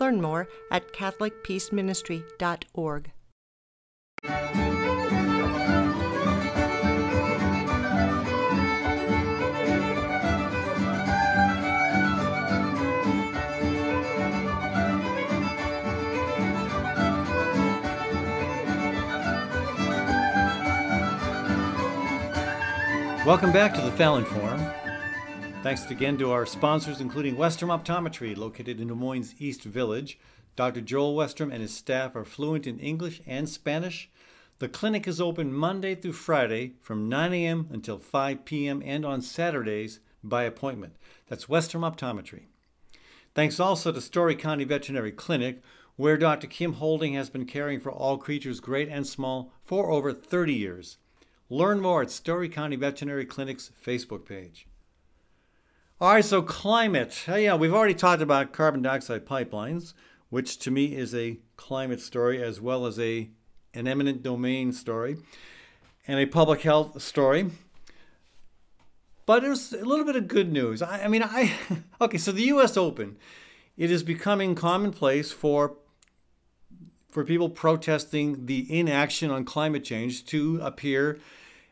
Learn 0.00 0.20
more 0.20 0.48
at 0.70 0.92
CatholicPeaceMinistry.org. 0.92 3.10
Welcome 23.26 23.50
back 23.52 23.74
to 23.74 23.80
the 23.82 23.90
Fallon 23.92 24.24
Forum. 24.24 24.47
Thanks 25.60 25.90
again 25.90 26.16
to 26.18 26.30
our 26.30 26.46
sponsors, 26.46 27.00
including 27.00 27.34
Westrom 27.34 27.76
Optometry, 27.76 28.36
located 28.36 28.80
in 28.80 28.86
Des 28.88 28.94
Moines 28.94 29.34
East 29.40 29.64
Village. 29.64 30.16
Dr. 30.54 30.80
Joel 30.80 31.16
Westrom 31.16 31.52
and 31.52 31.60
his 31.60 31.74
staff 31.74 32.14
are 32.14 32.24
fluent 32.24 32.64
in 32.64 32.78
English 32.78 33.20
and 33.26 33.48
Spanish. 33.48 34.08
The 34.58 34.68
clinic 34.68 35.08
is 35.08 35.20
open 35.20 35.52
Monday 35.52 35.96
through 35.96 36.12
Friday 36.12 36.74
from 36.80 37.08
9 37.08 37.32
a.m. 37.32 37.68
until 37.72 37.98
5 37.98 38.44
p.m. 38.44 38.82
and 38.86 39.04
on 39.04 39.20
Saturdays 39.20 39.98
by 40.22 40.44
appointment. 40.44 40.94
That's 41.26 41.46
Westrom 41.46 41.82
Optometry. 41.82 42.44
Thanks 43.34 43.58
also 43.58 43.90
to 43.90 44.00
Story 44.00 44.36
County 44.36 44.62
Veterinary 44.64 45.12
Clinic, 45.12 45.60
where 45.96 46.16
Dr. 46.16 46.46
Kim 46.46 46.74
Holding 46.74 47.14
has 47.14 47.30
been 47.30 47.46
caring 47.46 47.80
for 47.80 47.90
all 47.90 48.16
creatures 48.16 48.60
great 48.60 48.88
and 48.88 49.06
small 49.06 49.52
for 49.64 49.90
over 49.90 50.12
30 50.12 50.54
years. 50.54 50.98
Learn 51.50 51.80
more 51.80 52.02
at 52.02 52.12
Story 52.12 52.48
County 52.48 52.76
Veterinary 52.76 53.26
Clinic's 53.26 53.72
Facebook 53.84 54.24
page. 54.24 54.68
All 56.00 56.12
right, 56.12 56.24
so 56.24 56.42
climate. 56.42 57.24
Uh, 57.28 57.34
yeah, 57.34 57.56
we've 57.56 57.74
already 57.74 57.92
talked 57.94 58.22
about 58.22 58.52
carbon 58.52 58.82
dioxide 58.82 59.26
pipelines. 59.26 59.94
which 60.30 60.56
to 60.60 60.70
me 60.70 60.94
is 60.94 61.12
a 61.12 61.38
climate 61.56 62.00
story 62.00 62.40
as 62.40 62.60
well 62.60 62.86
as 62.86 63.00
a 63.00 63.30
an 63.74 63.88
eminent 63.88 64.22
domain 64.22 64.72
story 64.72 65.16
and 66.06 66.20
a 66.20 66.26
public 66.26 66.60
health 66.60 67.02
story. 67.02 67.50
But 69.26 69.42
there's 69.42 69.72
a 69.72 69.84
little 69.84 70.04
bit 70.04 70.14
of 70.14 70.28
good 70.28 70.52
news. 70.52 70.82
I, 70.82 71.02
I 71.02 71.08
mean, 71.08 71.24
I 71.24 71.54
okay. 72.00 72.18
So 72.18 72.30
the 72.30 72.42
U.S. 72.42 72.76
Open, 72.76 73.16
it 73.76 73.90
is 73.90 74.04
becoming 74.04 74.54
commonplace 74.54 75.32
for 75.32 75.78
for 77.10 77.24
people 77.24 77.48
protesting 77.48 78.46
the 78.46 78.72
inaction 78.72 79.32
on 79.32 79.44
climate 79.44 79.82
change 79.82 80.24
to 80.26 80.60
appear 80.62 81.18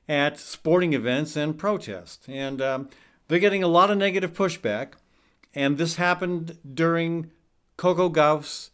at 0.09 0.41
sporting 0.41 0.95
events 0.95 1.37
and 1.37 1.57
protest, 1.57 2.25
and 2.29 2.61
um, 2.61 2.89
they're 3.29 3.39
getting 3.39 3.63
a 3.63 3.69
lot 3.69 3.91
of 3.91 3.99
negative 3.99 4.33
pushback. 4.33 4.93
And 5.55 5.79
this 5.79 5.97
happened 5.97 6.59
during 6.75 7.31
Coco 7.77 8.09
Gauff's 8.09 8.71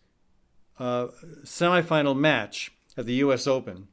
uh, 0.78 1.08
semifinal 1.44 2.16
match 2.16 2.72
at 2.96 3.06
the 3.06 3.14
U.S. 3.14 3.46
Open. 3.46 3.88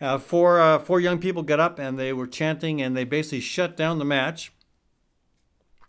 Uh, 0.00 0.16
four, 0.18 0.60
uh, 0.60 0.78
four 0.78 1.00
young 1.00 1.18
people 1.18 1.42
got 1.42 1.58
up 1.58 1.78
and 1.78 1.98
they 1.98 2.12
were 2.12 2.26
chanting 2.26 2.80
and 2.80 2.96
they 2.96 3.04
basically 3.04 3.40
shut 3.40 3.76
down 3.76 3.98
the 3.98 4.04
match. 4.04 4.52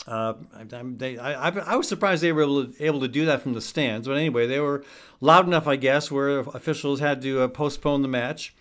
Uh, 0.08 0.34
I, 0.56 0.64
they, 0.84 1.20
I, 1.20 1.50
I 1.50 1.76
was 1.76 1.88
surprised 1.88 2.24
they 2.24 2.32
were 2.32 2.42
able 2.42 2.66
to, 2.66 2.84
able 2.84 3.00
to 3.02 3.08
do 3.08 3.26
that 3.26 3.44
from 3.44 3.54
the 3.54 3.62
stands. 3.62 4.08
But 4.08 4.18
anyway, 4.18 4.48
they 4.48 4.60
were 4.60 4.84
loud 5.22 5.46
enough, 5.46 5.68
I 5.68 5.76
guess, 5.76 6.10
where 6.10 6.40
officials 6.40 7.00
had 7.00 7.22
to 7.22 7.42
uh, 7.42 7.48
postpone 7.50 8.02
the 8.02 8.08
match 8.08 8.56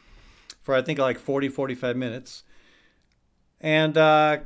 for, 0.61 0.75
I 0.75 0.83
think, 0.83 0.99
like 0.99 1.19
40, 1.19 1.49
45 1.49 1.97
minutes. 1.97 2.43
And 3.61 3.97
uh, 3.97 4.39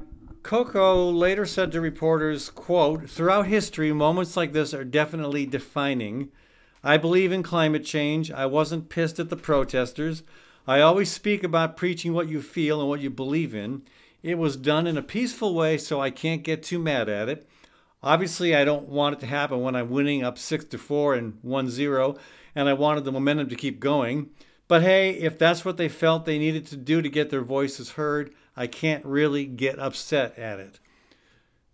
Coco 0.42 1.08
later 1.10 1.46
said 1.46 1.70
to 1.72 1.80
reporters, 1.80 2.50
quote, 2.50 3.08
throughout 3.08 3.46
history, 3.46 3.92
moments 3.92 4.36
like 4.36 4.52
this 4.52 4.74
are 4.74 4.84
definitely 4.84 5.46
defining. 5.46 6.30
I 6.82 6.96
believe 6.96 7.30
in 7.30 7.44
climate 7.44 7.84
change. 7.84 8.30
I 8.30 8.46
wasn't 8.46 8.88
pissed 8.88 9.20
at 9.20 9.30
the 9.30 9.36
protesters. 9.36 10.24
I 10.66 10.80
always 10.80 11.10
speak 11.10 11.44
about 11.44 11.76
preaching 11.76 12.12
what 12.12 12.28
you 12.28 12.42
feel 12.42 12.80
and 12.80 12.88
what 12.88 13.00
you 13.00 13.10
believe 13.10 13.54
in. 13.54 13.82
It 14.22 14.36
was 14.36 14.56
done 14.56 14.86
in 14.86 14.96
a 14.96 15.02
peaceful 15.02 15.54
way, 15.54 15.78
so 15.78 16.00
I 16.00 16.10
can't 16.10 16.42
get 16.42 16.62
too 16.62 16.78
mad 16.78 17.08
at 17.08 17.28
it. 17.28 17.48
Obviously, 18.02 18.54
I 18.54 18.64
don't 18.64 18.88
want 18.88 19.16
it 19.16 19.20
to 19.20 19.26
happen 19.26 19.60
when 19.60 19.76
I'm 19.76 19.90
winning 19.90 20.24
up 20.24 20.38
6 20.38 20.64
to 20.66 20.78
4 20.78 21.14
and 21.14 21.38
1 21.42 21.68
0, 21.70 22.16
and 22.54 22.68
I 22.68 22.72
wanted 22.72 23.04
the 23.04 23.12
momentum 23.12 23.48
to 23.48 23.56
keep 23.56 23.78
going. 23.78 24.30
But 24.66 24.82
hey, 24.82 25.10
if 25.10 25.38
that's 25.38 25.64
what 25.64 25.76
they 25.76 25.88
felt 25.88 26.24
they 26.24 26.38
needed 26.38 26.66
to 26.66 26.76
do 26.76 27.00
to 27.00 27.08
get 27.08 27.30
their 27.30 27.42
voices 27.42 27.92
heard, 27.92 28.32
I 28.56 28.66
can't 28.66 29.04
really 29.04 29.46
get 29.46 29.78
upset 29.78 30.38
at 30.38 30.60
it. 30.60 30.80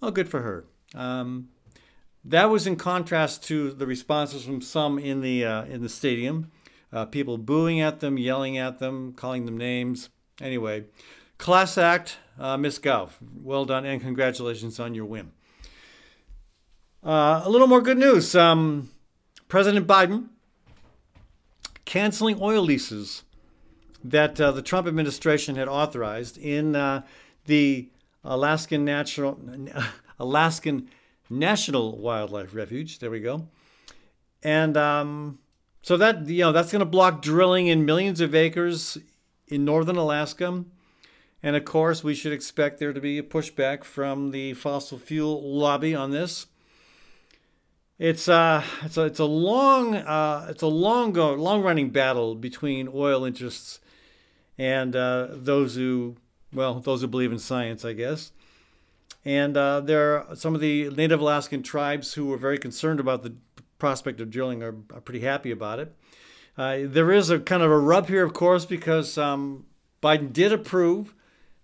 Well, 0.00 0.10
good 0.10 0.28
for 0.28 0.42
her. 0.42 0.64
Um, 0.94 1.48
that 2.24 2.50
was 2.50 2.66
in 2.66 2.76
contrast 2.76 3.44
to 3.44 3.72
the 3.72 3.86
responses 3.86 4.44
from 4.44 4.60
some 4.60 4.98
in 4.98 5.20
the 5.20 5.44
uh, 5.44 5.64
in 5.64 5.82
the 5.82 5.88
stadium, 5.88 6.50
uh, 6.92 7.06
people 7.06 7.38
booing 7.38 7.80
at 7.80 8.00
them, 8.00 8.18
yelling 8.18 8.58
at 8.58 8.78
them, 8.78 9.12
calling 9.12 9.46
them 9.46 9.56
names. 9.56 10.10
Anyway, 10.40 10.84
class 11.38 11.76
act, 11.78 12.18
uh, 12.38 12.56
Miss 12.56 12.78
Gauff. 12.78 13.12
Well 13.42 13.64
done, 13.64 13.84
and 13.84 14.00
congratulations 14.00 14.78
on 14.78 14.94
your 14.94 15.04
win. 15.04 15.32
Uh, 17.02 17.42
a 17.44 17.50
little 17.50 17.66
more 17.66 17.80
good 17.80 17.98
news. 17.98 18.34
Um, 18.34 18.90
President 19.48 19.86
Biden 19.86 20.28
canceling 21.84 22.38
oil 22.42 22.62
leases 22.62 23.22
that 24.05 24.40
uh, 24.40 24.53
the 24.53 24.62
Trump 24.62 24.86
administration 24.86 25.57
had 25.57 25.68
authorized 25.68 26.38
in 26.38 26.76
uh, 26.76 27.03
the 27.46 27.88
Alaskan 28.24 28.84
Natural 28.84 29.38
Alaskan 30.18 30.88
National 31.30 31.99
Wildlife 31.99 32.55
Refuge. 32.55 32.99
There 32.99 33.11
we 33.11 33.20
go. 33.20 33.49
And 34.42 34.76
um, 34.76 35.38
so 35.82 35.96
that 35.96 36.26
you 36.26 36.42
know 36.42 36.53
that's 36.53 36.72
going 36.72 36.80
to 36.80 36.86
block 36.86 37.22
drilling 37.22 37.66
in 37.66 37.84
millions 37.84 38.20
of 38.20 38.34
acres 38.34 38.99
in 39.46 39.64
northern 39.64 39.96
Alaska. 39.96 40.64
And 41.40 41.55
of 41.55 41.64
course, 41.64 42.03
we 42.03 42.14
should 42.14 42.32
expect 42.32 42.78
there 42.78 42.92
to 42.92 43.01
be 43.01 43.18
a 43.18 43.22
pushback 43.22 43.84
from 43.84 44.32
the 44.32 44.55
fossil 44.55 44.99
fuel 44.99 45.40
lobby 45.57 45.94
on 45.94 46.11
this. 46.11 46.46
It's 47.99 48.28
uh, 48.28 48.62
it's 48.82 48.96
a 48.96 49.05
it's 49.05 49.18
a 49.18 49.24
long 49.24 49.96
uh, 49.96 50.46
it's 50.51 50.62
a 50.62 50.68
long 50.68 51.12
go 51.12 51.34
long 51.34 51.62
running 51.62 51.90
battle 51.90 52.34
between 52.34 52.88
oil 52.92 53.24
interests 53.24 53.80
and 54.59 54.94
uh, 54.96 55.28
those 55.30 55.76
who 55.76 56.16
well 56.52 56.80
those 56.80 57.00
who 57.00 57.06
believe 57.06 57.32
in 57.32 57.38
science, 57.38 57.84
I 57.84 57.92
guess. 57.92 58.32
And 59.24 59.56
uh, 59.56 59.80
there 59.80 60.18
are 60.18 60.36
some 60.36 60.54
of 60.54 60.61
the 60.61 60.90
Native 60.90 61.20
Alaskan 61.20 61.62
tribes 61.62 62.14
who 62.14 62.26
were 62.26 62.36
very 62.36 62.59
concerned 62.59 63.00
about 63.00 63.22
the 63.22 63.34
prospect 63.78 64.20
of 64.20 64.30
drilling 64.30 64.62
are, 64.62 64.74
are 64.92 65.00
pretty 65.00 65.20
happy 65.20 65.50
about 65.50 65.78
it. 65.78 65.94
Uh, 66.56 66.78
there 66.82 67.12
is 67.12 67.30
a 67.30 67.38
kind 67.38 67.62
of 67.62 67.70
a 67.70 67.78
rub 67.78 68.09
here, 68.09 68.24
of 68.24 68.32
course, 68.32 68.64
because 68.64 69.16
um, 69.16 69.66
Biden 70.02 70.32
did 70.32 70.52
approve 70.52 71.14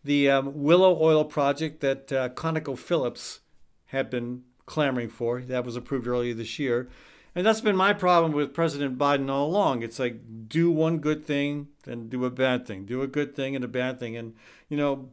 the 0.05 0.31
um, 0.31 0.63
Willow 0.63 0.97
Oil 1.01 1.25
project 1.25 1.81
that 1.81 2.13
uh, 2.13 2.29
ConocoPhillips 2.31 3.41
had 3.87 4.11
been 4.11 4.45
clamoring 4.67 5.09
for. 5.09 5.41
That 5.41 5.65
was 5.65 5.77
approved 5.77 6.07
earlier 6.07 6.35
this 6.35 6.59
year. 6.59 6.89
And 7.35 7.45
that's 7.45 7.61
been 7.61 7.77
my 7.77 7.93
problem 7.93 8.33
with 8.33 8.55
President 8.55 8.97
Biden 8.97 9.29
all 9.29 9.47
along. 9.47 9.83
It's 9.83 9.99
like 9.99 10.49
do 10.49 10.71
one 10.71 10.99
good 10.99 11.25
thing, 11.25 11.69
then 11.83 12.09
do 12.09 12.25
a 12.25 12.31
bad 12.31 12.67
thing. 12.67 12.85
Do 12.85 13.03
a 13.03 13.09
good 13.09 13.35
thing 13.35 13.57
and 13.57 13.65
a 13.65 13.69
bad 13.69 13.99
thing. 13.99 14.17
And, 14.17 14.35
you 14.69 14.77
know, 14.77 15.11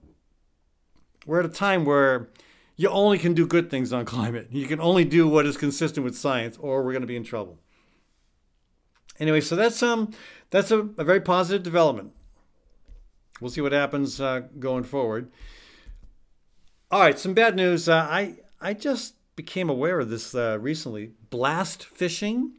we're 1.25 1.39
at 1.39 1.45
a 1.45 1.49
time 1.49 1.83
where 1.83 2.29
you 2.75 2.89
only 2.89 3.17
can 3.17 3.33
do 3.33 3.47
good 3.47 3.71
things 3.71 3.91
on 3.91 4.05
climate. 4.15 4.49
You 4.51 4.67
can 4.67 4.79
only 4.79 5.03
do 5.03 5.27
what 5.27 5.45
is 5.45 5.57
consistent 5.57 6.03
with 6.03 6.15
science, 6.15 6.57
or 6.59 6.83
we're 6.83 6.91
going 6.91 7.01
to 7.01 7.07
be 7.07 7.15
in 7.15 7.23
trouble. 7.23 7.57
Anyway, 9.19 9.41
so 9.41 9.55
that's 9.55 9.83
um 9.83 10.11
that's 10.49 10.71
a, 10.71 10.79
a 10.79 11.03
very 11.03 11.21
positive 11.21 11.61
development. 11.61 12.11
We'll 13.39 13.51
see 13.51 13.61
what 13.61 13.71
happens 13.71 14.19
uh, 14.19 14.41
going 14.59 14.83
forward. 14.83 15.31
All 16.89 16.99
right, 16.99 17.17
some 17.17 17.33
bad 17.33 17.55
news. 17.55 17.87
Uh, 17.87 18.07
I 18.09 18.37
I 18.59 18.73
just 18.73 19.15
became 19.35 19.69
aware 19.69 19.99
of 19.99 20.09
this 20.09 20.35
uh, 20.35 20.57
recently. 20.59 21.11
Blast 21.29 21.85
fishing. 21.85 22.53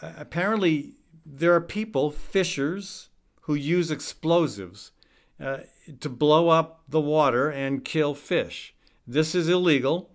Uh, 0.00 0.12
apparently, 0.16 0.94
there 1.24 1.54
are 1.54 1.60
people, 1.60 2.10
fishers, 2.10 3.08
who 3.42 3.54
use 3.54 3.90
explosives 3.90 4.92
uh, 5.40 5.58
to 6.00 6.08
blow 6.08 6.48
up 6.48 6.82
the 6.88 7.00
water 7.00 7.48
and 7.50 7.84
kill 7.84 8.14
fish. 8.14 8.74
This 9.06 9.34
is 9.34 9.48
illegal. 9.48 10.10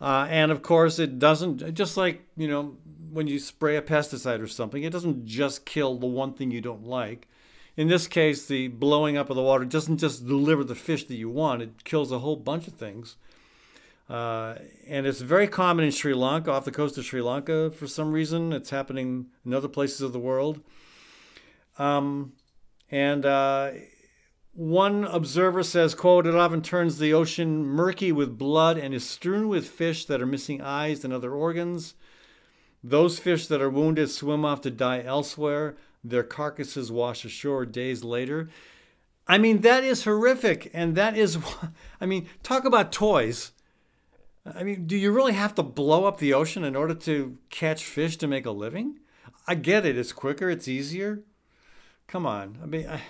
Uh, 0.00 0.26
and 0.30 0.50
of 0.50 0.62
course, 0.62 0.98
it 0.98 1.18
doesn't, 1.18 1.74
just 1.74 1.96
like, 1.96 2.22
you 2.36 2.48
know, 2.48 2.76
when 3.10 3.26
you 3.26 3.38
spray 3.38 3.76
a 3.76 3.82
pesticide 3.82 4.40
or 4.40 4.46
something, 4.46 4.82
it 4.82 4.92
doesn't 4.92 5.26
just 5.26 5.66
kill 5.66 5.96
the 5.96 6.06
one 6.06 6.32
thing 6.32 6.50
you 6.50 6.60
don't 6.60 6.86
like. 6.86 7.28
In 7.76 7.88
this 7.88 8.06
case, 8.06 8.46
the 8.46 8.68
blowing 8.68 9.16
up 9.16 9.30
of 9.30 9.36
the 9.36 9.42
water 9.42 9.64
doesn't 9.64 9.98
just 9.98 10.26
deliver 10.26 10.64
the 10.64 10.74
fish 10.74 11.04
that 11.04 11.14
you 11.14 11.28
want, 11.28 11.62
it 11.62 11.84
kills 11.84 12.10
a 12.10 12.18
whole 12.20 12.36
bunch 12.36 12.66
of 12.66 12.74
things. 12.74 13.16
Uh, 14.10 14.56
and 14.88 15.06
it's 15.06 15.20
very 15.20 15.46
common 15.46 15.84
in 15.84 15.92
Sri 15.92 16.12
Lanka, 16.14 16.50
off 16.50 16.64
the 16.64 16.72
coast 16.72 16.98
of 16.98 17.04
Sri 17.04 17.22
Lanka 17.22 17.70
for 17.70 17.86
some 17.86 18.10
reason. 18.10 18.52
It's 18.52 18.70
happening 18.70 19.26
in 19.46 19.54
other 19.54 19.68
places 19.68 20.00
of 20.00 20.12
the 20.12 20.18
world. 20.18 20.60
Um, 21.78 22.32
and 22.90 23.24
uh, 23.24 23.70
one 24.52 25.04
observer 25.04 25.62
says, 25.62 25.94
quote, 25.94 26.26
it 26.26 26.34
often 26.34 26.60
turns 26.60 26.98
the 26.98 27.14
ocean 27.14 27.64
murky 27.64 28.10
with 28.10 28.36
blood 28.36 28.76
and 28.76 28.92
is 28.92 29.08
strewn 29.08 29.48
with 29.48 29.68
fish 29.68 30.04
that 30.06 30.20
are 30.20 30.26
missing 30.26 30.60
eyes 30.60 31.04
and 31.04 31.12
other 31.12 31.32
organs. 31.32 31.94
Those 32.82 33.20
fish 33.20 33.46
that 33.46 33.62
are 33.62 33.70
wounded 33.70 34.10
swim 34.10 34.44
off 34.44 34.60
to 34.62 34.72
die 34.72 35.02
elsewhere. 35.04 35.76
Their 36.02 36.24
carcasses 36.24 36.90
wash 36.90 37.24
ashore 37.24 37.64
days 37.64 38.02
later. 38.02 38.48
I 39.28 39.38
mean, 39.38 39.60
that 39.60 39.84
is 39.84 40.02
horrific. 40.02 40.68
And 40.74 40.96
that 40.96 41.16
is, 41.16 41.38
I 42.00 42.06
mean, 42.06 42.28
talk 42.42 42.64
about 42.64 42.90
toys. 42.90 43.52
I 44.54 44.62
mean, 44.62 44.86
do 44.86 44.96
you 44.96 45.12
really 45.12 45.32
have 45.32 45.54
to 45.56 45.62
blow 45.62 46.04
up 46.04 46.18
the 46.18 46.34
ocean 46.34 46.64
in 46.64 46.76
order 46.76 46.94
to 46.94 47.38
catch 47.50 47.84
fish 47.84 48.16
to 48.18 48.26
make 48.26 48.46
a 48.46 48.50
living? 48.50 48.98
I 49.46 49.54
get 49.54 49.86
it. 49.86 49.96
It's 49.96 50.12
quicker, 50.12 50.50
it's 50.50 50.68
easier. 50.68 51.24
Come 52.06 52.26
on. 52.26 52.58
I 52.62 52.66
mean, 52.66 52.88
I, 52.88 53.00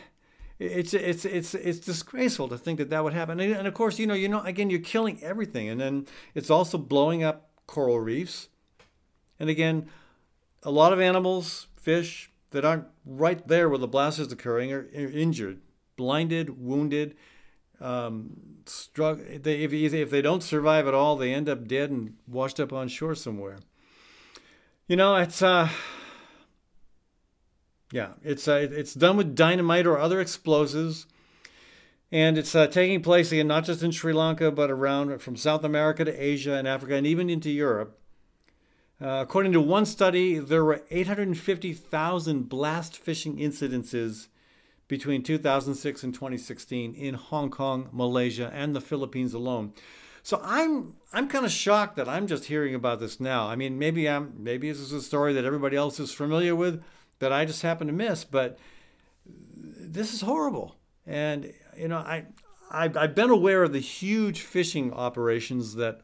it's 0.58 0.92
it's 0.92 1.24
it's 1.24 1.54
it's 1.54 1.78
disgraceful 1.78 2.48
to 2.48 2.58
think 2.58 2.78
that 2.78 2.90
that 2.90 3.02
would 3.02 3.14
happen. 3.14 3.40
And, 3.40 3.54
and 3.54 3.66
of 3.66 3.74
course, 3.74 3.98
you 3.98 4.06
know, 4.06 4.14
you 4.14 4.28
know, 4.28 4.42
again, 4.42 4.68
you're 4.68 4.80
killing 4.80 5.22
everything, 5.22 5.68
and 5.68 5.80
then 5.80 6.06
it's 6.34 6.50
also 6.50 6.76
blowing 6.76 7.22
up 7.22 7.50
coral 7.66 7.98
reefs. 7.98 8.48
And 9.38 9.48
again, 9.48 9.88
a 10.62 10.70
lot 10.70 10.92
of 10.92 11.00
animals, 11.00 11.68
fish 11.76 12.30
that 12.50 12.64
aren't 12.64 12.86
right 13.06 13.46
there 13.48 13.68
where 13.68 13.78
the 13.78 13.88
blast 13.88 14.18
is 14.18 14.30
occurring 14.30 14.72
are, 14.72 14.86
are 14.94 15.10
injured, 15.10 15.60
blinded, 15.96 16.60
wounded. 16.62 17.16
Um. 17.80 18.30
They, 18.94 19.62
if, 19.64 19.72
if 19.72 20.10
they 20.10 20.22
don't 20.22 20.42
survive 20.42 20.86
at 20.86 20.94
all, 20.94 21.16
they 21.16 21.34
end 21.34 21.48
up 21.48 21.66
dead 21.66 21.90
and 21.90 22.14
washed 22.28 22.60
up 22.60 22.72
on 22.72 22.88
shore 22.88 23.14
somewhere. 23.14 23.58
You 24.86 24.96
know, 24.96 25.16
it's 25.16 25.42
uh, 25.42 25.68
yeah, 27.92 28.10
it's 28.22 28.46
uh, 28.46 28.68
it's 28.70 28.94
done 28.94 29.16
with 29.16 29.34
dynamite 29.34 29.86
or 29.86 29.98
other 29.98 30.20
explosives, 30.20 31.06
and 32.12 32.38
it's 32.38 32.54
uh, 32.54 32.66
taking 32.66 33.02
place 33.02 33.32
again 33.32 33.48
not 33.48 33.64
just 33.64 33.82
in 33.82 33.90
Sri 33.90 34.12
Lanka 34.12 34.50
but 34.50 34.70
around 34.70 35.20
from 35.20 35.36
South 35.36 35.64
America 35.64 36.04
to 36.04 36.12
Asia 36.12 36.54
and 36.54 36.68
Africa 36.68 36.94
and 36.94 37.06
even 37.06 37.30
into 37.30 37.50
Europe. 37.50 37.98
Uh, 39.02 39.20
according 39.22 39.52
to 39.52 39.60
one 39.60 39.86
study, 39.86 40.38
there 40.38 40.62
were 40.62 40.82
850,000 40.90 42.48
blast 42.50 42.98
fishing 42.98 43.38
incidences 43.38 44.28
between 44.90 45.22
2006 45.22 46.02
and 46.02 46.12
2016 46.12 46.94
in 46.96 47.14
Hong 47.14 47.48
Kong, 47.48 47.88
Malaysia, 47.92 48.50
and 48.52 48.74
the 48.74 48.80
Philippines 48.80 49.32
alone. 49.32 49.72
So 50.24 50.40
I'm 50.44 50.96
I'm 51.12 51.28
kind 51.28 51.46
of 51.46 51.52
shocked 51.52 51.94
that 51.94 52.08
I'm 52.08 52.26
just 52.26 52.46
hearing 52.46 52.74
about 52.74 52.98
this 52.98 53.20
now. 53.20 53.46
I 53.46 53.54
mean, 53.54 53.78
maybe 53.78 54.08
I'm 54.08 54.34
maybe 54.36 54.68
this 54.68 54.80
is 54.80 54.92
a 54.92 55.00
story 55.00 55.32
that 55.34 55.44
everybody 55.44 55.76
else 55.76 56.00
is 56.00 56.12
familiar 56.12 56.56
with 56.56 56.82
that 57.20 57.32
I 57.32 57.44
just 57.44 57.62
happen 57.62 57.86
to 57.86 57.92
miss, 57.92 58.24
but 58.24 58.58
this 59.24 60.12
is 60.12 60.22
horrible. 60.22 60.74
And 61.06 61.52
you 61.78 61.86
know, 61.86 61.98
I 61.98 62.26
I've, 62.72 62.96
I've 62.96 63.14
been 63.14 63.30
aware 63.30 63.62
of 63.62 63.72
the 63.72 63.78
huge 63.78 64.40
fishing 64.40 64.92
operations 64.92 65.76
that 65.76 66.00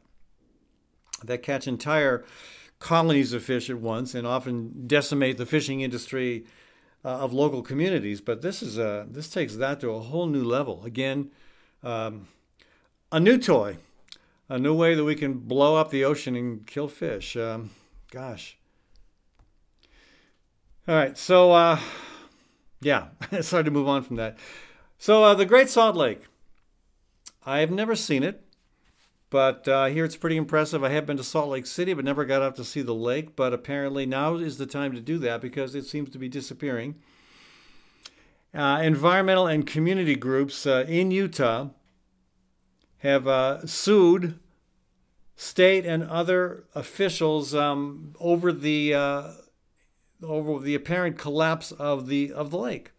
that 1.25 1.43
catch 1.43 1.67
entire 1.67 2.25
colonies 2.79 3.33
of 3.33 3.43
fish 3.43 3.69
at 3.69 3.81
once 3.81 4.15
and 4.15 4.27
often 4.29 4.87
decimate 4.87 5.39
the 5.39 5.47
fishing 5.47 5.81
industry 5.81 6.47
uh, 7.07 7.21
of 7.21 7.33
local 7.33 7.63
communities. 7.63 8.21
But 8.21 8.43
this 8.43 8.63
is 8.63 8.77
a 8.77 9.07
this 9.09 9.31
takes 9.31 9.55
that 9.57 9.81
to 9.81 9.91
a 9.91 10.01
whole 10.01 10.27
new 10.27 10.43
level. 10.43 10.85
Again, 10.85 11.31
um, 11.85 12.27
a 13.13 13.21
new 13.21 13.39
toy, 13.39 13.79
a 14.49 14.59
new 14.59 14.75
way 14.75 14.97
that 14.97 15.05
we 15.05 15.15
can 15.15 15.35
blow 15.35 15.77
up 15.77 15.91
the 15.91 16.05
ocean 16.05 16.35
and 16.35 16.67
kill 16.67 16.89
fish. 16.89 17.37
Um, 17.37 17.71
gosh. 18.11 18.59
All 20.89 20.95
right, 20.95 21.17
so 21.17 21.53
uh, 21.53 21.79
yeah, 22.81 23.09
it's 23.33 23.53
hard 23.53 23.65
to 23.67 23.71
move 23.71 23.89
on 23.89 24.03
from 24.03 24.17
that. 24.17 24.37
So 24.99 25.23
uh, 25.23 25.35
the 25.35 25.47
Great 25.47 25.69
Salt 25.69 25.97
Lake. 25.97 26.23
I 27.49 27.61
have 27.61 27.71
never 27.71 27.95
seen 27.95 28.25
it, 28.25 28.43
but 29.37 29.69
uh, 29.69 29.85
hear 29.85 30.07
it's 30.07 30.17
pretty 30.17 30.39
impressive. 30.39 30.83
I 30.83 30.89
have 30.89 31.05
been 31.05 31.19
to 31.19 31.23
Salt 31.23 31.51
Lake 31.51 31.67
City, 31.67 31.93
but 31.93 32.07
never 32.07 32.25
got 32.25 32.41
out 32.41 32.57
to 32.57 32.65
see 32.65 32.81
the 32.81 32.95
lake. 32.95 33.37
But 33.37 33.53
apparently 33.53 34.07
now 34.07 34.37
is 34.37 34.57
the 34.57 34.65
time 34.65 34.95
to 34.95 35.01
do 35.03 35.19
that 35.19 35.43
because 35.43 35.75
it 35.75 35.85
seems 35.85 36.09
to 36.09 36.19
be 36.19 36.27
disappearing. 36.27 36.95
Uh, 38.55 38.81
environmental 38.83 39.47
and 39.47 39.67
community 39.67 40.15
groups 40.15 40.67
uh, 40.67 40.87
in 40.89 41.11
Utah 41.11 41.69
have 43.01 43.29
uh, 43.29 43.67
sued 43.67 44.39
state 45.35 45.85
and 45.85 46.03
other 46.05 46.65
officials 46.75 47.55
um, 47.55 48.15
over 48.19 48.51
the 48.51 48.95
uh, 48.95 49.33
over 50.23 50.61
the 50.61 50.75
apparent 50.75 51.19
collapse 51.19 51.73
of 51.73 52.07
the 52.07 52.33
of 52.33 52.51
the 52.51 52.57
lake. 52.57 52.93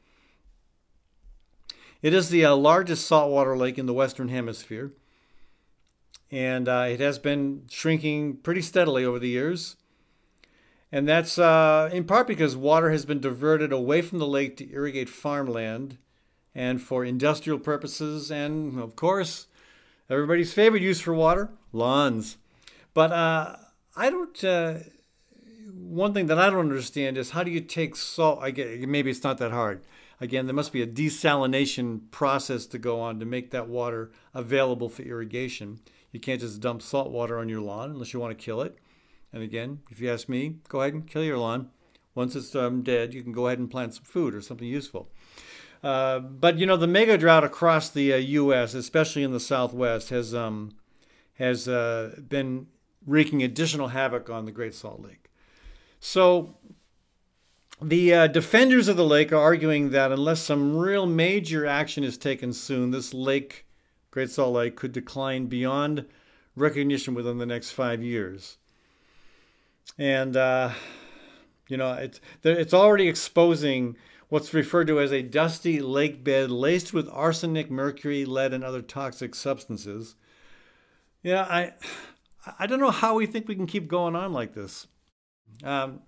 It 2.03 2.13
is 2.13 2.29
the 2.29 2.45
uh, 2.45 2.55
largest 2.55 3.07
saltwater 3.07 3.57
lake 3.57 3.79
in 3.79 3.88
the 3.88 3.93
Western 3.95 4.27
Hemisphere, 4.27 4.93
and 6.32 6.67
uh, 6.67 6.88
it 6.89 6.99
has 6.99 7.19
been 7.19 7.63
shrinking 7.69 8.38
pretty 8.38 8.61
steadily 8.61 9.05
over 9.05 9.19
the 9.19 9.30
years. 9.30 9.75
And 10.91 11.07
that's 11.07 11.38
uh, 11.38 11.89
in 11.91 12.05
part 12.05 12.28
because 12.28 12.55
water 12.55 12.91
has 12.91 13.05
been 13.05 13.19
diverted 13.19 13.73
away 13.73 14.01
from 14.01 14.19
the 14.19 14.28
lake 14.28 14.55
to 14.57 14.71
irrigate 14.71 15.09
farmland 15.09 15.97
and 16.55 16.82
for 16.82 17.05
industrial 17.05 17.59
purposes, 17.59 18.32
and 18.32 18.80
of 18.80 18.95
course, 18.95 19.47
everybody's 20.09 20.53
favorite 20.53 20.82
use 20.82 20.99
for 20.99 21.13
water 21.13 21.51
lawns. 21.71 22.38
But 22.93 23.11
uh, 23.11 23.57
I 23.95 24.09
don't. 24.09 24.43
Uh, 24.43 24.80
one 25.71 26.13
thing 26.13 26.25
that 26.28 26.39
I 26.39 26.49
don't 26.49 26.59
understand 26.59 27.17
is 27.17 27.32
how 27.32 27.43
do 27.43 27.51
you 27.51 27.61
take 27.61 27.95
salt? 27.95 28.39
I 28.41 28.51
get 28.51 28.88
maybe 28.89 29.11
it's 29.11 29.23
not 29.23 29.38
that 29.38 29.51
hard. 29.51 29.82
Again, 30.19 30.47
there 30.47 30.55
must 30.55 30.73
be 30.73 30.82
a 30.82 30.88
desalination 30.88 32.09
process 32.09 32.65
to 32.67 32.80
go 32.80 32.99
on 32.99 33.19
to 33.19 33.25
make 33.25 33.51
that 33.51 33.67
water 33.69 34.11
available 34.34 34.89
for 34.89 35.03
irrigation. 35.03 35.80
You 36.18 36.22
can't 36.22 36.41
just 36.41 36.59
dump 36.61 36.82
salt 36.82 37.11
water 37.11 37.38
on 37.38 37.47
your 37.47 37.61
lawn 37.61 37.91
unless 37.91 38.11
you 38.11 38.20
want 38.20 38.36
to 38.36 38.43
kill 38.43 38.61
it. 38.61 38.76
And 39.32 39.43
again, 39.43 39.82
if 39.91 39.99
you 39.99 40.11
ask 40.11 40.28
me, 40.28 40.55
go 40.68 40.82
ahead 40.82 40.95
and 40.95 41.05
kill 41.05 41.24
your 41.24 41.38
lawn. 41.38 41.70
Once 42.15 42.36
it's 42.36 42.55
um, 42.55 42.82
dead, 42.82 43.13
you 43.13 43.22
can 43.22 43.32
go 43.32 43.45
ahead 43.45 43.59
and 43.59 43.70
plant 43.70 43.93
some 43.93 44.03
food 44.03 44.34
or 44.34 44.41
something 44.41 44.68
useful. 44.68 45.11
Uh, 45.84 46.18
but 46.18 46.57
you 46.57 46.65
know, 46.65 46.76
the 46.76 46.88
mega 46.88 47.20
drought 47.20 47.43
across 47.43 47.91
the 47.91 48.13
uh, 48.13 48.18
U.S., 48.18 48.74
especially 48.74 49.22
in 49.22 49.32
the 49.32 49.39
Southwest, 49.39 50.09
has 50.09 50.34
um, 50.34 50.72
has 51.36 51.68
uh, 51.68 52.15
been 52.28 52.65
wreaking 53.05 53.43
additional 53.43 53.89
havoc 53.89 54.28
on 54.28 54.45
the 54.45 54.51
Great 54.51 54.74
Salt 54.74 55.03
Lake. 55.03 55.30
So 55.99 56.57
the 57.80 58.11
uh, 58.11 58.26
defenders 58.26 58.88
of 58.88 58.97
the 58.97 59.05
lake 59.05 59.32
are 59.32 59.38
arguing 59.38 59.91
that 59.91 60.11
unless 60.11 60.41
some 60.41 60.76
real 60.76 61.05
major 61.05 61.68
action 61.68 62.03
is 62.03 62.18
taken 62.18 62.53
soon, 62.53 62.89
this 62.89 63.13
lake, 63.13 63.66
Great 64.18 64.32
Salt 64.32 64.55
Lake, 64.55 64.76
could 64.76 64.93
decline 64.93 65.45
beyond 65.45 66.03
recognition 66.55 67.13
within 67.13 67.38
the 67.38 67.45
next 67.45 67.70
five 67.70 68.01
years. 68.01 68.57
And, 69.99 70.36
uh, 70.36 70.72
you 71.70 71.78
know, 71.78 71.93
it's, 71.93 72.20
it's 72.41 72.74
already 72.74 73.07
exposing 73.07 73.95
what's 74.30 74.55
referred 74.55 74.88
to 74.88 74.99
as 74.99 75.13
a 75.13 75.22
dusty 75.22 75.80
lake 75.80 76.24
bed 76.24 76.49
laced 76.49 76.93
with 76.93 77.07
arsenic, 77.09 77.70
mercury, 77.70 78.26
lead, 78.26 78.55
and 78.55 78.63
other 78.63 78.82
toxic 78.82 79.36
substances. 79.36 80.15
Yeah, 81.22 81.43
I, 81.43 81.74
I 82.57 82.65
don't 82.65 82.80
know 82.80 82.89
how 82.89 83.13
we 83.13 83.28
think 83.28 83.47
we 83.47 83.53
can 83.53 83.68
keep 83.68 83.88
going 83.88 84.15
on 84.15 84.34
like 84.34 84.55
this. 84.55 84.88
Um, 85.63 85.99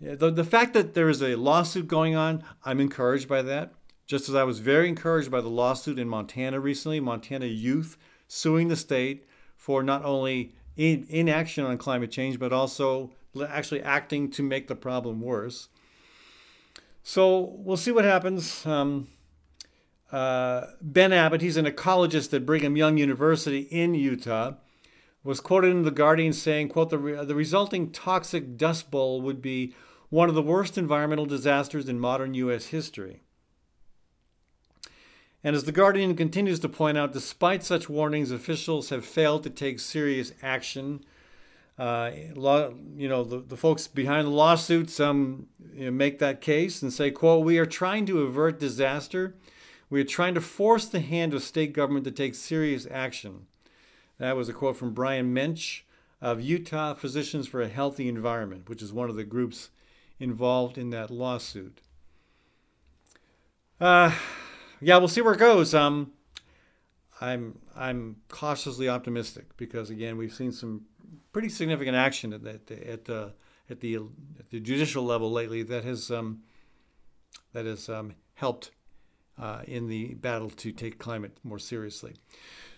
the, 0.00 0.30
the 0.30 0.42
fact 0.42 0.72
that 0.72 0.94
there 0.94 1.10
is 1.10 1.22
a 1.22 1.36
lawsuit 1.36 1.86
going 1.86 2.16
on, 2.16 2.42
I'm 2.64 2.80
encouraged 2.80 3.28
by 3.28 3.42
that. 3.42 3.74
Just 4.06 4.28
as 4.28 4.34
I 4.34 4.44
was 4.44 4.58
very 4.58 4.88
encouraged 4.88 5.30
by 5.30 5.40
the 5.40 5.48
lawsuit 5.48 5.98
in 5.98 6.08
Montana 6.08 6.60
recently, 6.60 7.00
Montana 7.00 7.46
youth 7.46 7.96
suing 8.28 8.68
the 8.68 8.76
state 8.76 9.26
for 9.56 9.82
not 9.82 10.04
only 10.04 10.54
in, 10.76 11.06
inaction 11.08 11.64
on 11.64 11.78
climate 11.78 12.10
change, 12.10 12.38
but 12.38 12.52
also 12.52 13.12
actually 13.48 13.82
acting 13.82 14.30
to 14.30 14.42
make 14.42 14.68
the 14.68 14.76
problem 14.76 15.20
worse. 15.20 15.68
So 17.02 17.54
we'll 17.58 17.76
see 17.76 17.90
what 17.90 18.04
happens. 18.04 18.64
Um, 18.66 19.08
uh, 20.12 20.66
ben 20.80 21.12
Abbott, 21.12 21.40
he's 21.40 21.56
an 21.56 21.66
ecologist 21.66 22.32
at 22.32 22.46
Brigham 22.46 22.76
Young 22.76 22.98
University 22.98 23.60
in 23.70 23.94
Utah, 23.94 24.52
was 25.24 25.40
quoted 25.40 25.70
in 25.70 25.82
The 25.82 25.90
Guardian 25.90 26.32
saying, 26.32 26.68
quote, 26.68 26.90
the, 26.90 26.98
re- 26.98 27.24
the 27.24 27.34
resulting 27.34 27.90
toxic 27.90 28.56
dust 28.56 28.90
bowl 28.90 29.20
would 29.22 29.42
be 29.42 29.74
one 30.10 30.28
of 30.28 30.34
the 30.34 30.42
worst 30.42 30.78
environmental 30.78 31.26
disasters 31.26 31.88
in 31.88 31.98
modern 31.98 32.34
U.S. 32.34 32.66
history. 32.66 33.23
And 35.44 35.54
as 35.54 35.64
The 35.64 35.72
Guardian 35.72 36.16
continues 36.16 36.58
to 36.60 36.70
point 36.70 36.96
out, 36.96 37.12
despite 37.12 37.62
such 37.62 37.90
warnings, 37.90 38.30
officials 38.30 38.88
have 38.88 39.04
failed 39.04 39.42
to 39.42 39.50
take 39.50 39.78
serious 39.78 40.32
action. 40.42 41.04
Uh, 41.78 42.12
you 42.96 43.08
know, 43.08 43.22
the, 43.22 43.40
the 43.40 43.56
folks 43.56 43.86
behind 43.86 44.26
the 44.26 44.30
lawsuits 44.30 44.98
um, 44.98 45.48
you 45.74 45.84
know, 45.84 45.90
make 45.90 46.18
that 46.18 46.40
case 46.40 46.80
and 46.80 46.90
say, 46.90 47.10
quote, 47.10 47.44
we 47.44 47.58
are 47.58 47.66
trying 47.66 48.06
to 48.06 48.22
avert 48.22 48.58
disaster. 48.58 49.34
We 49.90 50.00
are 50.00 50.04
trying 50.04 50.34
to 50.34 50.40
force 50.40 50.86
the 50.86 51.00
hand 51.00 51.34
of 51.34 51.42
state 51.42 51.74
government 51.74 52.06
to 52.06 52.10
take 52.10 52.34
serious 52.34 52.86
action. 52.90 53.46
That 54.18 54.36
was 54.36 54.48
a 54.48 54.54
quote 54.54 54.76
from 54.76 54.94
Brian 54.94 55.34
Moench 55.34 55.82
of 56.22 56.40
Utah 56.40 56.94
Physicians 56.94 57.46
for 57.46 57.60
a 57.60 57.68
Healthy 57.68 58.08
Environment, 58.08 58.66
which 58.68 58.80
is 58.80 58.94
one 58.94 59.10
of 59.10 59.16
the 59.16 59.24
groups 59.24 59.68
involved 60.18 60.78
in 60.78 60.88
that 60.90 61.10
lawsuit. 61.10 61.82
Uh, 63.78 64.12
yeah, 64.84 64.98
we'll 64.98 65.08
see 65.08 65.22
where 65.22 65.34
it 65.34 65.38
goes. 65.38 65.74
Um, 65.74 66.12
I'm 67.20 67.58
I'm 67.74 68.16
cautiously 68.28 68.88
optimistic 68.88 69.56
because 69.56 69.90
again, 69.90 70.16
we've 70.16 70.32
seen 70.32 70.52
some 70.52 70.82
pretty 71.32 71.48
significant 71.48 71.96
action 71.96 72.32
at 72.32 72.46
at 72.46 72.70
at, 72.70 73.10
uh, 73.10 73.28
at 73.70 73.80
the 73.80 73.96
at 74.38 74.50
the 74.50 74.60
judicial 74.60 75.04
level 75.04 75.32
lately 75.32 75.62
that 75.62 75.84
has 75.84 76.10
um, 76.10 76.42
that 77.52 77.64
has 77.64 77.88
um, 77.88 78.14
helped 78.34 78.70
uh, 79.40 79.62
in 79.66 79.88
the 79.88 80.14
battle 80.14 80.50
to 80.50 80.70
take 80.70 80.98
climate 80.98 81.38
more 81.42 81.58
seriously. 81.58 82.14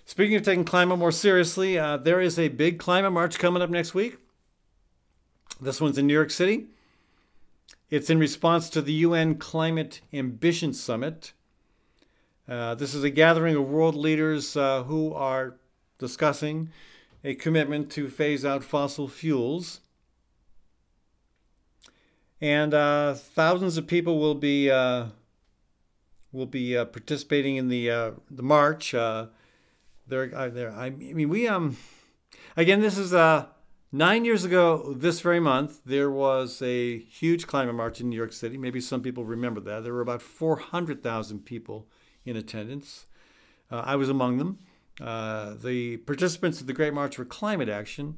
Speaking 0.05 0.37
of 0.37 0.43
taking 0.43 0.65
climate 0.65 0.99
more 0.99 1.11
seriously, 1.11 1.77
uh, 1.77 1.97
there 1.97 2.21
is 2.21 2.39
a 2.39 2.49
big 2.49 2.79
climate 2.79 3.13
march 3.13 3.39
coming 3.41 3.63
up 3.63 3.71
next 3.71 3.93
week. 3.93 4.19
This 5.61 5.81
one's 5.81 5.99
in 5.99 6.07
New 6.07 6.15
York 6.15 6.31
City. 6.31 6.67
It's 7.91 8.11
in 8.11 8.19
response 8.19 8.69
to 8.71 8.83
the 8.83 8.93
UN 8.93 9.37
Climate 9.37 10.01
Ambition 10.13 10.73
Summit. 10.73 11.33
Uh, 12.49 12.77
this 12.77 12.95
is 12.95 13.03
a 13.03 13.11
gathering 13.11 13.57
of 13.57 13.69
world 13.69 13.97
leaders 13.97 14.57
uh, 14.57 14.85
who 14.85 15.13
are 15.13 15.57
discussing 15.99 16.71
a 17.25 17.35
commitment 17.35 17.91
to 17.91 18.09
phase 18.09 18.45
out 18.45 18.63
fossil 18.63 19.09
fuels. 19.09 19.81
And 22.41 22.73
uh, 22.73 23.15
thousands 23.15 23.77
of 23.77 23.89
people 23.89 24.21
will 24.21 24.37
be 24.37 24.71
uh, 24.71 25.07
will 26.31 26.47
be 26.47 26.77
uh, 26.77 26.85
participating 26.85 27.57
in 27.57 27.69
the 27.69 28.15
the 28.31 28.43
march. 28.43 28.93
There, 28.93 30.29
there. 30.51 30.71
I 30.71 30.91
mean, 30.91 31.29
we 31.29 31.49
um, 31.49 31.77
again, 32.57 32.81
this 32.81 32.97
is 32.97 33.13
uh, 33.13 33.47
nine 33.91 34.25
years 34.25 34.45
ago. 34.45 34.95
This 34.97 35.21
very 35.21 35.41
month, 35.41 35.81
there 35.85 36.11
was 36.11 36.63
a 36.63 36.99
huge 36.99 37.49
climate 37.49 37.75
march 37.75 38.01
in 38.01 38.09
New 38.09 38.17
York 38.17 38.33
City. 38.33 38.57
Maybe 38.57 38.81
some 38.81 39.03
people 39.03 39.25
remember 39.25 39.61
that. 39.63 39.83
There 39.83 39.95
were 39.95 40.01
about 40.01 40.23
four 40.23 40.59
hundred 40.59 41.03
thousand 41.03 41.45
people 41.45 41.89
in 42.27 42.37
attendance. 42.37 43.07
Uh, 43.71 43.83
I 43.85 43.97
was 43.97 44.09
among 44.09 44.39
them. 44.39 44.59
Uh, 45.01 45.55
the 45.63 45.99
participants 45.99 46.61
of 46.61 46.67
the 46.67 46.73
Great 46.73 46.93
March 46.95 47.17
for 47.17 47.25
Climate 47.25 47.69
Action 47.69 48.17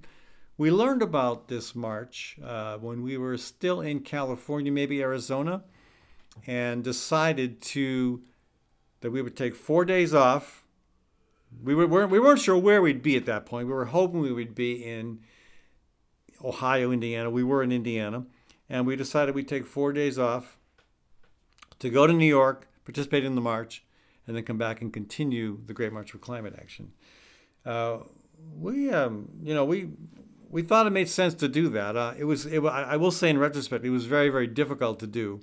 We 0.56 0.70
learned 0.70 1.02
about 1.02 1.48
this 1.48 1.74
march 1.74 2.38
uh, 2.44 2.78
when 2.78 3.02
we 3.02 3.16
were 3.16 3.36
still 3.36 3.80
in 3.80 4.00
California, 4.00 4.72
maybe 4.72 5.00
Arizona, 5.00 5.62
and 6.46 6.82
decided 6.82 7.60
to 7.62 8.22
that 9.00 9.10
we 9.10 9.22
would 9.22 9.36
take 9.36 9.54
four 9.54 9.84
days 9.84 10.12
off. 10.12 10.64
We 11.62 11.74
were, 11.74 11.86
weren't 11.86 12.10
we 12.10 12.20
weren't 12.20 12.40
sure 12.40 12.58
where 12.58 12.82
we'd 12.82 13.02
be 13.02 13.16
at 13.16 13.26
that 13.26 13.46
point. 13.46 13.68
We 13.68 13.72
were 13.72 13.86
hoping 13.86 14.20
we 14.20 14.32
would 14.32 14.54
be 14.54 14.84
in 14.84 15.20
Ohio, 16.44 16.90
Indiana. 16.90 17.30
We 17.30 17.44
were 17.44 17.62
in 17.62 17.72
Indiana, 17.72 18.26
and 18.68 18.86
we 18.86 18.96
decided 18.96 19.34
we'd 19.34 19.48
take 19.48 19.66
four 19.66 19.92
days 19.92 20.18
off 20.18 20.58
to 21.78 21.90
go 21.90 22.06
to 22.06 22.12
New 22.12 22.26
York, 22.26 22.68
participate 22.84 23.24
in 23.24 23.34
the 23.34 23.40
march, 23.40 23.84
and 24.28 24.36
then 24.36 24.44
come 24.44 24.58
back 24.58 24.80
and 24.82 24.92
continue 24.92 25.58
the 25.66 25.72
Great 25.72 25.92
March 25.92 26.12
for 26.12 26.18
Climate 26.18 26.54
Action. 26.56 26.92
Uh, 27.64 28.00
we, 28.56 28.90
um, 28.90 29.30
you 29.42 29.54
know, 29.54 29.64
we 29.64 29.88
we 30.50 30.62
thought 30.62 30.86
it 30.86 30.90
made 30.90 31.08
sense 31.08 31.34
to 31.34 31.48
do 31.48 31.68
that. 31.70 31.96
Uh, 31.96 32.14
it 32.16 32.24
was, 32.24 32.46
it, 32.46 32.64
I 32.64 32.96
will 32.96 33.10
say 33.10 33.28
in 33.28 33.38
retrospect, 33.38 33.84
it 33.84 33.90
was 33.90 34.06
very, 34.06 34.30
very 34.30 34.46
difficult 34.46 34.98
to 35.00 35.06
do, 35.06 35.40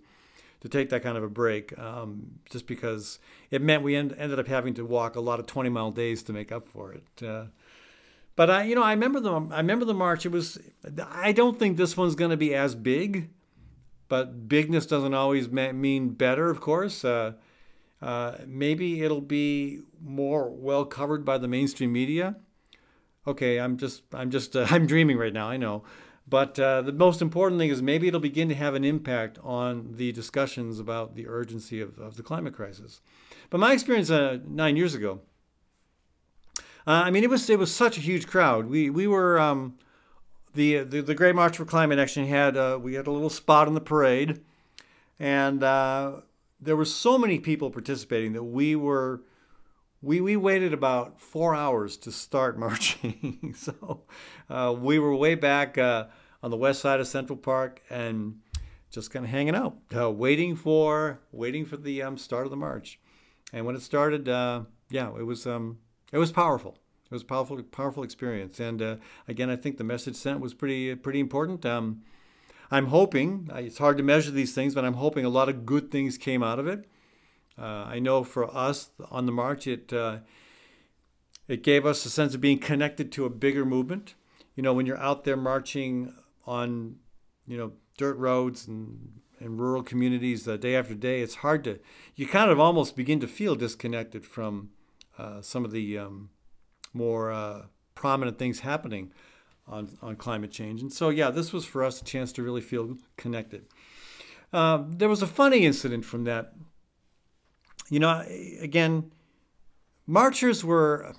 to 0.62 0.70
take 0.70 0.90
that 0.90 1.04
kind 1.04 1.16
of 1.16 1.24
a 1.24 1.30
break, 1.30 1.78
um, 1.78 2.40
just 2.50 2.66
because 2.66 3.20
it 3.52 3.62
meant 3.62 3.84
we 3.84 3.96
end, 3.96 4.16
ended 4.18 4.40
up 4.40 4.48
having 4.48 4.74
to 4.76 4.86
walk 4.86 5.16
a 5.16 5.20
lot 5.20 5.40
of 5.40 5.46
20 5.46 5.70
mile 5.70 5.92
days 5.92 6.24
to 6.24 6.34
make 6.34 6.52
up 6.52 6.66
for 6.66 6.92
it. 6.92 7.24
Uh, 7.24 7.46
but 8.36 8.50
I, 8.50 8.64
you 8.64 8.74
know, 8.74 8.82
I 8.82 8.94
remember 8.94 9.20
the, 9.20 9.32
I 9.52 9.58
remember 9.58 9.86
the 9.86 9.94
march. 9.94 10.26
It 10.26 10.32
was, 10.32 10.58
I 11.00 11.32
don't 11.32 11.60
think 11.60 11.78
this 11.78 11.96
one's 11.96 12.16
going 12.16 12.32
to 12.32 12.38
be 12.38 12.56
as 12.56 12.74
big, 12.74 13.30
but 14.08 14.50
bigness 14.50 14.88
doesn't 14.88 15.14
always 15.14 15.50
mean 15.50 16.10
better, 16.10 16.50
of 16.50 16.62
course. 16.62 17.06
Uh, 17.06 17.34
uh, 18.06 18.38
maybe 18.46 19.02
it'll 19.02 19.20
be 19.20 19.82
more 20.00 20.48
well 20.52 20.86
covered 20.86 21.26
by 21.26 21.40
the 21.40 21.48
mainstream 21.48 21.92
media. 21.92 22.36
Okay 23.26 23.60
i'm 23.60 23.78
just 23.78 24.04
i'm 24.14 24.30
just 24.30 24.56
uh, 24.56 24.68
i'm 24.70 24.86
dreaming 24.86 25.18
right 25.18 25.34
now 25.34 25.50
i 25.50 25.58
know. 25.58 25.84
But 26.28 26.60
uh, 26.60 26.82
the 26.84 26.92
most 26.92 27.22
important 27.22 27.60
thing 27.60 27.70
is 27.70 27.82
maybe 27.82 28.08
it'll 28.08 28.20
begin 28.20 28.50
to 28.50 28.56
have 28.56 28.74
an 28.76 28.84
impact 28.84 29.38
on 29.44 29.94
the 29.96 30.12
discussions 30.12 30.80
about 30.80 31.16
the 31.16 31.28
urgency 31.28 31.80
of, 31.82 32.00
of 32.00 32.16
the 32.16 32.24
climate 32.24 32.56
crisis. 32.56 33.00
But 33.52 33.60
my 33.60 33.74
experience 33.74 34.10
uh, 34.10 34.40
nine 34.48 34.76
years 34.76 34.94
ago 34.94 35.22
uh, 36.88 37.04
i 37.06 37.10
mean 37.10 37.24
it 37.24 37.30
was 37.32 37.50
it 37.50 37.58
was 37.58 37.74
such 37.74 37.98
a 37.98 38.02
huge 38.02 38.28
crowd. 38.28 38.68
We 38.68 38.92
we 38.92 39.08
were 39.08 39.40
um, 39.40 39.80
the, 40.54 40.84
the 40.84 41.02
the 41.02 41.16
great 41.16 41.34
march 41.34 41.58
for 41.58 41.66
climate 41.66 41.98
action 41.98 42.28
had 42.28 42.56
we 42.84 42.94
had 42.94 43.08
a 43.08 43.12
little 43.12 43.32
spot 43.32 43.68
in 43.68 43.74
the 43.74 43.82
parade. 43.82 44.42
And 45.18 45.64
there 46.66 46.76
were 46.76 46.86
so 46.86 47.18
many 47.18 47.40
people 47.40 47.70
participating 47.70 48.34
that 48.34 48.44
we 48.44 48.76
were 48.76 49.22
we, 50.02 50.22
we 50.22 50.36
waited 50.36 50.74
about 50.74 51.20
four 51.20 51.56
hours 51.56 51.98
to 51.98 52.12
start 52.12 52.60
marching. 52.60 53.56
so 53.58 54.04
uh, 54.50 54.76
we 54.78 55.00
were 55.00 55.16
way 55.16 55.36
back 55.36 55.78
uh, 55.78 56.06
on 56.44 56.52
the 56.52 56.58
west 56.58 56.82
side 56.82 57.00
of 57.00 57.08
Central 57.08 57.38
Park 57.38 57.82
and 57.90 58.40
just 58.92 59.12
kind 59.12 59.26
of 59.26 59.32
hanging 59.32 59.56
out, 59.56 59.78
uh, 59.96 60.12
waiting 60.12 60.56
for 60.56 61.20
waiting 61.32 61.66
for 61.66 61.78
the 61.78 62.02
um, 62.02 62.18
start 62.18 62.46
of 62.46 62.52
the 62.52 62.58
march. 62.58 63.00
And 63.54 63.66
when 63.66 63.76
it 63.76 63.82
started, 63.82 64.28
uh, 64.28 64.64
yeah, 64.90 65.10
it 65.18 65.26
was 65.26 65.48
um, 65.48 65.80
it 66.12 66.18
was 66.18 66.32
powerful. 66.32 66.78
It 67.06 67.12
was 67.12 67.22
a 67.22 67.26
powerful 67.26 67.62
powerful 67.64 68.04
experience. 68.04 68.60
And 68.60 68.82
uh, 68.82 68.96
again, 69.28 69.50
I 69.50 69.56
think 69.56 69.78
the 69.78 69.84
message 69.84 70.16
sent 70.16 70.40
was 70.40 70.54
pretty 70.54 70.96
pretty 70.96 71.20
important. 71.20 71.66
Um, 71.66 72.02
I'm 72.72 72.88
hoping 72.88 73.50
it's 73.54 73.78
hard 73.78 73.98
to 73.98 74.04
measure 74.04 74.32
these 74.32 74.54
things, 74.54 74.76
but 74.76 74.86
I'm 74.86 74.96
hoping 74.96 75.26
a 75.26 75.30
lot 75.30 75.50
of 75.50 75.66
good 75.66 75.92
things 75.92 76.18
came 76.18 76.44
out 76.44 76.60
of 76.60 76.68
it. 76.68 76.86
Uh, 77.58 77.86
I 77.88 78.00
know 78.00 78.24
for 78.24 78.54
us 78.56 78.90
on 79.10 79.26
the 79.26 79.32
march, 79.32 79.68
it 79.68 79.94
uh, 79.94 80.20
it 81.48 81.64
gave 81.64 81.86
us 81.86 82.06
a 82.06 82.10
sense 82.10 82.34
of 82.34 82.42
being 82.42 82.60
connected 82.60 83.12
to 83.14 83.26
a 83.26 83.30
bigger 83.30 83.66
movement. 83.66 84.16
You 84.56 84.64
know, 84.64 84.74
when 84.74 84.86
you're 84.86 85.00
out 85.00 85.24
there 85.24 85.38
marching 85.38 86.14
on, 86.46 86.98
you 87.48 87.58
know, 87.58 87.74
dirt 87.98 88.18
roads 88.18 88.68
and 88.68 89.22
and 89.40 89.60
rural 89.60 89.84
communities 89.84 90.48
uh, 90.48 90.58
day 90.58 90.76
after 90.76 90.96
day, 90.96 91.22
it's 91.22 91.36
hard 91.36 91.64
to 91.66 91.80
you 92.16 92.28
kind 92.28 92.52
of 92.52 92.60
almost 92.60 92.96
begin 92.96 93.20
to 93.20 93.28
feel 93.28 93.56
disconnected 93.56 94.26
from 94.26 94.70
uh, 95.18 95.42
some 95.42 95.64
of 95.64 95.72
the 95.72 95.98
um, 95.98 96.30
more 96.94 97.32
uh, 97.32 97.64
prominent 97.94 98.38
things 98.38 98.62
happening 98.62 99.12
on 99.68 99.98
on 100.02 100.16
climate 100.16 100.52
change. 100.52 100.82
And 100.82 100.92
so, 100.92 101.10
yeah, 101.10 101.30
this 101.30 101.54
was 101.54 101.66
for 101.66 101.84
us 101.84 102.02
a 102.02 102.06
chance 102.06 102.32
to 102.34 102.44
really 102.44 102.62
feel 102.62 102.98
connected. 103.18 103.66
Uh, 104.54 104.84
there 104.88 105.10
was 105.10 105.22
a 105.22 105.28
funny 105.28 105.66
incident 105.66 106.06
from 106.06 106.24
that 106.26 106.54
you 107.90 108.00
know, 108.00 108.24
again, 108.60 109.12
marchers 110.08 110.64
were 110.64 111.14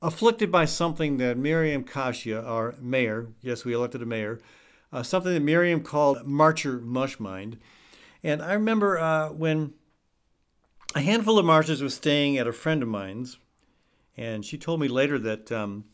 afflicted 0.00 0.50
by 0.50 0.64
something 0.64 1.18
that 1.18 1.36
Miriam 1.36 1.84
Kashia, 1.84 2.44
our 2.44 2.74
mayor, 2.80 3.28
yes, 3.40 3.64
we 3.64 3.74
elected 3.74 4.02
a 4.02 4.06
mayor, 4.06 4.40
uh, 4.92 5.02
something 5.02 5.32
that 5.32 5.40
Miriam 5.40 5.82
called 5.82 6.24
marcher 6.26 6.78
mushmind. 6.78 7.58
And 8.22 8.42
I 8.42 8.54
remember 8.54 8.98
uh, 8.98 9.28
when 9.30 9.74
a 10.94 11.00
handful 11.00 11.38
of 11.38 11.44
marchers 11.44 11.82
was 11.82 11.94
staying 11.94 12.38
at 12.38 12.46
a 12.46 12.52
friend 12.52 12.82
of 12.82 12.88
mine's, 12.88 13.38
and 14.16 14.44
she 14.44 14.56
told 14.56 14.80
me 14.80 14.88
later 14.88 15.18
that 15.18 15.50
um, 15.50 15.84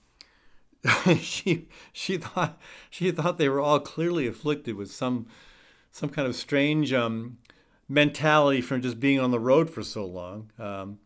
she 1.21 1.69
she 1.93 2.17
thought 2.17 2.59
she 2.89 3.11
thought 3.11 3.39
they 3.39 3.49
were 3.49 3.61
all 3.61 3.81
clearly 3.81 4.27
afflicted 4.27 4.77
with 4.77 4.91
some 4.91 5.27
some 5.93 6.09
kind 6.09 6.27
of 6.27 6.35
strange 6.35 6.93
um, 6.93 7.39
mentality 7.89 8.61
from 8.61 8.81
just 8.81 9.01
being 9.01 9.19
on 9.21 9.31
the 9.31 9.41
road 9.41 9.69
for 9.69 9.83
so 9.83 10.07
long. 10.07 10.51
Um, 10.59 10.99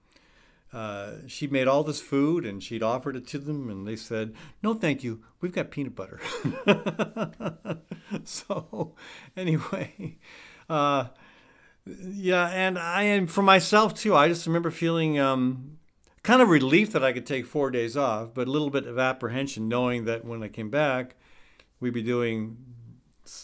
uh, 0.72 1.12
she 1.28 1.46
made 1.46 1.68
all 1.68 1.84
this 1.84 2.00
food 2.00 2.44
and 2.44 2.62
she'd 2.62 2.82
offered 2.82 3.16
it 3.16 3.26
to 3.28 3.38
them, 3.38 3.70
and 3.70 3.86
they 3.86 3.96
said, 3.96 4.34
"No, 4.62 4.74
thank 4.74 5.04
you. 5.04 5.22
We've 5.40 5.52
got 5.52 5.70
peanut 5.70 5.94
butter." 5.94 6.20
so, 8.24 8.94
anyway, 9.36 10.18
uh, 10.68 11.06
yeah, 11.86 12.48
and 12.48 12.78
I 12.78 13.04
and 13.04 13.30
for 13.30 13.42
myself 13.42 13.94
too, 13.94 14.16
I 14.16 14.28
just 14.28 14.46
remember 14.46 14.70
feeling 14.70 15.18
um, 15.18 15.78
kind 16.24 16.42
of 16.42 16.48
relief 16.48 16.90
that 16.90 17.04
I 17.04 17.12
could 17.12 17.26
take 17.26 17.46
four 17.46 17.70
days 17.70 17.96
off, 17.96 18.34
but 18.34 18.48
a 18.48 18.50
little 18.50 18.70
bit 18.70 18.86
of 18.88 18.98
apprehension 18.98 19.68
knowing 19.68 20.06
that 20.06 20.24
when 20.24 20.42
I 20.42 20.48
came 20.48 20.70
back, 20.70 21.14
we'd 21.78 21.94
be 21.94 22.02
doing, 22.02 22.56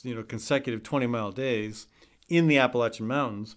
you 0.02 0.16
know, 0.16 0.24
consecutive 0.24 0.82
twenty 0.82 1.06
mile 1.06 1.30
days 1.30 1.86
in 2.28 2.48
the 2.48 2.58
Appalachian 2.58 3.06
Mountains. 3.06 3.54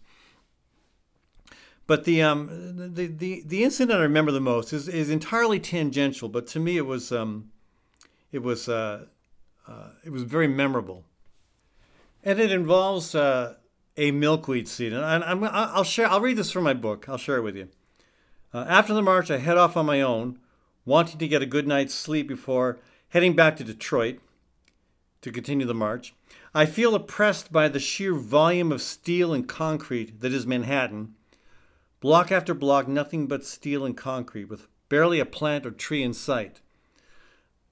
But 1.86 2.06
the, 2.06 2.22
um, 2.22 2.94
the, 2.94 3.08
the, 3.08 3.44
the 3.46 3.64
incident 3.64 4.00
I 4.00 4.04
remember 4.04 4.32
the 4.32 4.40
most 4.40 4.72
is, 4.72 4.88
is 4.88 5.10
entirely 5.10 5.60
tangential, 5.60 6.30
but 6.30 6.48
to 6.48 6.60
me 6.60 6.78
it 6.78 6.86
was, 6.86 7.12
um, 7.12 7.52
it, 8.32 8.42
was, 8.42 8.70
uh, 8.70 9.06
uh, 9.68 9.90
it 10.06 10.12
was 10.12 10.24
very 10.24 10.48
memorable. 10.48 11.04
And 12.24 12.40
it 12.40 12.52
involves 12.52 13.16
uh, 13.16 13.56
a 13.98 14.12
milkweed 14.12 14.70
seed. 14.70 14.94
And 14.94 15.04
I'm, 15.04 15.44
I'll, 15.44 15.84
share, 15.84 16.08
I'll 16.08 16.22
read 16.22 16.38
this 16.38 16.52
from 16.52 16.64
my 16.64 16.74
book, 16.74 17.10
I'll 17.10 17.18
share 17.18 17.38
it 17.38 17.44
with 17.44 17.58
you. 17.58 17.68
Uh, 18.54 18.66
after 18.68 18.94
the 18.94 19.02
march, 19.02 19.32
I 19.32 19.38
head 19.38 19.58
off 19.58 19.76
on 19.76 19.88
my 19.88 20.02
own, 20.02 20.38
wanting 20.86 21.18
to 21.18 21.28
get 21.28 21.42
a 21.42 21.48
good 21.48 21.68
night's 21.68 21.94
sleep 21.94 22.28
before 22.28 22.80
heading 23.10 23.36
back 23.36 23.58
to 23.58 23.64
Detroit 23.64 24.20
to 25.22 25.32
continue 25.32 25.66
the 25.66 25.74
march. 25.74 26.14
I 26.54 26.68
feel 26.68 26.94
oppressed 26.94 27.52
by 27.52 27.68
the 27.68 27.80
sheer 27.80 28.14
volume 28.14 28.72
of 28.72 28.82
steel 28.82 29.34
and 29.34 29.48
concrete 29.48 30.20
that 30.22 30.34
is 30.34 30.46
Manhattan. 30.46 31.16
Block 32.00 32.32
after 32.32 32.54
block, 32.54 32.88
nothing 32.88 33.28
but 33.28 33.46
steel 33.46 33.86
and 33.86 33.98
concrete, 33.98 34.46
with 34.46 34.68
barely 34.88 35.20
a 35.20 35.26
plant 35.26 35.66
or 35.66 35.72
tree 35.72 36.04
in 36.04 36.14
sight. 36.14 36.62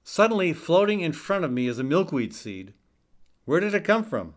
Suddenly, 0.02 0.52
floating 0.52 1.00
in 1.00 1.12
front 1.12 1.44
of 1.44 1.52
me 1.52 1.68
is 1.68 1.78
a 1.78 1.84
milkweed 1.84 2.34
seed. 2.34 2.72
Where 3.44 3.60
did 3.60 3.74
it 3.74 3.84
come 3.84 4.02
from? 4.02 4.34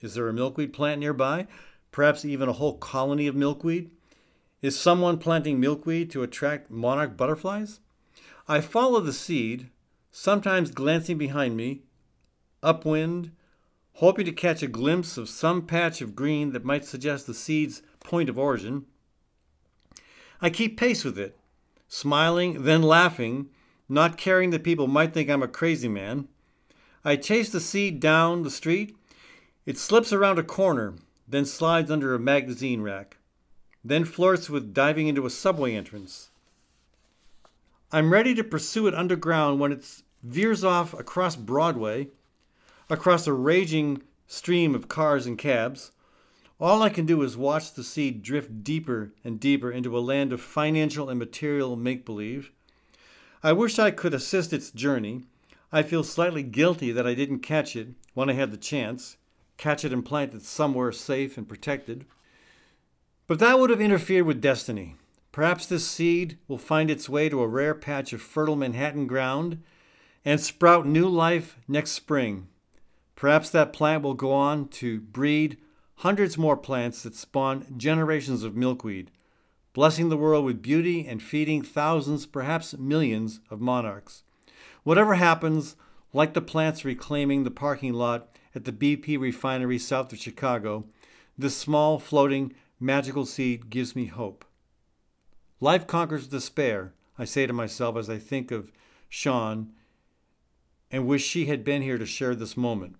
Is 0.00 0.14
there 0.14 0.28
a 0.28 0.32
milkweed 0.32 0.72
plant 0.72 1.00
nearby? 1.00 1.46
Perhaps 1.90 2.24
even 2.24 2.48
a 2.48 2.54
whole 2.54 2.78
colony 2.78 3.26
of 3.26 3.34
milkweed? 3.34 3.90
Is 4.62 4.78
someone 4.78 5.18
planting 5.18 5.58
milkweed 5.58 6.08
to 6.12 6.22
attract 6.22 6.70
monarch 6.70 7.16
butterflies? 7.16 7.80
I 8.46 8.60
follow 8.60 9.00
the 9.00 9.12
seed, 9.12 9.70
sometimes 10.12 10.70
glancing 10.70 11.18
behind 11.18 11.56
me, 11.56 11.82
upwind, 12.62 13.32
hoping 13.94 14.24
to 14.24 14.32
catch 14.32 14.62
a 14.62 14.68
glimpse 14.68 15.18
of 15.18 15.28
some 15.28 15.66
patch 15.66 16.00
of 16.00 16.14
green 16.14 16.52
that 16.52 16.64
might 16.64 16.84
suggest 16.84 17.26
the 17.26 17.34
seed's 17.34 17.82
point 17.98 18.28
of 18.28 18.38
origin. 18.38 18.86
I 20.40 20.48
keep 20.48 20.78
pace 20.78 21.04
with 21.04 21.18
it, 21.18 21.36
smiling, 21.88 22.62
then 22.62 22.82
laughing, 22.82 23.48
not 23.88 24.16
caring 24.16 24.50
that 24.50 24.64
people 24.64 24.86
might 24.86 25.12
think 25.12 25.28
I'm 25.28 25.42
a 25.42 25.48
crazy 25.48 25.88
man. 25.88 26.28
I 27.04 27.16
chase 27.16 27.50
the 27.50 27.60
seed 27.60 27.98
down 27.98 28.42
the 28.42 28.50
street. 28.50 28.96
It 29.66 29.76
slips 29.76 30.12
around 30.12 30.38
a 30.38 30.44
corner, 30.44 30.94
then 31.26 31.44
slides 31.44 31.90
under 31.90 32.14
a 32.14 32.18
magazine 32.20 32.80
rack, 32.80 33.16
then 33.84 34.04
flirts 34.04 34.48
with 34.48 34.74
diving 34.74 35.08
into 35.08 35.26
a 35.26 35.30
subway 35.30 35.74
entrance. 35.74 36.30
I'm 37.90 38.12
ready 38.12 38.34
to 38.34 38.44
pursue 38.44 38.86
it 38.86 38.94
underground 38.94 39.60
when 39.60 39.72
it 39.72 40.02
veers 40.22 40.64
off 40.64 40.94
across 40.94 41.36
Broadway 41.36 42.08
across 42.88 43.26
a 43.26 43.32
raging 43.32 44.02
stream 44.26 44.74
of 44.74 44.88
cars 44.88 45.26
and 45.26 45.38
cabs. 45.38 45.92
All 46.60 46.82
I 46.82 46.90
can 46.90 47.06
do 47.06 47.22
is 47.22 47.36
watch 47.36 47.72
the 47.72 47.82
seed 47.82 48.22
drift 48.22 48.62
deeper 48.62 49.12
and 49.24 49.40
deeper 49.40 49.70
into 49.70 49.96
a 49.96 50.00
land 50.00 50.32
of 50.32 50.40
financial 50.40 51.08
and 51.08 51.18
material 51.18 51.74
make 51.74 52.04
believe. 52.04 52.52
I 53.42 53.52
wish 53.52 53.78
I 53.78 53.90
could 53.90 54.14
assist 54.14 54.52
its 54.52 54.70
journey. 54.70 55.24
I 55.72 55.82
feel 55.82 56.04
slightly 56.04 56.42
guilty 56.42 56.92
that 56.92 57.06
I 57.06 57.14
didn't 57.14 57.40
catch 57.40 57.74
it 57.74 57.88
when 58.14 58.30
I 58.30 58.34
had 58.34 58.52
the 58.52 58.56
chance, 58.56 59.16
catch 59.56 59.84
it 59.84 59.92
and 59.92 60.04
plant 60.04 60.34
it 60.34 60.42
somewhere 60.42 60.92
safe 60.92 61.36
and 61.36 61.48
protected. 61.48 62.04
But 63.32 63.38
that 63.38 63.58
would 63.58 63.70
have 63.70 63.80
interfered 63.80 64.26
with 64.26 64.42
destiny. 64.42 64.96
Perhaps 65.32 65.64
this 65.64 65.88
seed 65.88 66.36
will 66.48 66.58
find 66.58 66.90
its 66.90 67.08
way 67.08 67.30
to 67.30 67.40
a 67.40 67.48
rare 67.48 67.74
patch 67.74 68.12
of 68.12 68.20
fertile 68.20 68.56
Manhattan 68.56 69.06
ground 69.06 69.62
and 70.22 70.38
sprout 70.38 70.86
new 70.86 71.08
life 71.08 71.56
next 71.66 71.92
spring. 71.92 72.48
Perhaps 73.16 73.48
that 73.48 73.72
plant 73.72 74.02
will 74.02 74.12
go 74.12 74.34
on 74.34 74.68
to 74.68 75.00
breed 75.00 75.56
hundreds 75.94 76.36
more 76.36 76.58
plants 76.58 77.04
that 77.04 77.14
spawn 77.14 77.64
generations 77.74 78.42
of 78.42 78.54
milkweed, 78.54 79.10
blessing 79.72 80.10
the 80.10 80.18
world 80.18 80.44
with 80.44 80.60
beauty 80.60 81.06
and 81.06 81.22
feeding 81.22 81.62
thousands, 81.62 82.26
perhaps 82.26 82.76
millions, 82.76 83.40
of 83.48 83.62
monarchs. 83.62 84.24
Whatever 84.82 85.14
happens, 85.14 85.74
like 86.12 86.34
the 86.34 86.42
plants 86.42 86.84
reclaiming 86.84 87.44
the 87.44 87.50
parking 87.50 87.94
lot 87.94 88.28
at 88.54 88.66
the 88.66 88.72
BP 88.72 89.18
refinery 89.18 89.78
south 89.78 90.12
of 90.12 90.18
Chicago, 90.18 90.84
this 91.38 91.56
small, 91.56 91.98
floating, 91.98 92.52
magical 92.82 93.24
seed 93.24 93.70
gives 93.70 93.94
me 93.94 94.06
hope. 94.06 94.44
Life 95.60 95.86
conquers 95.86 96.26
despair, 96.26 96.92
I 97.16 97.24
say 97.24 97.46
to 97.46 97.52
myself 97.52 97.96
as 97.96 98.10
I 98.10 98.18
think 98.18 98.50
of 98.50 98.72
Sean 99.08 99.72
and 100.90 101.06
wish 101.06 101.24
she 101.24 101.46
had 101.46 101.64
been 101.64 101.82
here 101.82 101.98
to 101.98 102.04
share 102.04 102.34
this 102.34 102.56
moment. 102.56 102.96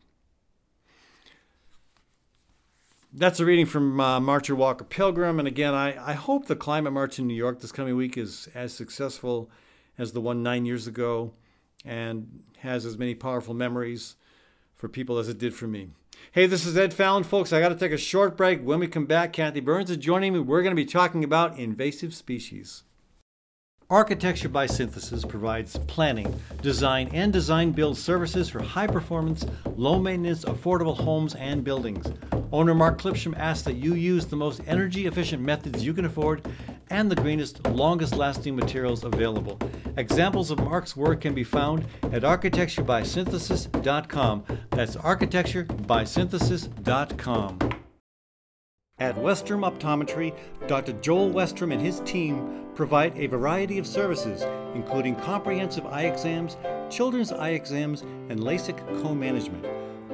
That's 3.12 3.40
a 3.40 3.44
reading 3.44 3.66
from 3.66 4.00
uh, 4.00 4.20
Marcher 4.20 4.54
Walker 4.54 4.84
Pilgrim. 4.84 5.38
And 5.38 5.46
again, 5.46 5.74
I, 5.74 6.10
I 6.10 6.14
hope 6.14 6.46
the 6.46 6.56
climate 6.56 6.94
march 6.94 7.18
in 7.18 7.26
New 7.26 7.34
York 7.34 7.60
this 7.60 7.72
coming 7.72 7.96
week 7.96 8.16
is 8.16 8.48
as 8.54 8.72
successful 8.72 9.50
as 9.98 10.12
the 10.12 10.20
one 10.20 10.42
nine 10.42 10.64
years 10.64 10.86
ago 10.86 11.34
and 11.84 12.42
has 12.58 12.86
as 12.86 12.96
many 12.96 13.14
powerful 13.14 13.52
memories 13.52 14.16
for 14.76 14.88
people 14.88 15.18
as 15.18 15.28
it 15.28 15.38
did 15.38 15.54
for 15.54 15.66
me. 15.66 15.90
Hey, 16.30 16.46
this 16.46 16.64
is 16.64 16.78
Ed 16.78 16.94
Fallon, 16.94 17.24
folks. 17.24 17.52
I 17.52 17.60
got 17.60 17.70
to 17.70 17.74
take 17.74 17.92
a 17.92 17.98
short 17.98 18.36
break. 18.36 18.62
When 18.62 18.78
we 18.78 18.86
come 18.86 19.04
back, 19.04 19.32
Kathy 19.32 19.60
Byrnes 19.60 19.90
is 19.90 19.96
joining 19.96 20.32
me. 20.32 20.38
We're 20.38 20.62
going 20.62 20.74
to 20.74 20.82
be 20.82 20.86
talking 20.86 21.24
about 21.24 21.58
invasive 21.58 22.14
species. 22.14 22.84
Architecture 23.92 24.48
by 24.48 24.64
Synthesis 24.64 25.22
provides 25.22 25.76
planning, 25.86 26.40
design, 26.62 27.10
and 27.12 27.30
design 27.30 27.72
build 27.72 27.98
services 27.98 28.48
for 28.48 28.62
high 28.62 28.86
performance, 28.86 29.44
low 29.76 29.98
maintenance, 29.98 30.46
affordable 30.46 30.96
homes 30.96 31.34
and 31.34 31.62
buildings. 31.62 32.06
Owner 32.52 32.74
Mark 32.74 32.98
Clipsham 32.98 33.36
asks 33.36 33.64
that 33.64 33.74
you 33.74 33.92
use 33.92 34.24
the 34.24 34.34
most 34.34 34.62
energy 34.66 35.06
efficient 35.06 35.42
methods 35.42 35.84
you 35.84 35.92
can 35.92 36.06
afford 36.06 36.40
and 36.88 37.10
the 37.10 37.16
greenest, 37.16 37.66
longest 37.66 38.16
lasting 38.16 38.56
materials 38.56 39.04
available. 39.04 39.58
Examples 39.98 40.50
of 40.50 40.58
Mark's 40.60 40.96
work 40.96 41.20
can 41.20 41.34
be 41.34 41.44
found 41.44 41.84
at 42.04 42.22
architecturebysynthesis.com. 42.22 44.44
That's 44.70 44.96
architecturebysynthesis.com. 44.96 47.58
At 48.98 49.16
Westrom 49.16 49.70
Optometry, 49.70 50.34
Dr. 50.66 50.94
Joel 50.94 51.30
Westrom 51.30 51.74
and 51.74 51.82
his 51.82 52.00
team 52.00 52.61
provide 52.74 53.16
a 53.18 53.26
variety 53.26 53.78
of 53.78 53.86
services, 53.86 54.42
including 54.74 55.14
comprehensive 55.16 55.86
eye 55.86 56.04
exams, 56.04 56.56
children's 56.90 57.32
eye 57.32 57.50
exams, 57.50 58.02
and 58.02 58.40
LASIK 58.40 58.78
co 59.02 59.14
management. 59.14 59.66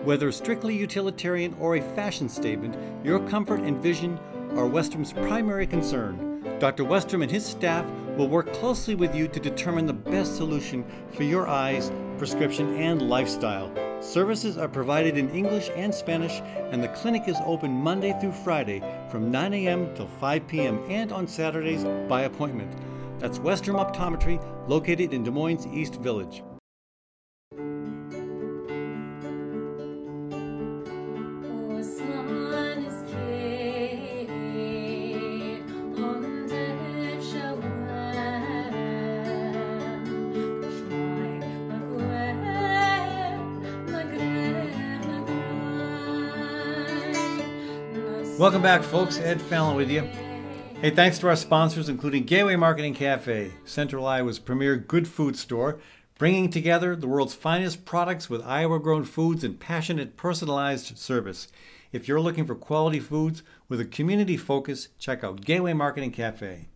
Whether 0.05 0.31
strictly 0.33 0.77
utilitarian 0.77 1.55
or 1.61 1.77
a 1.77 1.95
fashion 1.95 2.29
statement, 2.29 2.77
your 3.05 3.21
comfort 3.29 3.61
and 3.61 3.83
vision 3.83 4.19
are 4.53 4.69
Westrom's 4.69 5.13
primary 5.13 5.67
concern. 5.67 6.28
Dr. 6.59 6.85
Westrom 6.85 7.23
and 7.23 7.31
his 7.31 7.47
staff 7.47 7.89
will 8.17 8.29
work 8.29 8.53
closely 8.53 8.97
with 8.97 9.15
you 9.15 9.29
to 9.29 9.39
determine 9.39 9.87
the 9.87 9.93
best 9.93 10.37
solution 10.37 10.85
for 11.13 11.23
your 11.23 11.47
eyes, 11.47 11.93
prescription, 12.19 12.75
and 12.75 13.09
lifestyle. 13.09 13.71
Services 14.03 14.59
are 14.59 14.69
provided 14.69 15.17
in 15.17 15.31
English 15.31 15.71
and 15.77 15.95
Spanish, 15.95 16.41
and 16.73 16.83
the 16.83 16.89
clinic 16.89 17.29
is 17.29 17.37
open 17.45 17.71
Monday 17.71 18.17
through 18.21 18.33
Friday 18.33 18.83
from 19.09 19.31
9 19.31 19.55
a.m. 19.55 19.95
till 19.95 20.09
5 20.09 20.49
p.m. 20.49 20.83
and 20.89 21.13
on 21.13 21.29
Saturdays 21.29 21.85
by 22.09 22.23
appointment. 22.23 22.75
That's 23.21 23.39
Westrom 23.39 23.77
Optometry, 23.77 24.43
located 24.69 25.13
in 25.13 25.23
Des 25.23 25.31
Moines 25.31 25.67
East 25.69 25.95
Village. 25.97 26.43
Welcome 48.39 48.63
back, 48.63 48.85
folks. 48.85 49.19
Ed 49.19 49.43
Fallon 49.43 49.75
with 49.75 49.91
you. 49.91 50.03
Hey, 50.81 50.91
thanks 50.91 51.19
to 51.19 51.27
our 51.27 51.35
sponsors, 51.35 51.89
including 51.89 52.23
Gateway 52.23 52.55
Market 52.55 52.85
and 52.85 52.95
Cafe, 52.95 53.51
Central 53.65 54.07
Iowa's 54.07 54.39
premier 54.39 54.77
good 54.77 55.09
food 55.09 55.37
store, 55.37 55.81
bringing 56.19 56.49
together 56.49 56.95
the 56.95 57.09
world's 57.09 57.35
finest 57.35 57.85
products 57.85 58.31
with 58.31 58.47
Iowa 58.47 58.79
grown 58.79 59.03
foods 59.03 59.43
and 59.43 59.59
passionate 59.59 60.17
personalized 60.17 60.97
service. 60.97 61.49
If 61.91 62.07
you're 62.07 62.21
looking 62.21 62.47
for 62.47 62.55
quality 62.55 63.01
foods 63.01 63.43
with 63.69 63.81
a 63.81 63.85
community 63.85 64.37
focus, 64.37 64.87
check 65.01 65.25
out 65.25 65.41
Gateway 65.41 65.73
Market 65.73 66.05
and 66.05 66.13
Cafe. 66.13 66.69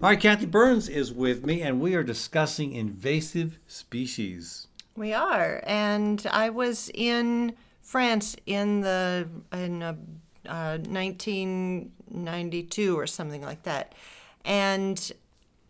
All 0.00 0.10
right, 0.10 0.20
Kathy 0.20 0.46
Byrnes 0.46 0.88
is 0.88 1.12
with 1.12 1.44
me, 1.44 1.60
and 1.60 1.80
we 1.80 1.96
are 1.96 2.04
discussing 2.04 2.72
invasive 2.72 3.58
species. 3.66 4.68
We 4.94 5.12
are, 5.12 5.60
and 5.66 6.24
I 6.30 6.50
was 6.50 6.88
in 6.94 7.56
France 7.82 8.36
in 8.46 8.80
the 8.82 9.28
in 9.52 9.82
uh, 9.82 9.96
uh, 10.48 10.78
1992 10.78 12.98
or 12.98 13.06
something 13.06 13.42
like 13.42 13.62
that, 13.64 13.94
and 14.44 15.12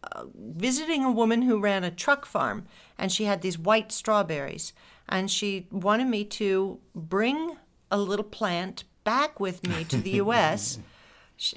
uh, 0.02 0.24
visiting 0.34 1.04
a 1.04 1.10
woman 1.10 1.42
who 1.42 1.58
ran 1.58 1.84
a 1.84 1.90
truck 1.90 2.26
farm, 2.26 2.66
and 2.98 3.12
she 3.12 3.24
had 3.24 3.42
these 3.42 3.58
white 3.58 3.92
strawberries, 3.92 4.72
and 5.08 5.30
she 5.30 5.66
wanted 5.70 6.06
me 6.06 6.24
to 6.24 6.78
bring 6.94 7.56
a 7.90 7.98
little 7.98 8.24
plant 8.24 8.84
back 9.04 9.38
with 9.38 9.66
me 9.66 9.84
to 9.84 9.96
the 9.96 10.10
U.S. 10.10 10.78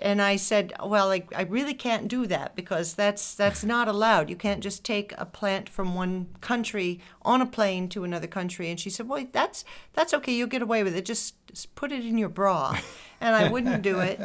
And 0.02 0.22
I 0.22 0.38
said, 0.38 0.74
"Well, 0.84 1.12
I, 1.12 1.24
I 1.36 1.44
really 1.44 1.76
can't 1.76 2.08
do 2.08 2.26
that 2.28 2.56
because 2.56 2.96
that's 2.96 3.36
that's 3.36 3.64
not 3.64 3.88
allowed. 3.88 4.30
You 4.30 4.36
can't 4.36 4.62
just 4.64 4.84
take 4.84 5.14
a 5.18 5.26
plant 5.26 5.70
from 5.70 5.94
one 5.94 6.28
country 6.42 7.00
on 7.22 7.42
a 7.42 7.46
plane 7.46 7.88
to 7.90 8.04
another 8.04 8.28
country." 8.28 8.70
And 8.72 8.80
she 8.80 8.90
said, 8.90 9.08
"Well, 9.08 9.26
that's 9.32 9.64
that's 9.94 10.14
okay. 10.16 10.34
You'll 10.34 10.48
get 10.48 10.64
away 10.64 10.84
with 10.84 10.96
it. 10.96 11.06
Just, 11.06 11.36
just 11.48 11.76
put 11.76 11.92
it 11.92 12.04
in 12.06 12.18
your 12.18 12.30
bra." 12.30 12.78
And 13.22 13.36
I 13.36 13.50
wouldn't 13.50 13.82
do 13.82 14.00
it. 14.00 14.20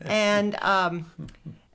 And 0.00 0.56
um, 0.62 1.10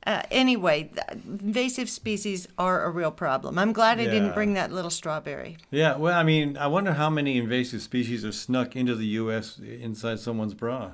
uh, 0.05 0.23
anyway, 0.31 0.89
invasive 1.25 1.89
species 1.89 2.47
are 2.57 2.83
a 2.85 2.89
real 2.89 3.11
problem. 3.11 3.59
I'm 3.59 3.73
glad 3.73 3.99
I 3.99 4.03
Yeah. 4.03 4.11
didn't 4.11 4.33
bring 4.33 4.53
that 4.53 4.71
little 4.71 4.89
strawberry. 4.91 5.57
Yeah, 5.71 5.97
well, 5.97 6.17
I 6.17 6.23
mean, 6.23 6.57
I 6.57 6.67
wonder 6.67 6.93
how 6.93 7.09
many 7.09 7.37
invasive 7.37 7.81
species 7.81 8.23
are 8.25 8.31
snuck 8.31 8.75
into 8.75 8.95
the 8.95 9.05
U.S. 9.21 9.59
inside 9.59 10.19
someone's 10.19 10.53
bra. 10.53 10.91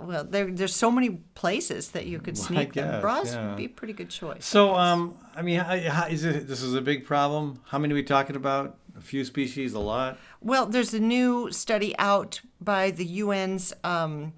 Well, 0.00 0.24
there, 0.24 0.50
there's 0.50 0.74
so 0.74 0.90
many 0.90 1.10
places 1.34 1.90
that 1.92 2.06
you 2.06 2.18
could 2.18 2.34
I 2.38 2.40
sneak 2.40 2.72
them. 2.74 3.00
Bras 3.00 3.34
yeah. 3.34 3.48
would 3.48 3.56
be 3.56 3.66
a 3.66 3.68
pretty 3.68 3.92
good 3.92 4.10
choice. 4.10 4.44
So, 4.44 4.74
um, 4.74 5.16
I 5.34 5.42
mean, 5.42 5.60
how, 5.60 6.06
is 6.06 6.24
it, 6.24 6.48
this 6.48 6.62
is 6.62 6.74
a 6.74 6.80
big 6.80 7.04
problem. 7.04 7.60
How 7.66 7.78
many 7.78 7.92
are 7.92 7.96
we 7.96 8.02
talking 8.02 8.36
about? 8.36 8.76
A 8.96 9.00
few 9.00 9.24
species, 9.24 9.72
a 9.72 9.78
lot. 9.78 10.18
Well, 10.40 10.66
there's 10.66 10.92
a 10.92 11.00
new 11.00 11.52
study 11.52 11.96
out 11.98 12.40
by 12.60 12.90
the 12.90 13.20
UN's 13.20 13.72
um, 13.84 14.32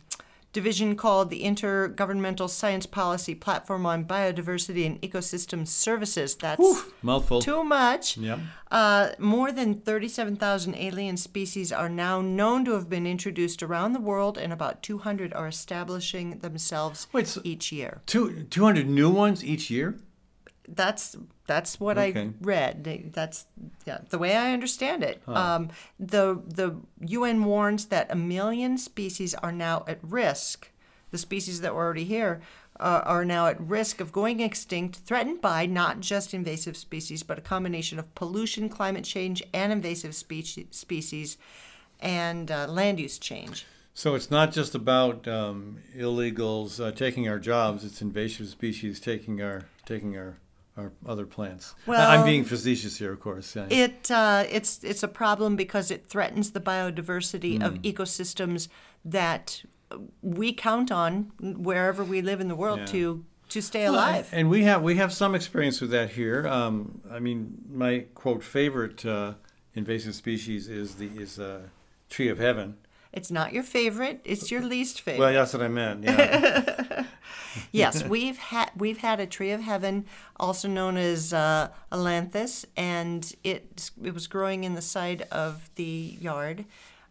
division 0.53 0.95
called 0.97 1.31
the 1.31 1.43
Intergovernmental 1.45 2.49
Science 2.49 2.85
Policy 2.87 3.35
Platform 3.35 3.87
on 3.87 4.05
Biodiversity 4.05 4.85
and 4.87 5.01
Ecosystem 5.01 5.67
Services. 5.67 6.35
That's 6.35 6.61
Mouthful. 7.03 7.41
too 7.41 7.65
much. 7.65 8.17
Yep. 8.19 8.39
Uh, 8.71 9.11
more 9.19 9.51
than 9.51 9.75
37,000 9.75 10.75
alien 10.75 11.17
species 11.17 11.73
are 11.73 11.89
now 11.89 12.21
known 12.21 12.65
to 12.67 12.73
have 12.73 12.89
been 12.91 13.07
introduced 13.07 13.63
around 13.63 13.93
the 13.93 14.01
world, 14.01 14.37
and 14.37 14.53
about 14.53 14.83
200 14.83 15.33
are 15.33 15.49
establishing 15.49 16.39
themselves 16.41 17.07
Wait, 17.13 17.27
so- 17.29 17.41
each 17.45 17.73
year. 17.73 18.03
Two, 18.07 18.45
200 18.45 18.87
new 18.89 19.11
ones 19.11 19.43
each 19.45 19.71
year? 19.71 19.99
That's 20.69 21.17
that's 21.53 21.79
what 21.79 21.99
Okay. 21.99 22.21
I 22.21 22.33
read. 22.41 23.13
That's 23.13 23.47
yeah, 23.85 23.99
the 24.09 24.19
way 24.19 24.37
I 24.37 24.53
understand 24.53 25.03
it. 25.05 25.23
Um, 25.27 25.69
the 26.01 26.41
the 26.47 26.77
UN 27.19 27.45
warns 27.45 27.87
that 27.87 28.07
a 28.11 28.17
million 28.17 28.79
species 28.79 29.35
are 29.35 29.53
now 29.53 29.85
at 29.87 29.99
risk. 30.03 30.71
The 31.11 31.19
species 31.19 31.61
that 31.61 31.75
were 31.75 31.85
already 31.85 32.05
here 32.05 32.41
uh, 32.81 33.03
are 33.05 33.25
now 33.25 33.47
at 33.49 33.61
risk 33.61 34.01
of 34.01 34.13
going 34.13 34.41
extinct, 34.41 34.97
threatened 34.97 35.43
by 35.43 35.67
not 35.67 36.01
just 36.01 36.33
invasive 36.33 36.77
species, 36.77 37.23
but 37.23 37.37
a 37.39 37.43
combination 37.43 37.99
of 37.99 38.15
pollution, 38.15 38.71
climate 38.71 39.05
change, 39.05 39.43
and 39.53 39.71
invasive 39.73 40.15
species, 40.15 40.67
species 40.71 41.37
and 42.01 42.51
uh, 42.51 42.67
land 42.67 42.99
use 42.99 43.19
change. 43.19 43.67
So 43.95 44.15
it's 44.15 44.31
not 44.31 44.53
just 44.53 44.75
about 44.75 45.29
um, 45.29 45.77
illegals 45.95 46.83
uh, 46.83 46.93
taking 46.93 47.29
our 47.29 47.39
jobs; 47.39 47.85
it's 47.85 48.01
invasive 48.01 48.49
species 48.49 48.99
taking 49.01 49.43
our 49.43 49.67
taking 49.85 50.17
our 50.17 50.39
our 50.77 50.93
other 51.07 51.27
plants. 51.27 51.75
Well- 51.87 52.11
I'm 52.11 52.25
being 52.25 52.45
facetious 52.45 52.97
here, 52.99 53.13
of 53.13 53.21
course. 53.21 53.55
Yeah. 53.57 53.67
It 53.71 54.11
uh, 54.11 54.45
it's 54.51 54.83
it's 54.85 55.03
a 55.03 55.09
problem 55.09 55.57
because 55.57 55.91
it 55.91 56.07
threatens 56.07 56.53
the 56.53 56.61
biodiversity 56.61 57.63
of 57.63 57.77
Hmm. 57.77 57.83
ecosystems 57.83 58.69
that 59.05 59.65
we 60.23 60.53
count 60.55 60.91
on 60.91 61.33
wherever 61.41 62.03
we 62.05 62.23
live 62.23 62.41
in 62.41 62.49
the 62.49 62.57
world 62.57 62.81
Yeah. 62.81 62.87
to 62.87 63.25
to 63.51 63.61
stay 63.61 63.85
alive. 63.85 64.29
And 64.33 64.49
we 64.49 64.63
have 64.65 64.83
we 64.83 64.97
have 64.97 65.13
some 65.13 65.35
experience 65.35 65.81
with 65.83 65.91
that 65.91 66.11
here. 66.13 66.47
Um, 66.49 67.03
I 67.11 67.19
mean, 67.19 67.59
my 67.71 68.07
quote 68.15 68.43
favorite 68.43 69.05
uh, 69.05 69.35
invasive 69.75 70.15
species 70.15 70.69
is 70.69 70.95
the 70.95 71.07
is 71.09 71.39
uh, 71.39 71.69
tree 72.09 72.29
of 72.29 72.39
heaven. 72.39 72.77
It's 73.13 73.31
not 73.31 73.53
your 73.53 73.63
favorite; 73.63 74.23
it's 74.25 74.51
your 74.51 74.63
least 74.63 75.03
favorite. 75.03 75.21
Well, 75.21 75.35
that's 75.35 75.53
what 75.53 75.63
I 75.63 75.69
meant. 75.69 76.05
Yeah. 76.05 76.62
Yes, 77.71 78.05
we've 78.09 78.39
had 78.39 78.71
we've 78.77 78.99
had 78.99 79.21
a 79.21 79.27
tree 79.27 79.51
of 79.51 79.61
heaven, 79.61 80.05
also 80.39 80.69
known 80.69 80.97
as 80.97 81.33
uh, 81.33 81.69
Ailanthus, 81.91 82.65
and 82.77 83.33
it 83.45 83.91
it 84.03 84.15
was 84.15 84.27
growing 84.27 84.65
in 84.65 84.75
the 84.75 84.83
side 84.83 85.23
of 85.31 85.71
the 85.77 86.17
yard, 86.21 86.65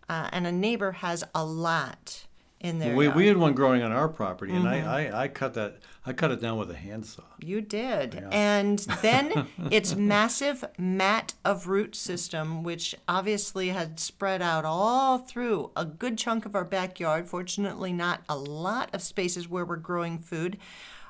uh, 0.10 0.30
and 0.32 0.46
a 0.48 0.52
neighbor 0.52 0.92
has 0.94 1.24
a 1.34 1.44
lot 1.46 2.26
in 2.60 2.80
their 2.80 2.96
we 2.96 3.06
yard. 3.06 3.18
we 3.18 3.28
had 3.28 3.38
one 3.38 3.54
growing 3.54 3.82
on 3.82 3.92
our 3.92 4.08
property, 4.08 4.54
and 4.54 4.66
Mm-hmm. 4.66 4.88
I, 4.90 5.08
I 5.10 5.24
I 5.24 5.28
cut 5.28 5.54
that 5.56 5.78
I 6.04 6.14
cut 6.14 6.32
it 6.32 6.42
down 6.42 6.58
with 6.58 6.72
a 6.72 6.76
handsaw. 6.76 7.22
You 7.40 7.62
did. 7.62 8.24
And 8.32 8.80
then 9.04 9.48
its 9.72 9.96
massive 9.96 10.66
mat 10.78 11.36
of 11.46 11.68
root 11.68 11.96
system, 11.96 12.64
which 12.64 12.96
obviously 13.08 13.70
had 13.70 14.00
spread 14.00 14.42
out 14.42 14.66
all 14.66 15.20
through 15.20 15.70
a 15.76 15.86
good 15.86 16.18
chunk 16.18 16.48
of 16.48 16.56
our 16.56 16.66
backyard, 16.66 17.28
fortunately, 17.28 17.94
not 17.94 18.24
a 18.28 18.36
lot 18.36 18.90
of 18.94 19.04
spaces 19.04 19.48
where 19.48 19.64
we're 19.64 19.76
growing 19.76 20.18
food. 20.18 20.58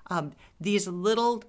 Um, 0.08 0.34
these 0.60 0.90
little 0.90 1.42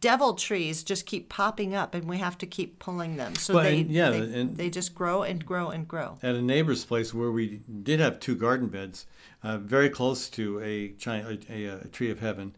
devil 0.00 0.34
trees 0.34 0.82
just 0.82 1.06
keep 1.06 1.28
popping 1.28 1.76
up, 1.76 1.94
and 1.94 2.08
we 2.08 2.18
have 2.18 2.38
to 2.38 2.46
keep 2.46 2.80
pulling 2.80 3.16
them. 3.16 3.36
So 3.36 3.54
Well, 3.54 3.64
they, 3.64 3.82
and- 3.82 3.90
yeah, 3.90 4.10
they, 4.10 4.18
and- 4.40 4.56
they 4.56 4.68
just 4.68 4.96
grow 4.96 5.22
and 5.22 5.44
grow 5.46 5.68
and 5.70 5.86
grow. 5.86 6.18
At 6.24 6.34
a 6.34 6.42
neighbor's 6.42 6.84
place 6.84 7.14
where 7.14 7.30
we 7.30 7.60
did 7.82 8.00
have 8.00 8.18
two 8.18 8.34
garden 8.34 8.66
beds, 8.66 9.06
uh, 9.44 9.58
very 9.58 9.90
close 9.90 10.28
to 10.30 10.58
a, 10.60 10.94
a, 11.06 11.64
a 11.66 11.88
tree 11.88 12.10
of 12.10 12.18
heaven, 12.20 12.56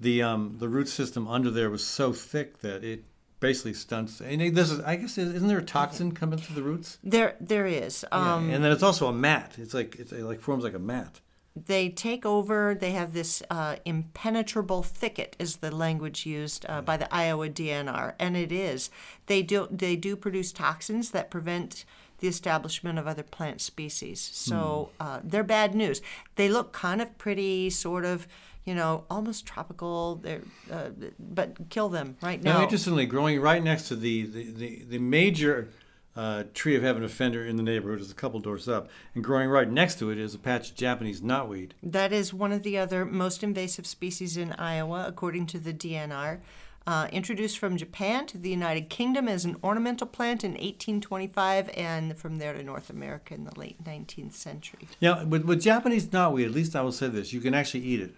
the 0.00 0.22
um, 0.22 0.56
the 0.58 0.68
root 0.68 0.88
system 0.88 1.26
under 1.28 1.50
there 1.50 1.70
was 1.70 1.84
so 1.86 2.12
thick 2.12 2.60
that 2.60 2.84
it 2.84 3.04
basically 3.40 3.74
stunts. 3.74 4.20
And 4.20 4.54
this 4.56 4.70
is, 4.70 4.80
I 4.80 4.96
guess, 4.96 5.16
isn't 5.18 5.46
there 5.48 5.58
a 5.58 5.64
toxin 5.64 6.12
coming 6.12 6.38
through 6.38 6.56
the 6.56 6.62
roots? 6.62 6.98
There, 7.04 7.36
there 7.40 7.66
is. 7.66 8.04
Yeah, 8.10 8.34
Um, 8.34 8.50
and 8.50 8.64
then 8.64 8.72
it's 8.72 8.82
also 8.82 9.06
a 9.06 9.12
mat. 9.12 9.54
It's 9.58 9.74
like 9.74 9.96
it's, 9.98 10.12
it 10.12 10.24
like 10.24 10.40
forms 10.40 10.64
like 10.64 10.74
a 10.74 10.78
mat. 10.80 11.20
they 11.66 11.88
take 11.88 12.24
over. 12.26 12.74
They 12.74 12.92
have 12.92 13.12
this 13.12 13.42
uh, 13.50 13.76
impenetrable 13.84 14.82
thicket, 14.82 15.36
is 15.38 15.56
the 15.56 15.74
language 15.74 16.26
used 16.26 16.64
uh, 16.68 16.82
by 16.82 16.96
the 16.96 17.12
Iowa 17.14 17.48
DNR, 17.48 18.14
and 18.18 18.36
it 18.36 18.52
is. 18.52 18.90
They 19.26 19.42
do 19.42 19.68
they 19.70 19.96
do 19.96 20.16
produce 20.16 20.52
toxins 20.52 21.10
that 21.10 21.30
prevent 21.30 21.84
the 22.18 22.28
establishment 22.28 22.98
of 22.98 23.06
other 23.06 23.22
plant 23.22 23.60
species. 23.60 24.20
So 24.20 24.90
Hmm. 25.00 25.06
uh, 25.06 25.20
they're 25.22 25.44
bad 25.44 25.74
news. 25.74 26.00
They 26.36 26.48
look 26.48 26.72
kind 26.72 27.00
of 27.00 27.16
pretty, 27.18 27.70
sort 27.70 28.04
of, 28.04 28.26
you 28.64 28.74
know, 28.74 29.04
almost 29.08 29.46
tropical. 29.46 30.16
They're, 30.16 30.42
uh, 30.70 30.90
but 31.18 31.70
kill 31.70 31.88
them 31.88 32.16
right 32.22 32.42
Now, 32.42 32.54
now. 32.58 32.62
interestingly, 32.64 33.06
growing 33.06 33.40
right 33.40 33.62
next 33.62 33.88
to 33.88 33.96
the 33.96 34.26
the, 34.26 34.50
the, 34.50 34.82
the 34.88 34.98
major 34.98 35.68
uh, 36.16 36.42
tree 36.52 36.74
of 36.74 36.82
heaven 36.82 37.04
offender 37.04 37.46
in 37.46 37.54
the 37.56 37.62
neighborhood 37.62 38.00
is 38.00 38.10
a 38.10 38.14
couple 38.14 38.40
doors 38.40 38.68
up, 38.68 38.88
and 39.14 39.22
growing 39.22 39.48
right 39.48 39.70
next 39.70 40.00
to 40.00 40.10
it 40.10 40.18
is 40.18 40.34
a 40.34 40.38
patch 40.38 40.70
of 40.70 40.76
Japanese 40.76 41.20
knotweed. 41.20 41.70
That 41.80 42.12
is 42.12 42.34
one 42.34 42.50
of 42.50 42.64
the 42.64 42.76
other 42.76 43.04
most 43.04 43.44
invasive 43.44 43.86
species 43.86 44.36
in 44.36 44.52
Iowa, 44.54 45.04
according 45.06 45.46
to 45.46 45.60
the 45.60 45.72
DNR. 45.72 46.40
Uh, 46.88 47.06
introduced 47.12 47.58
from 47.58 47.76
Japan 47.76 48.24
to 48.24 48.38
the 48.38 48.48
United 48.48 48.88
Kingdom 48.88 49.28
as 49.28 49.44
an 49.44 49.56
ornamental 49.62 50.06
plant 50.06 50.42
in 50.42 50.52
1825, 50.52 51.68
and 51.76 52.16
from 52.16 52.38
there 52.38 52.54
to 52.54 52.62
North 52.62 52.88
America 52.88 53.34
in 53.34 53.44
the 53.44 53.52
late 53.60 53.84
19th 53.84 54.32
century. 54.32 54.88
Yeah, 54.98 55.22
with, 55.24 55.44
with 55.44 55.60
Japanese 55.60 56.06
knotweed, 56.06 56.46
at 56.46 56.52
least 56.52 56.74
I 56.74 56.80
will 56.80 56.92
say 56.92 57.08
this: 57.08 57.30
you 57.30 57.42
can 57.42 57.52
actually 57.52 57.84
eat 57.84 58.00
it. 58.00 58.14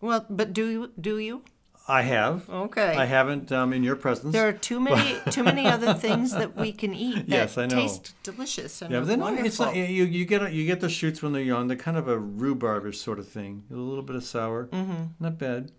Well, 0.00 0.24
but 0.30 0.54
do 0.54 0.66
you? 0.66 0.92
Do 0.98 1.18
you? 1.18 1.42
I 1.88 2.02
have. 2.02 2.48
Okay. 2.48 2.96
I 2.96 3.04
haven't 3.04 3.52
um, 3.52 3.74
in 3.74 3.84
your 3.84 3.96
presence. 3.96 4.32
There 4.32 4.48
are 4.48 4.52
too 4.54 4.80
many 4.80 5.18
too 5.30 5.44
many 5.44 5.66
other 5.66 5.92
things 5.92 6.32
that 6.32 6.56
we 6.56 6.72
can 6.72 6.94
eat 6.94 7.28
that 7.28 7.28
Yes, 7.28 7.58
I 7.58 7.66
know. 7.66 7.76
taste 7.76 8.14
delicious 8.22 8.80
and 8.80 8.92
yeah, 8.92 9.00
but 9.00 9.08
then 9.08 9.20
wonderful. 9.20 9.46
it's 9.46 9.60
not, 9.60 9.76
you 9.76 10.06
you 10.06 10.24
get 10.24 10.54
you 10.54 10.64
get 10.64 10.80
the 10.80 10.88
shoots 10.88 11.22
when 11.22 11.34
they're 11.34 11.42
young. 11.42 11.68
They're 11.68 11.76
kind 11.76 11.98
of 11.98 12.08
a 12.08 12.18
rhubarbish 12.18 12.98
sort 12.98 13.18
of 13.18 13.28
thing, 13.28 13.64
a 13.70 13.74
little 13.74 14.02
bit 14.02 14.16
of 14.16 14.24
sour. 14.24 14.68
Mm-hmm. 14.72 15.02
Not 15.20 15.38
bad. 15.38 15.70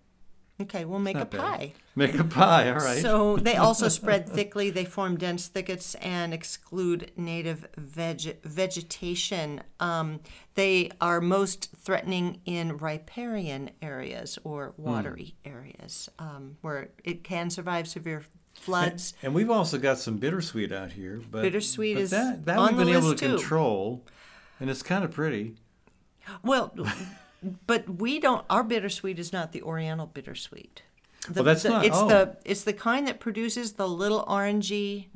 Okay, 0.61 0.85
we'll 0.85 0.99
make 0.99 1.15
a 1.15 1.19
Not 1.19 1.31
bad. 1.31 1.41
pie. 1.41 1.73
Make 1.95 2.17
a 2.19 2.23
pie. 2.23 2.69
All 2.69 2.77
right. 2.77 3.01
So 3.01 3.37
they 3.37 3.55
also 3.67 3.87
spread 3.87 4.27
thickly. 4.29 4.69
They 4.69 4.85
form 4.85 5.17
dense 5.17 5.47
thickets 5.47 5.95
and 5.95 6.33
exclude 6.33 7.11
native 7.15 7.67
veg- 7.77 8.41
vegetation. 8.43 9.61
Um, 9.79 10.19
they 10.55 10.91
are 10.99 11.21
most 11.21 11.71
threatening 11.77 12.41
in 12.45 12.77
riparian 12.77 13.71
areas 13.81 14.37
or 14.43 14.73
watery 14.77 15.35
areas 15.45 16.09
um, 16.19 16.57
where 16.61 16.89
it 17.03 17.23
can 17.23 17.49
survive 17.49 17.87
severe 17.87 18.23
floods. 18.53 19.13
And 19.21 19.35
we've 19.35 19.51
also 19.51 19.77
got 19.77 19.99
some 19.99 20.17
bittersweet 20.17 20.71
out 20.71 20.93
here, 20.93 21.21
but 21.29 21.43
Bittersweet 21.43 21.95
but 21.95 22.01
is 22.03 22.09
that, 22.11 22.45
that 22.45 22.57
on 22.57 22.69
we've 22.69 22.77
been 22.77 22.87
the 22.87 22.97
able 22.97 23.09
list, 23.09 23.19
to 23.19 23.27
too. 23.27 23.37
control, 23.37 24.03
and 24.59 24.69
it's 24.69 24.81
kind 24.81 25.03
of 25.03 25.11
pretty. 25.11 25.55
Well, 26.43 26.73
but 27.65 27.87
we 27.99 28.19
don't. 28.19 28.45
Our 28.49 28.63
bittersweet 28.63 29.19
is 29.19 29.31
not 29.31 29.51
the 29.51 29.61
Oriental 29.61 30.07
bittersweet. 30.07 30.81
The, 31.29 31.33
Well, 31.35 31.43
that's 31.43 31.63
the- 31.63 31.69
not- 31.69 31.85
It's 31.85 31.97
oh. 31.97 32.07
the 32.07 32.37
it's 32.45 32.63
the 32.63 32.73
kind 32.73 33.07
that 33.07 33.19
produces 33.19 33.73
the 33.73 33.87
little 33.87 34.23
orangey, 34.25 35.07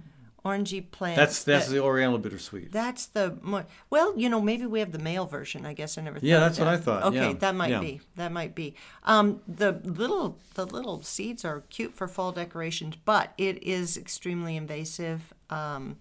orangey 0.45 0.89
plant. 0.91 1.15
That's 1.15 1.43
that's 1.43 1.67
that- 1.67 1.73
the 1.73 1.81
Oriental 1.81 2.17
bittersweet. 2.19 2.71
That's 2.71 3.05
the 3.05 3.37
more 3.41 3.65
well, 3.89 4.17
you 4.17 4.27
know, 4.29 4.41
maybe 4.41 4.65
we 4.65 4.79
have 4.79 4.91
the 4.91 4.99
male 4.99 5.25
version. 5.25 5.65
I 5.65 5.73
guess 5.73 5.97
I 5.97 6.01
never. 6.01 6.19
Yeah, 6.21 6.39
that's 6.39 6.59
what. 6.59 6.67
I 6.67 6.77
thought, 6.77 7.03
Okay, 7.03 7.29
yeah, 7.29 7.33
that 7.33 7.55
might 7.55 7.69
yeah. 7.71 7.79
be. 7.79 8.01
That 8.17 8.31
might 8.31 8.53
be. 8.55 8.75
Um, 9.03 9.41
the 9.47 9.71
little 9.83 10.37
the 10.55 10.65
little 10.65 11.01
seeds 11.01 11.45
are 11.45 11.61
cute 11.69 11.93
for 11.95 12.07
fall 12.07 12.31
decorations, 12.31 12.95
but 13.05 13.33
it 13.37 13.61
is 13.63 13.97
extremely 13.97 14.57
invasive. 14.57 15.33
Um, 15.49 15.97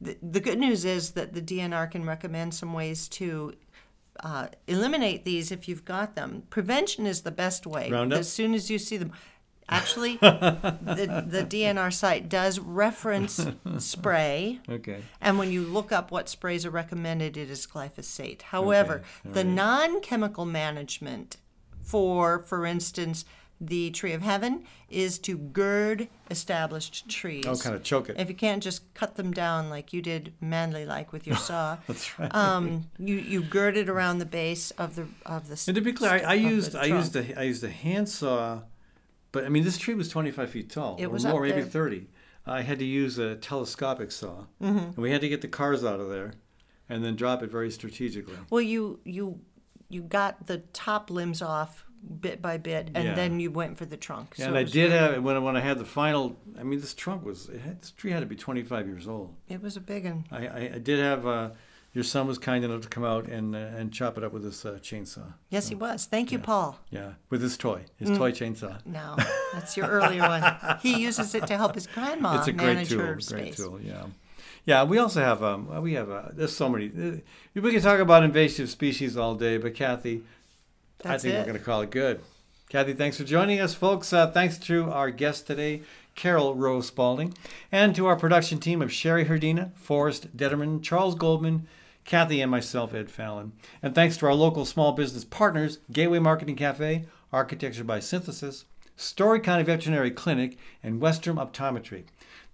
the, 0.00 0.16
the 0.22 0.38
good 0.40 0.58
news 0.58 0.84
is 0.84 1.12
that 1.12 1.32
the 1.34 1.42
DNR 1.42 1.90
can 1.90 2.04
recommend 2.04 2.54
some 2.54 2.72
ways 2.72 3.08
to. 3.08 3.54
Uh, 4.20 4.48
eliminate 4.66 5.24
these 5.24 5.52
if 5.52 5.68
you've 5.68 5.84
got 5.84 6.16
them. 6.16 6.42
Prevention 6.50 7.06
is 7.06 7.22
the 7.22 7.30
best 7.30 7.66
way. 7.66 7.90
Roundup? 7.90 8.18
As 8.18 8.30
soon 8.30 8.54
as 8.54 8.70
you 8.70 8.78
see 8.78 8.96
them. 8.96 9.12
Actually, 9.70 10.16
the, 10.20 11.24
the 11.26 11.44
DNR 11.44 11.92
site 11.92 12.28
does 12.28 12.58
reference 12.58 13.46
spray. 13.78 14.60
Okay. 14.68 15.02
And 15.20 15.38
when 15.38 15.52
you 15.52 15.62
look 15.62 15.92
up 15.92 16.10
what 16.10 16.28
sprays 16.28 16.64
are 16.64 16.70
recommended, 16.70 17.36
it 17.36 17.50
is 17.50 17.66
glyphosate. 17.66 18.42
However, 18.42 19.02
the 19.24 19.44
non 19.44 20.00
chemical 20.00 20.46
management 20.46 21.36
for, 21.82 22.38
for 22.38 22.66
instance, 22.66 23.24
the 23.60 23.90
tree 23.90 24.12
of 24.12 24.22
heaven 24.22 24.64
is 24.88 25.18
to 25.18 25.36
gird 25.36 26.08
established 26.30 27.08
trees. 27.08 27.44
Oh, 27.46 27.56
kind 27.56 27.74
of 27.74 27.82
choke 27.82 28.08
it. 28.08 28.18
If 28.18 28.28
you 28.28 28.34
can't 28.34 28.62
just 28.62 28.92
cut 28.94 29.16
them 29.16 29.32
down 29.32 29.68
like 29.68 29.92
you 29.92 30.00
did 30.00 30.32
manly 30.40 30.84
like 30.86 31.12
with 31.12 31.26
your 31.26 31.36
saw, 31.48 31.78
That's 31.86 32.18
right. 32.18 32.32
um, 32.34 32.88
you, 32.98 33.16
you 33.16 33.42
gird 33.42 33.76
it 33.76 33.88
around 33.88 34.18
the 34.18 34.26
base 34.26 34.70
of 34.72 34.94
the 34.96 35.06
of 35.26 35.48
the. 35.48 35.62
and 35.66 35.74
to 35.74 35.80
be 35.80 35.92
clear, 35.92 36.12
I, 36.12 36.18
I 36.20 36.34
used 36.34 36.74
I 36.76 36.84
used 36.84 37.16
a 37.16 37.38
I 37.38 37.42
used 37.42 37.64
a 37.64 37.68
handsaw, 37.70 38.60
but 39.32 39.44
I 39.44 39.48
mean 39.48 39.64
this 39.64 39.78
tree 39.78 39.94
was 39.94 40.08
25 40.08 40.50
feet 40.50 40.70
tall, 40.70 40.96
It 40.98 41.06
or 41.06 41.10
was 41.10 41.24
more, 41.26 41.42
maybe 41.42 41.60
there. 41.62 41.64
30. 41.70 42.06
I 42.46 42.62
had 42.62 42.78
to 42.78 42.84
use 42.84 43.18
a 43.18 43.34
telescopic 43.36 44.10
saw, 44.12 44.44
Mm-hmm. 44.62 44.78
and 44.78 44.96
we 44.96 45.10
had 45.10 45.20
to 45.20 45.28
get 45.28 45.40
the 45.42 45.48
cars 45.48 45.84
out 45.84 46.00
of 46.00 46.08
there, 46.08 46.32
and 46.88 47.04
then 47.04 47.14
drop 47.16 47.42
it 47.42 47.50
very 47.50 47.70
strategically. 47.70 48.36
Well, 48.50 48.62
you 48.62 49.00
you 49.04 49.40
you 49.90 50.02
got 50.02 50.46
the 50.46 50.58
top 50.72 51.10
limbs 51.10 51.42
off 51.42 51.84
bit 52.20 52.40
by 52.40 52.56
bit, 52.58 52.90
and 52.94 53.04
Yeah. 53.04 53.14
then 53.14 53.40
you 53.40 53.50
went 53.50 53.78
for 53.78 53.84
the 53.86 53.96
trunk. 53.96 54.34
Yeah, 54.36 54.44
So 54.46 54.48
and 54.50 54.58
I 54.58 54.62
did 54.64 54.90
very- 54.90 55.14
have 55.14 55.22
when 55.22 55.42
when 55.42 55.56
I 55.56 55.60
had 55.60 55.78
the 55.78 55.84
final. 55.84 56.36
I 56.58 56.62
mean, 56.62 56.80
this 56.80 56.94
trunk 56.94 57.24
was 57.24 57.48
it 57.48 57.60
had, 57.60 57.80
this 57.82 57.90
tree 57.90 58.10
had 58.12 58.20
to 58.20 58.26
be 58.26 58.36
25 58.36 58.86
years 58.86 59.06
old. 59.08 59.34
It 59.48 59.62
was 59.62 59.76
a 59.76 59.80
big 59.80 60.04
one. 60.04 60.24
I, 60.30 60.46
I, 60.46 60.70
I 60.74 60.78
did 60.78 60.98
have 60.98 61.26
uh, 61.26 61.50
your 61.92 62.04
son 62.04 62.26
was 62.26 62.38
kind 62.38 62.64
enough 62.64 62.82
to 62.82 62.88
come 62.88 63.04
out 63.04 63.26
and 63.26 63.54
uh, 63.54 63.58
and 63.78 63.92
chop 63.92 64.16
it 64.18 64.24
up 64.24 64.32
with 64.32 64.42
this 64.42 64.64
uh, 64.64 64.78
chainsaw. 64.80 65.32
Yes, 65.50 65.68
he 65.68 65.74
was. 65.74 66.06
Thank 66.06 66.30
you, 66.32 66.38
Paul. 66.38 66.78
Yeah, 66.90 67.12
with 67.30 67.42
his 67.42 67.56
toy, 67.56 67.84
his 67.96 68.10
Mm. 68.10 68.16
toy 68.18 68.32
chainsaw. 68.32 68.84
No, 68.86 69.16
that's 69.52 69.76
your 69.76 69.88
earlier 69.88 70.22
one. 70.22 70.44
He 70.82 70.98
uses 71.06 71.34
it 71.34 71.46
to 71.46 71.56
help 71.56 71.74
his 71.74 71.86
grandma 71.86 72.38
it's 72.38 72.48
a 72.48 72.52
great 72.52 72.74
manage 72.74 72.88
tool. 72.90 73.00
her 73.00 73.12
Great 73.14 73.22
space. 73.24 73.56
tool. 73.56 73.80
Yeah. 73.82 74.04
Yeah, 74.66 74.84
we 74.84 74.98
also 74.98 75.20
have 75.22 75.42
um, 75.42 75.82
we 75.82 75.94
have 75.94 76.10
uh, 76.10 76.28
there's 76.32 76.54
so 76.54 76.68
many. 76.68 76.86
Uh, 76.88 77.20
we 77.60 77.72
can 77.72 77.80
talk 77.80 78.00
about 78.00 78.22
invasive 78.22 78.68
species 78.68 79.16
all 79.16 79.34
day, 79.34 79.56
but 79.56 79.74
Kathy, 79.74 80.24
I 81.04 81.18
think 81.18 81.34
it. 81.34 81.38
we're 81.38 81.44
going 81.44 81.58
to 81.58 81.64
call 81.64 81.80
it 81.82 81.90
good. 81.90 82.20
Kathy, 82.68 82.92
thanks 82.92 83.16
for 83.16 83.24
joining 83.24 83.60
us, 83.60 83.72
folks. 83.74 84.12
Uh, 84.12 84.30
thanks 84.30 84.58
to 84.58 84.90
our 84.90 85.10
guest 85.10 85.46
today, 85.46 85.82
Carol 86.14 86.54
Roh 86.54 86.80
Spaulding, 86.80 87.32
and 87.72 87.94
to 87.96 88.06
our 88.06 88.16
production 88.16 88.58
team 88.58 88.82
of 88.82 88.92
Sherry 88.92 89.24
Herdina, 89.24 89.74
Forrest 89.76 90.36
Detterman, 90.36 90.82
Charles 90.82 91.14
Goldman, 91.14 91.66
Kathy, 92.04 92.40
and 92.40 92.50
myself, 92.50 92.92
Ed 92.92 93.10
Fallon. 93.10 93.52
And 93.82 93.94
thanks 93.94 94.16
to 94.18 94.26
our 94.26 94.34
local 94.34 94.64
small 94.64 94.92
business 94.92 95.24
partners, 95.24 95.78
Gateway 95.90 96.18
Market 96.18 96.48
and 96.48 96.58
Cafe, 96.58 97.06
Architecture 97.32 97.84
by 97.84 98.00
Synthesis, 98.00 98.64
Story 98.96 99.40
County 99.40 99.62
Veterinary 99.62 100.10
Clinic, 100.10 100.58
and 100.82 101.00
Westrom 101.00 101.36
Optometry. 101.36 102.04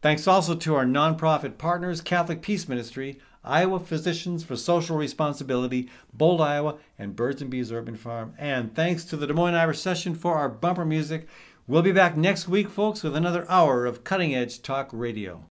Thanks 0.03 0.28
also 0.28 0.55
to 0.55 0.74
our 0.74 0.84
nonprofit 0.84 1.57
partners, 1.57 2.01
Catholic 2.01 2.42
Peace 2.42 2.68
Ministry, 2.68 3.18
Iowa 3.45 3.80
Physicians 3.80 4.42
for 4.42 4.57
Social 4.57 4.97
Responsibility, 4.97 5.88
Bold, 6.12 6.40
Iowa, 6.40 6.76
and 6.99 7.14
Birds 7.14 7.42
and 7.42 7.51
Bees 7.51 7.70
Urban 7.70 7.97
Farm. 7.97 8.34
And 8.38 8.74
thanks 8.74 9.05
to 9.05 9.16
the 9.16 9.26
Des 9.26 9.34
Moines 9.34 9.55
Irish 9.55 9.80
Session 9.80 10.14
for 10.14 10.34
our 10.34 10.49
bumper 10.49 10.84
music. 10.84 11.28
We'll 11.66 11.82
be 11.82 11.92
back 11.92 12.16
next 12.16 12.49
week, 12.49 12.68
folks, 12.68 13.03
with 13.03 13.16
another 13.16 13.51
hour 13.51 13.86
of 13.86 14.05
cutting 14.05 14.34
edge 14.34 14.62
talk 14.62 14.90
radio. 14.92 15.45